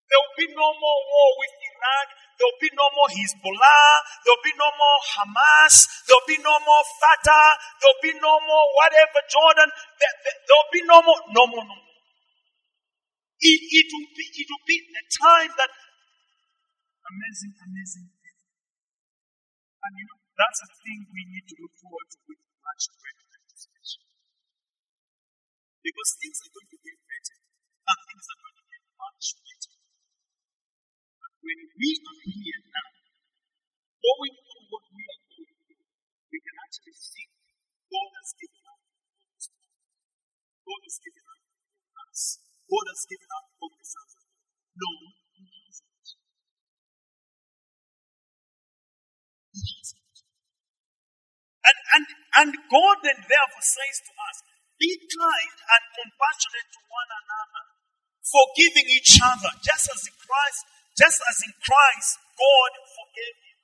There 0.10 0.18
will 0.18 0.38
be 0.42 0.50
no 0.58 0.70
more 0.74 1.00
war 1.06 1.30
with 1.38 1.54
Iraq. 1.54 2.08
There 2.38 2.48
will 2.50 2.62
be 2.62 2.72
no 2.74 2.88
more 2.98 3.10
Hezbollah. 3.14 3.90
There 4.26 4.34
will 4.34 4.48
be 4.48 4.58
no 4.58 4.70
more 4.74 5.00
Hamas. 5.14 5.76
There 6.10 6.18
will 6.18 6.30
be 6.30 6.42
no 6.42 6.56
more 6.66 6.84
Fatah. 6.98 7.50
There 7.78 7.90
will 7.94 8.04
be 8.04 8.16
no 8.18 8.34
more 8.42 8.66
whatever 8.74 9.22
Jordan. 9.30 9.70
There, 9.70 10.16
will 10.50 10.72
be 10.74 10.82
no 10.88 10.98
more, 11.06 11.22
no 11.30 11.44
more, 11.46 11.66
no 11.68 11.78
more. 11.78 11.94
It, 13.40 13.60
it 13.62 13.88
will 13.94 14.10
be, 14.18 14.26
it 14.34 14.48
will 14.50 14.66
be 14.66 14.78
the 14.90 15.04
time 15.14 15.52
that 15.56 15.72
amazing, 17.10 17.54
amazing. 17.56 18.10
And 19.80 19.94
you 19.96 20.06
know, 20.10 20.20
that's 20.36 20.60
a 20.64 20.70
thing 20.84 21.08
we 21.12 21.24
need 21.28 21.46
to 21.50 21.56
look 21.64 21.76
forward 21.80 22.08
to 22.12 22.18
with 22.28 22.42
much 22.62 22.84
greater 23.00 23.28
anticipation. 23.32 24.04
Because 25.80 26.10
things 26.20 26.38
are 26.44 26.52
going 26.52 26.72
to 26.72 26.80
get 26.84 26.98
better, 27.00 27.38
and 27.40 28.00
things 28.12 28.26
are 28.28 28.40
going 28.44 28.58
to 28.60 28.66
get 28.68 28.84
much 29.00 29.26
better. 29.40 29.59
When 31.50 31.66
we 31.82 31.90
are 31.98 32.22
here 32.30 32.62
now, 32.62 32.90
going 32.94 34.36
through 34.38 34.66
what 34.70 34.86
we 34.94 35.02
are 35.02 35.24
going 35.34 35.58
through, 35.66 35.82
we 36.30 36.38
can 36.46 36.56
actually 36.62 36.94
see 36.94 37.26
God 37.90 38.10
has 38.22 38.30
given 38.38 38.62
up 38.70 38.78
God 40.62 40.82
has 40.86 40.98
given 41.02 41.26
up 41.26 41.42
us. 42.06 42.22
God 42.70 42.86
has 42.94 43.02
given 43.10 43.30
up 43.34 43.50
on 43.66 43.72
the 43.74 43.82
sons. 43.82 44.14
No. 44.78 44.90
And, 51.66 51.78
and, 51.98 52.06
and 52.38 52.50
God 52.70 52.96
then 53.02 53.26
therefore 53.26 53.66
says 53.66 53.98
to 54.06 54.14
us, 54.14 54.38
be 54.78 54.94
kind 54.94 55.58
and 55.58 55.84
compassionate 55.98 56.70
to 56.78 56.82
one 56.94 57.10
another, 57.10 57.64
forgiving 58.22 58.86
each 58.94 59.18
other, 59.18 59.50
just 59.66 59.90
as 59.90 60.06
Christ, 60.14 60.62
just 61.00 61.20
as 61.24 61.38
in 61.48 61.54
Christ, 61.64 62.12
God 62.36 62.72
forgave 62.92 63.40
you. 63.40 63.58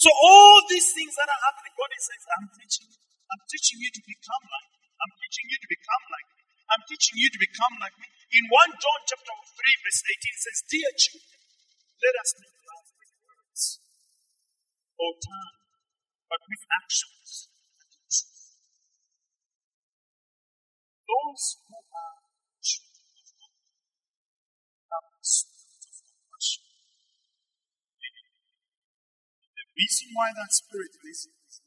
So 0.00 0.08
all 0.08 0.64
these 0.72 0.88
things 0.96 1.12
that 1.20 1.28
are 1.28 1.42
happening, 1.52 1.76
God 1.76 1.92
is 1.92 2.02
saying, 2.08 2.24
I'm 2.32 2.48
teaching 2.56 2.88
you. 2.88 3.00
I'm 3.28 3.42
teaching 3.44 3.78
you 3.84 3.90
to 3.92 4.02
become 4.08 4.44
like 4.48 4.68
me. 4.72 4.80
I'm 5.04 5.12
teaching 5.20 5.46
you 5.52 5.58
to 5.60 5.68
become 5.68 6.04
like 6.08 6.28
me. 6.32 6.42
I'm 6.72 6.84
teaching 6.88 7.16
you 7.20 7.28
to 7.28 7.40
become 7.44 7.74
like 7.76 7.96
me. 8.00 8.08
In 8.32 8.44
1 8.48 8.80
John 8.80 9.00
chapter 9.04 9.36
3, 9.36 9.84
verse 9.84 10.00
18 10.00 10.44
says, 10.48 10.58
Dear 10.72 10.90
children, 10.96 11.40
let 12.00 12.14
us 12.16 12.30
not 12.40 12.56
love 12.56 12.88
with 12.96 13.12
words 13.20 13.64
or 14.96 15.12
tongue, 15.20 15.60
but 16.32 16.40
with 16.48 16.62
actions 16.72 17.52
and 17.52 17.88
truth. 17.92 18.24
Those 21.04 21.44
who 21.68 21.76
are 21.76 22.21
the 29.72 29.80
reason 29.80 30.08
why 30.12 30.28
that 30.36 30.52
spirit 30.52 30.92
is 31.08 31.28
is 31.32 31.62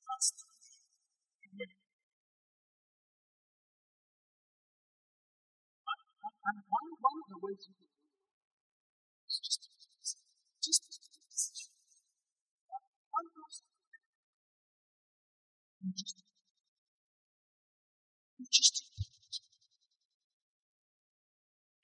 God 0.00 0.22
to 0.24 0.44
be. 1.56 1.66
And 6.40 6.56
one, 6.72 6.88
of 7.20 7.28
the 7.28 7.38
ways 7.44 7.60
you 7.68 7.74
can 7.76 7.88
it 9.28 9.68
is 10.00 10.16
just 10.64 10.80
to 10.88 11.00
just 11.28 11.70
one 13.12 13.28
person. 13.36 13.66
You 15.84 15.92
just 15.92 16.16
you 18.40 18.46
just 18.48 18.76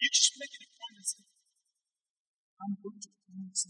you 0.01 0.09
just 0.13 0.33
make 0.41 0.53
it 0.57 0.65
a 0.65 0.71
point 0.73 0.97
and 0.97 1.07
say, 1.07 1.25
I'm 2.61 2.77
going 2.81 3.01
to 3.01 3.16
tries 3.37 3.69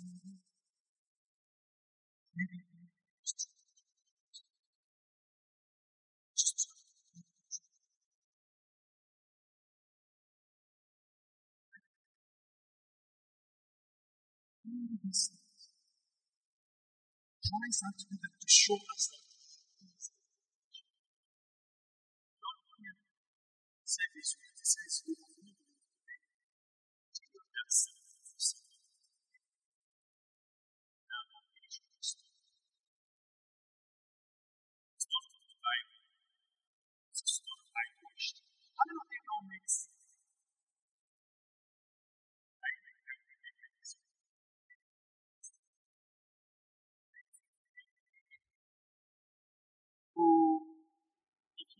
not 17.83 17.95
to 17.99 18.05
do 18.11 18.17
that 18.23 18.35
to 18.41 18.47
show 18.49 18.77
us 18.95 19.11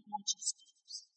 his 0.07 0.55
films, 0.55 1.09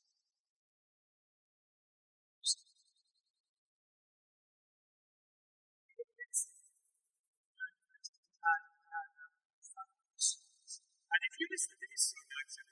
and 11.12 11.22
if 11.30 11.34
you 11.40 11.48
listen 11.52 11.76
to 11.78 11.88
this 11.90 12.04
song, 12.14 12.68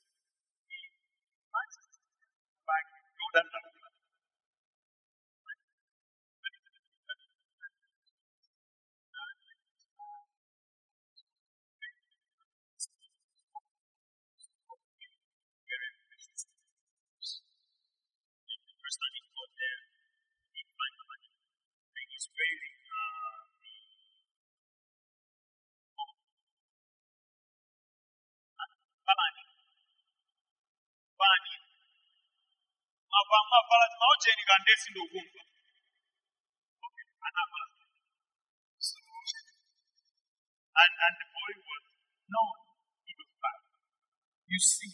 Mavala 33.52 33.88
maojeni 34.02 34.44
kandesi 34.50 34.88
ndokumva. 34.92 35.42
Okay, 36.86 37.08
anavala. 37.28 37.68
So, 38.80 39.00
and, 40.82 40.94
and 41.06 41.16
the 41.22 41.28
boy 41.36 41.54
was, 41.68 41.84
no, 42.34 42.44
he 43.08 43.14
was 43.20 43.32
back. 43.44 43.60
You 44.48 44.60
see 44.60 44.94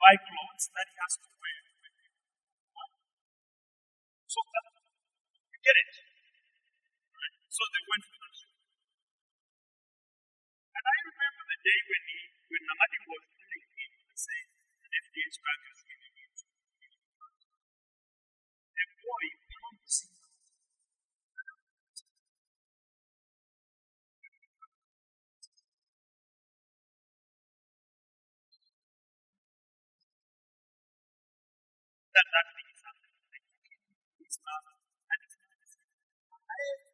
Buy 0.00 0.14
clothes 0.16 0.66
that 0.74 0.86
he 0.90 0.96
has 1.00 1.14
to 1.20 1.28
wear. 1.38 1.60
So 4.30 4.40
that, 4.44 4.66
you 5.52 5.60
get 5.64 5.76
it? 5.80 5.92
Right? 7.14 7.36
So 7.52 7.62
they 7.72 7.84
went 7.88 8.04
to 8.08 8.16
the 8.20 8.30
shop. 8.34 8.56
And 10.76 10.84
I 10.86 10.96
remember 11.08 11.44
the 11.50 11.58
day 11.66 11.78
when 11.90 12.02
he, 12.10 12.18
when 12.50 12.62
Namadi 12.68 12.98
was 13.10 13.24
telling 13.36 13.64
him 13.76 13.92
to 14.08 14.16
say, 14.16 14.40
an 14.86 14.90
FDH 14.92 15.36
is 15.36 15.80
giving 15.88 16.14
pounds. 17.18 17.44
The 18.76 18.84
boy 19.02 19.24
That 32.14 32.26
that 32.34 32.46
thing 32.54 32.66
is 32.74 32.80
happening. 32.82 33.14
Like, 33.30 33.46
his 34.18 34.36
mother 34.42 34.74
and 35.10 35.18
his 35.22 35.34
mother 35.38 36.89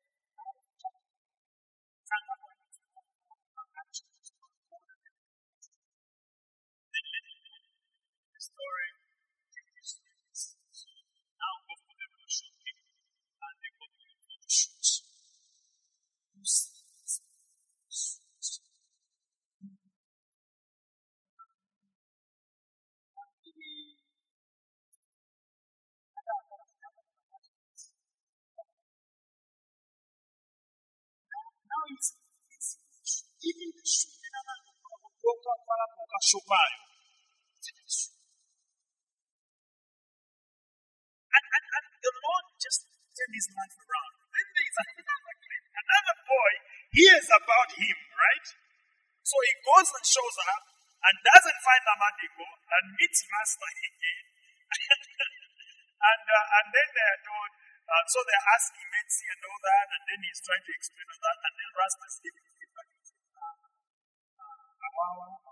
another. 33.47 34.66
And, 41.36 41.44
and, 41.53 41.64
and 41.68 41.86
the 42.01 42.12
Lord 42.16 42.44
just 42.59 42.88
turned 43.12 43.34
his 43.36 43.49
life 43.53 43.76
around. 43.76 44.12
Then 44.32 44.47
there's 44.57 44.78
another 44.82 45.36
kid, 45.36 45.62
another 45.76 46.16
boy 46.24 46.53
hears 46.97 47.28
about 47.28 47.70
him, 47.76 47.99
right? 48.16 48.47
So 49.20 49.36
he 49.44 49.53
goes 49.62 49.88
and 49.92 50.07
shows 50.07 50.36
up 50.49 50.64
and 51.07 51.14
doesn't 51.22 51.61
find 51.61 51.82
Amadiko 51.86 52.47
and 52.47 52.84
meets 52.97 53.20
Master 53.28 53.68
again. 53.68 54.24
and, 56.11 56.24
uh, 56.24 56.57
and 56.57 56.66
then 56.72 56.88
they 56.90 57.07
are 57.07 57.22
told, 57.22 57.51
uh, 57.86 58.05
so 58.11 58.18
they're 58.26 58.49
asking 58.57 58.86
Metsi 58.90 59.24
and 59.30 59.40
all 59.47 59.61
that, 59.62 59.86
and 59.92 60.03
then 60.11 60.18
he's 60.24 60.40
trying 60.42 60.64
to 60.66 60.72
explain 60.74 61.07
all 61.07 61.22
that, 61.22 61.38
and 61.47 61.55
then 61.55 61.70
Rasta's 61.76 62.16
giving 62.18 62.55
ah, 64.95 65.47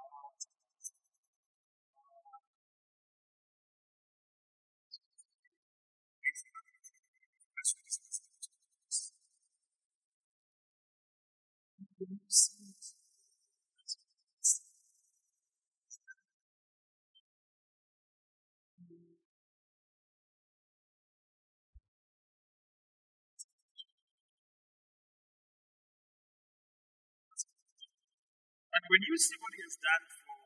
when 28.89 29.01
you 29.09 29.17
see 29.19 29.37
what 29.41 29.53
he 29.57 29.63
has 29.65 29.77
done 29.81 30.05
for 30.25 30.41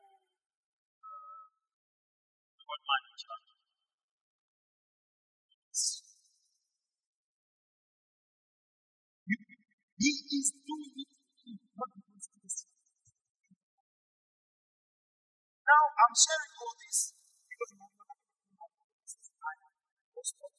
uh, 1.03 1.45
one 2.65 2.83
man 2.87 3.03
church, 3.19 3.49
you- 9.27 9.47
he 9.99 10.11
is 10.39 10.47
doing 10.67 10.93
it 11.03 11.09
not 11.77 11.89
because 11.95 12.27
he 12.35 12.41
is 12.47 12.65
Now 15.65 15.83
I'm 15.95 16.15
sharing 16.19 16.53
all 16.59 16.75
this 16.83 16.99
because 17.47 17.71
my 17.79 17.87
mother 17.87 18.19
I 18.19 19.53
am 19.63 19.73
apostle. 20.11 20.51
But 20.51 20.58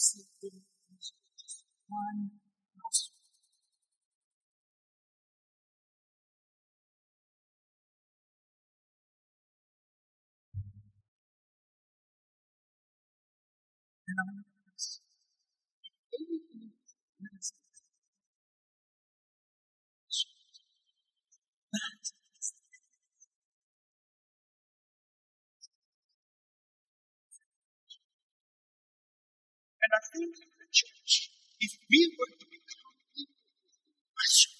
see 0.00 0.24
them 0.42 0.64
as 0.96 1.12
just 1.38 1.64
one 1.88 2.30
house. 2.80 3.12
And 14.08 14.16
I 14.20 14.59
And 29.90 29.98
I 29.98 30.06
think 30.14 30.38
in 30.38 30.50
the 30.54 30.68
church, 30.70 31.30
if 31.58 31.72
we 31.90 32.14
were 32.16 32.30
to 32.38 32.46
become 32.46 32.94
with 33.18 33.26
compassion, 33.82 34.54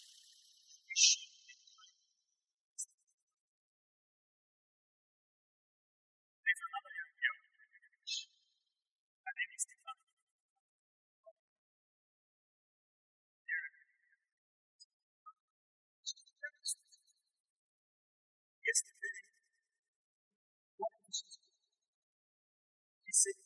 we 0.89 0.95
should 0.99 1.31
be 1.47 1.55
kind. 1.71 1.95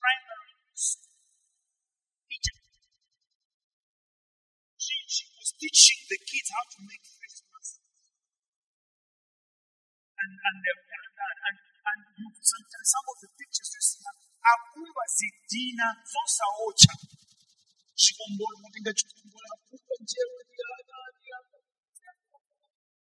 Primary 0.00 0.54
teacher. 2.28 2.58
She, 4.78 4.94
she 5.08 5.24
was 5.34 5.50
teaching 5.58 6.00
the 6.10 6.18
kids 6.22 6.50
how 6.54 6.62
to 6.76 6.78
make 6.86 7.02
Christmas. 7.02 7.80
And 10.20 10.32
and 10.36 10.56
they've 10.64 10.83
sometimes 12.54 12.88
some 12.94 13.06
of 13.10 13.16
the 13.18 13.30
pictures 13.34 13.70
you 13.74 13.82
see 13.82 14.02
are 14.06 14.18
akumba 14.54 15.04
zidina 15.16 15.86
zosa 16.06 16.46
ocha. 16.66 16.94
Chikombolo 17.98 18.56
mutenga 18.62 18.92
chikombolo 18.98 19.46
akumba 19.54 19.94
njewe. 20.02 20.40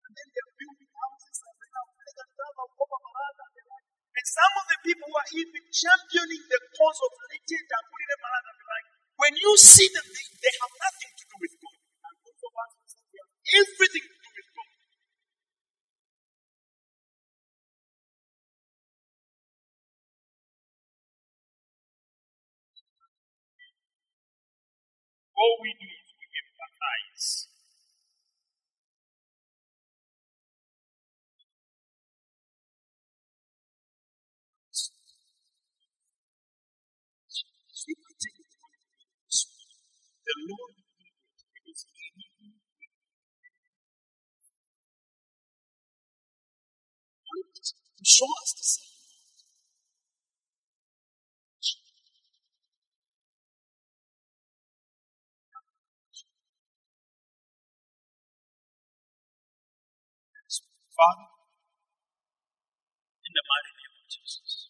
And 0.05 0.17
they're 0.17 0.53
building 0.57 0.89
houses 0.89 1.37
and 1.45 1.57
Marada. 3.09 3.45
And 4.19 4.25
some 4.25 4.53
of 4.59 4.65
the 4.69 4.77
people 4.83 5.07
who 5.09 5.17
are 5.17 5.31
even 5.37 5.63
championing 5.69 6.43
the 6.49 6.59
cause 6.75 6.99
of 7.05 7.11
legend 7.29 7.67
and 7.69 7.85
putting 7.89 8.09
them 8.09 8.23
around 8.25 8.45
and 8.49 8.59
like, 8.67 8.87
when 9.21 9.33
you 9.37 9.51
see 9.55 9.87
them, 9.93 10.07
they, 10.09 10.25
they 10.43 10.53
have 10.59 10.73
nothing 10.75 11.11
to 11.13 11.23
do 11.29 11.35
with 11.39 11.55
God. 11.61 11.77
And 12.09 12.15
of 12.19 12.53
us, 12.57 12.73
everything 13.53 14.05
All 25.39 25.55
we 25.63 25.71
do 25.79 25.87
is 25.87 26.09
we 26.19 26.25
empathize. 26.43 27.47
So 34.71 34.93
if 37.87 37.97
we 37.99 38.13
take 38.21 38.39
of 38.39 38.47
the 40.25 40.35
Lord 40.49 40.75
because 41.55 41.85
he 41.93 42.07
knew 42.41 42.53
us 48.43 48.53
the 48.57 48.63
same. 48.63 48.88
Father, 60.99 61.31
in 63.23 63.31
the 63.31 63.45
mighty 63.47 63.73
name 63.79 63.95
of 64.03 64.05
Jesus, 64.11 64.67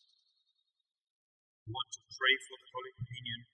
we 1.66 1.74
want 1.74 1.90
to 1.90 2.06
pray 2.06 2.36
for 2.46 2.54
the 2.62 2.70
Holy 2.70 2.94
Communion. 3.02 3.50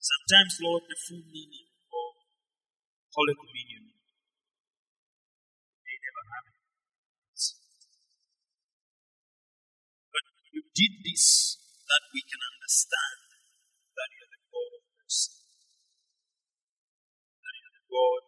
Sometimes, 0.00 0.56
Lord, 0.64 0.88
the 0.88 0.96
full 1.04 1.20
meaning 1.28 1.68
of 1.92 2.12
Holy 3.12 3.36
Communion, 3.36 3.92
they 5.84 5.96
never 6.00 6.24
have 6.32 6.46
it. 6.48 6.64
But 10.16 10.24
you 10.56 10.64
did 10.72 10.92
this 11.04 11.60
that 11.92 12.08
we 12.16 12.24
can 12.24 12.40
understand 12.40 13.25
God 17.96 18.22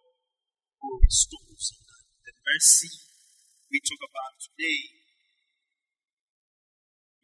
who 0.81 1.01
restores. 1.05 1.77
The 2.25 2.33
mercy 2.41 2.89
we 3.69 3.85
talk 3.85 4.01
about 4.01 4.41
today 4.41 4.81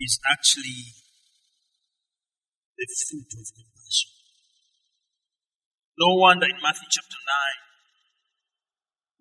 is 0.01 0.21
actually 0.29 0.93
the 2.77 2.87
fruit 3.09 3.33
of 3.33 3.47
compassion. 3.57 4.13
No 5.97 6.21
wonder 6.21 6.45
in 6.51 6.61
Matthew 6.61 6.91
chapter 6.91 7.17
9, 7.17 7.65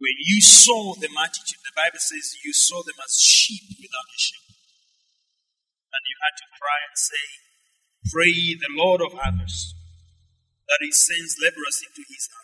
when 0.03 0.17
you 0.27 0.41
saw 0.41 0.97
the 0.99 1.07
multitude, 1.13 1.63
the 1.63 1.77
Bible 1.77 2.01
says 2.01 2.35
you 2.43 2.51
saw 2.51 2.83
them 2.83 2.99
as 2.99 3.15
sheep 3.15 3.63
without 3.79 4.09
a 4.09 4.19
shepherd. 4.19 4.59
And 5.93 6.03
you 6.09 6.17
had 6.19 6.35
to 6.41 6.47
cry 6.59 6.79
and 6.89 6.97
say, 6.97 7.25
Pray 8.11 8.57
the 8.59 8.73
Lord 8.75 8.99
of 8.99 9.15
harvest 9.15 9.77
that 10.67 10.81
he 10.81 10.91
sends 10.91 11.39
laborers 11.39 11.79
into 11.87 12.03
his 12.09 12.27
harvest. 12.27 12.42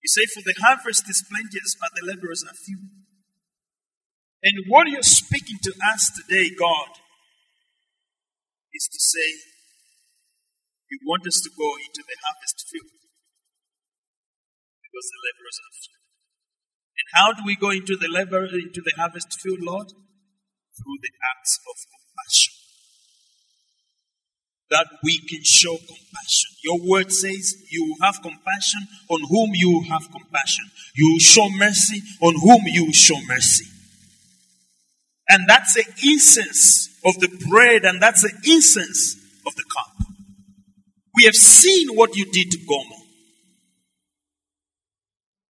You 0.00 0.08
say, 0.08 0.24
For 0.32 0.42
the 0.42 0.56
harvest 0.60 1.08
is 1.08 1.24
plenteous, 1.28 1.76
but 1.78 1.92
the 1.94 2.06
laborers 2.06 2.44
are 2.44 2.56
few. 2.56 2.80
And 4.42 4.64
what 4.68 4.88
you're 4.88 5.04
speaking 5.04 5.58
to 5.62 5.72
us 5.92 6.10
today, 6.16 6.48
God, 6.56 6.96
is 8.72 8.88
to 8.88 9.00
say, 9.00 9.28
You 10.88 10.98
want 11.04 11.26
us 11.26 11.40
to 11.44 11.50
go 11.52 11.76
into 11.76 12.00
the 12.00 12.16
harvest 12.24 12.64
field 12.72 12.96
because 14.80 15.06
the 15.12 15.20
laborers 15.28 15.58
are 15.60 15.74
few. 15.76 16.00
And 17.00 17.08
how 17.12 17.28
do 17.32 17.42
we 17.44 17.56
go 17.56 17.70
into 17.70 17.96
the 17.96 18.08
labor 18.08 18.44
into 18.44 18.80
the 18.80 18.96
harvest 18.96 19.28
field, 19.40 19.60
Lord? 19.60 19.88
Through 19.88 20.98
the 21.04 21.12
acts 21.36 21.60
of 21.68 21.76
compassion. 21.76 21.99
That 24.70 24.86
we 25.02 25.18
can 25.18 25.42
show 25.42 25.76
compassion. 25.76 26.50
Your 26.62 26.78
word 26.88 27.10
says 27.12 27.56
you 27.70 27.96
have 28.02 28.22
compassion 28.22 28.86
on 29.08 29.20
whom 29.28 29.50
you 29.54 29.84
have 29.90 30.10
compassion. 30.12 30.64
You 30.94 31.18
show 31.18 31.48
mercy 31.50 32.02
on 32.20 32.34
whom 32.40 32.62
you 32.66 32.92
show 32.92 33.16
mercy. 33.26 33.66
And 35.28 35.48
that's 35.48 35.74
the 35.74 35.84
incense 36.04 36.88
of 37.04 37.18
the 37.20 37.28
bread, 37.48 37.84
and 37.84 38.00
that's 38.00 38.22
the 38.22 38.32
incense 38.52 39.16
of 39.46 39.54
the 39.56 39.64
cup. 39.64 40.06
We 41.14 41.24
have 41.24 41.34
seen 41.34 41.96
what 41.96 42.16
you 42.16 42.24
did 42.26 42.50
to 42.52 42.58
Gomer. 42.58 43.02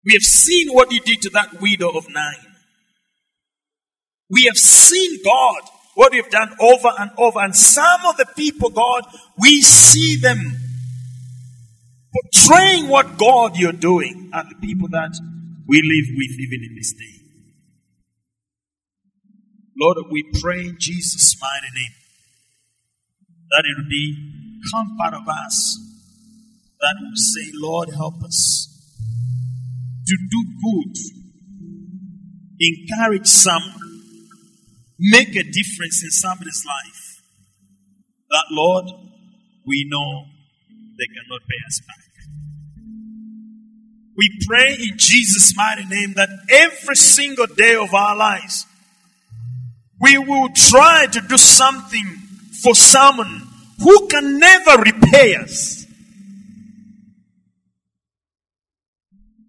We 0.04 0.12
have 0.12 0.22
seen 0.22 0.72
what 0.72 0.92
you 0.92 1.00
did 1.00 1.22
to 1.22 1.30
that 1.30 1.60
widow 1.60 1.90
of 1.90 2.06
Nain. 2.08 2.46
We 4.30 4.44
have 4.44 4.56
seen, 4.56 5.22
God, 5.24 5.60
what 5.96 6.12
you've 6.12 6.28
done 6.28 6.54
over 6.60 6.90
and 6.98 7.10
over. 7.16 7.40
And 7.40 7.56
some 7.56 8.04
of 8.04 8.18
the 8.18 8.26
people, 8.36 8.68
God, 8.68 9.04
we 9.38 9.62
see 9.62 10.16
them 10.16 10.38
portraying 12.12 12.88
what 12.88 13.16
God 13.16 13.56
you're 13.56 13.72
doing 13.72 14.30
and 14.30 14.50
the 14.50 14.66
people 14.66 14.88
that 14.88 15.18
we 15.66 15.80
live 15.82 16.14
with 16.14 16.38
even 16.38 16.68
in 16.68 16.76
this 16.76 16.92
day. 16.92 17.16
Lord, 19.80 19.96
we 20.10 20.30
pray 20.40 20.66
in 20.66 20.76
Jesus' 20.78 21.34
mighty 21.40 21.72
name 21.74 21.94
that 23.50 23.64
it 23.64 23.74
will 23.78 23.88
be 23.88 24.60
come 24.70 24.96
part 24.98 25.14
of 25.14 25.26
us 25.26 25.78
that 26.80 26.94
will 27.00 27.16
say, 27.16 27.50
Lord, 27.54 27.88
help 27.88 28.22
us 28.22 28.68
to 30.06 30.16
do 30.30 30.44
good, 30.62 30.96
encourage 32.60 33.26
someone, 33.26 33.85
make 34.98 35.36
a 35.36 35.42
difference 35.42 36.02
in 36.02 36.10
somebody's 36.10 36.64
life. 36.66 37.22
That, 38.30 38.44
Lord, 38.50 38.86
we 39.66 39.86
know 39.88 40.24
they 40.98 41.06
cannot 41.06 41.40
pay 41.48 41.56
us 41.66 41.80
back. 41.86 41.96
We 44.16 44.30
pray 44.46 44.72
in 44.72 44.96
Jesus' 44.96 45.54
mighty 45.54 45.84
name 45.84 46.14
that 46.14 46.30
every 46.50 46.96
single 46.96 47.46
day 47.46 47.76
of 47.76 47.92
our 47.92 48.16
lives, 48.16 48.66
we 50.00 50.16
will 50.16 50.48
try 50.54 51.06
to 51.06 51.20
do 51.20 51.36
something 51.36 52.06
for 52.62 52.74
someone 52.74 53.42
who 53.78 54.06
can 54.08 54.38
never 54.38 54.82
repay 54.82 55.34
us. 55.34 55.84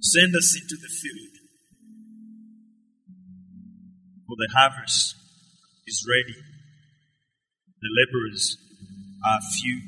Send 0.02 0.36
us 0.36 0.60
into 0.62 0.76
the 0.76 0.90
field. 0.90 1.38
For 4.28 4.36
the 4.38 4.50
harvest 4.54 5.16
is 5.88 6.06
ready. 6.08 6.38
The 7.82 7.90
laborers 7.90 8.58
are 9.26 9.40
few. 9.62 9.80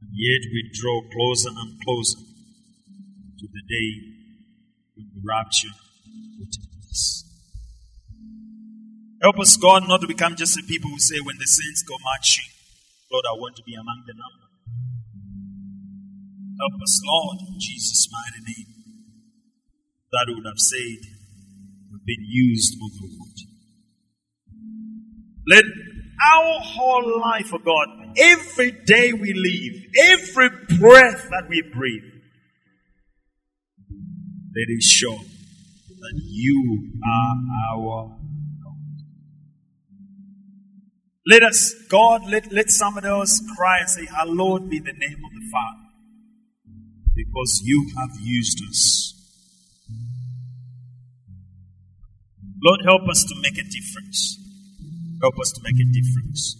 And 0.00 0.10
yet 0.14 0.42
we 0.52 0.70
draw 0.72 1.02
closer 1.10 1.50
and 1.50 1.82
closer 1.82 2.18
to 3.38 3.46
the 3.52 3.62
day 3.68 3.90
when 4.94 5.10
the 5.12 5.20
rapture 5.26 5.74
will 6.38 6.46
take 6.46 6.70
place. 6.80 7.24
Help 9.22 9.38
us, 9.40 9.56
God, 9.56 9.88
not 9.88 10.00
to 10.00 10.06
become 10.06 10.36
just 10.36 10.54
the 10.54 10.62
people 10.62 10.90
who 10.90 10.98
say, 10.98 11.20
when 11.20 11.36
the 11.36 11.46
saints 11.46 11.82
go 11.82 11.96
marching, 12.04 12.48
Lord, 13.12 13.24
I 13.28 13.34
want 13.34 13.56
to 13.56 13.62
be 13.66 13.74
among 13.74 14.04
the 14.06 14.14
number. 14.14 14.46
Help 16.60 16.80
us, 16.80 17.00
Lord, 17.04 17.38
in 17.48 17.58
Jesus' 17.58 18.08
mighty 18.12 18.44
name. 18.46 18.70
That 20.12 20.26
would 20.28 20.46
have 20.46 20.58
said, 20.58 21.00
we've 21.90 22.04
been 22.04 22.24
used 22.28 22.76
Lord. 22.80 23.49
Let 25.46 25.64
our 25.64 26.60
whole 26.60 27.20
life, 27.20 27.52
of 27.52 27.64
God, 27.64 27.88
every 28.18 28.72
day 28.72 29.12
we 29.12 29.32
live, 29.32 29.82
every 30.12 30.50
breath 30.78 31.28
that 31.30 31.46
we 31.48 31.62
breathe, 31.62 32.04
let 33.88 34.66
it 34.68 34.82
show 34.82 35.16
that 35.16 36.20
you 36.24 36.90
are 37.04 37.36
our 37.72 38.08
God. 38.62 38.76
let 41.26 41.42
us, 41.42 41.74
God, 41.88 42.22
let, 42.28 42.52
let 42.52 42.70
somebody 42.70 43.06
else 43.08 43.40
cry 43.56 43.80
and 43.80 43.88
say, 43.88 44.06
Hallowed 44.06 44.68
be 44.68 44.78
the 44.78 44.92
name 44.92 45.22
of 45.24 45.32
the 45.32 45.50
Father. 45.52 45.86
Because 47.14 47.62
you 47.64 47.90
have 47.98 48.10
used 48.20 48.60
us. 48.68 49.14
Lord, 52.62 52.80
help 52.84 53.08
us 53.08 53.24
to 53.24 53.34
make 53.40 53.58
a 53.58 53.62
difference. 53.62 54.39
Help 55.20 55.38
us 55.38 55.52
to 55.52 55.60
make 55.62 55.76
a 55.76 55.84
difference. 55.92 56.56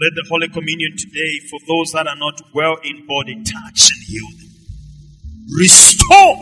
Let 0.00 0.10
the 0.16 0.26
Holy 0.28 0.48
Communion 0.48 0.92
today, 0.98 1.38
for 1.48 1.60
those 1.68 1.92
that 1.92 2.08
are 2.08 2.16
not 2.16 2.40
well 2.52 2.76
in 2.82 3.06
body, 3.06 3.36
touch 3.44 3.90
and 3.94 4.02
heal 4.02 4.26
them. 4.38 4.50
Restore 5.56 6.36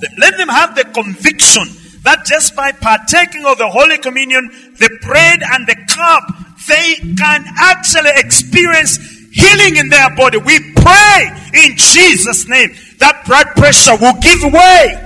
them. 0.00 0.12
Let 0.18 0.36
them 0.36 0.48
have 0.48 0.74
the 0.74 0.84
conviction 0.84 1.64
that 2.02 2.26
just 2.26 2.54
by 2.54 2.72
partaking 2.72 3.46
of 3.46 3.56
the 3.56 3.68
Holy 3.68 3.98
Communion, 3.98 4.46
the 4.78 4.90
bread 5.02 5.40
and 5.42 5.66
the 5.66 5.76
cup, 5.88 6.22
they 6.68 6.94
can 7.16 7.44
actually 7.58 8.10
experience 8.14 8.98
healing 9.32 9.76
in 9.76 9.88
their 9.88 10.14
body. 10.14 10.38
We 10.38 10.72
pray 10.74 11.32
in 11.54 11.76
Jesus' 11.76 12.46
name 12.46 12.70
that 12.98 13.24
blood 13.26 13.46
pressure 13.56 13.96
will 13.96 14.20
give 14.20 14.42
way 14.52 15.02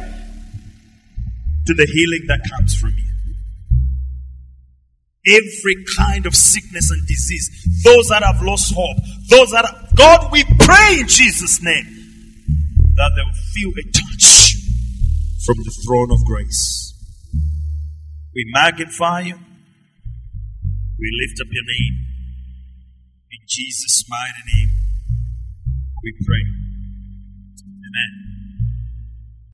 to 1.67 1.75
the 1.75 1.87
healing 1.87 2.27
that 2.27 2.41
comes 2.51 2.75
from 2.75 2.91
you. 2.91 3.00
Every 5.27 5.85
kind 5.99 6.25
of 6.27 6.35
sickness 6.35 6.91
and 6.91 7.07
disease, 7.07 7.83
those 7.85 8.09
that 8.09 8.23
have 8.23 8.43
lost 8.43 8.75
hope, 8.75 8.97
those 9.29 9.51
that 9.51 9.93
God, 9.95 10.33
we 10.33 10.45
pray 10.59 11.01
in 11.01 11.09
Jesus' 11.09 11.63
name 11.63 11.85
that 12.97 13.11
they 13.17 13.23
will 13.23 13.33
feel 13.53 13.71
a 13.71 13.85
touch 13.93 14.57
from 15.45 15.57
the 15.65 15.73
throne 15.85 16.11
of 16.11 16.25
grace. 16.25 16.95
We 18.35 18.45
magnify 18.53 19.21
you. 19.21 19.37
We 20.99 21.11
lift 21.27 21.41
up 21.41 21.49
your 21.51 21.65
name. 21.65 22.07
In 23.33 23.41
Jesus' 23.47 24.05
mighty 24.09 24.43
name, 24.55 24.71
we 26.03 26.13
pray. 26.25 26.45
Amen. 27.67 28.30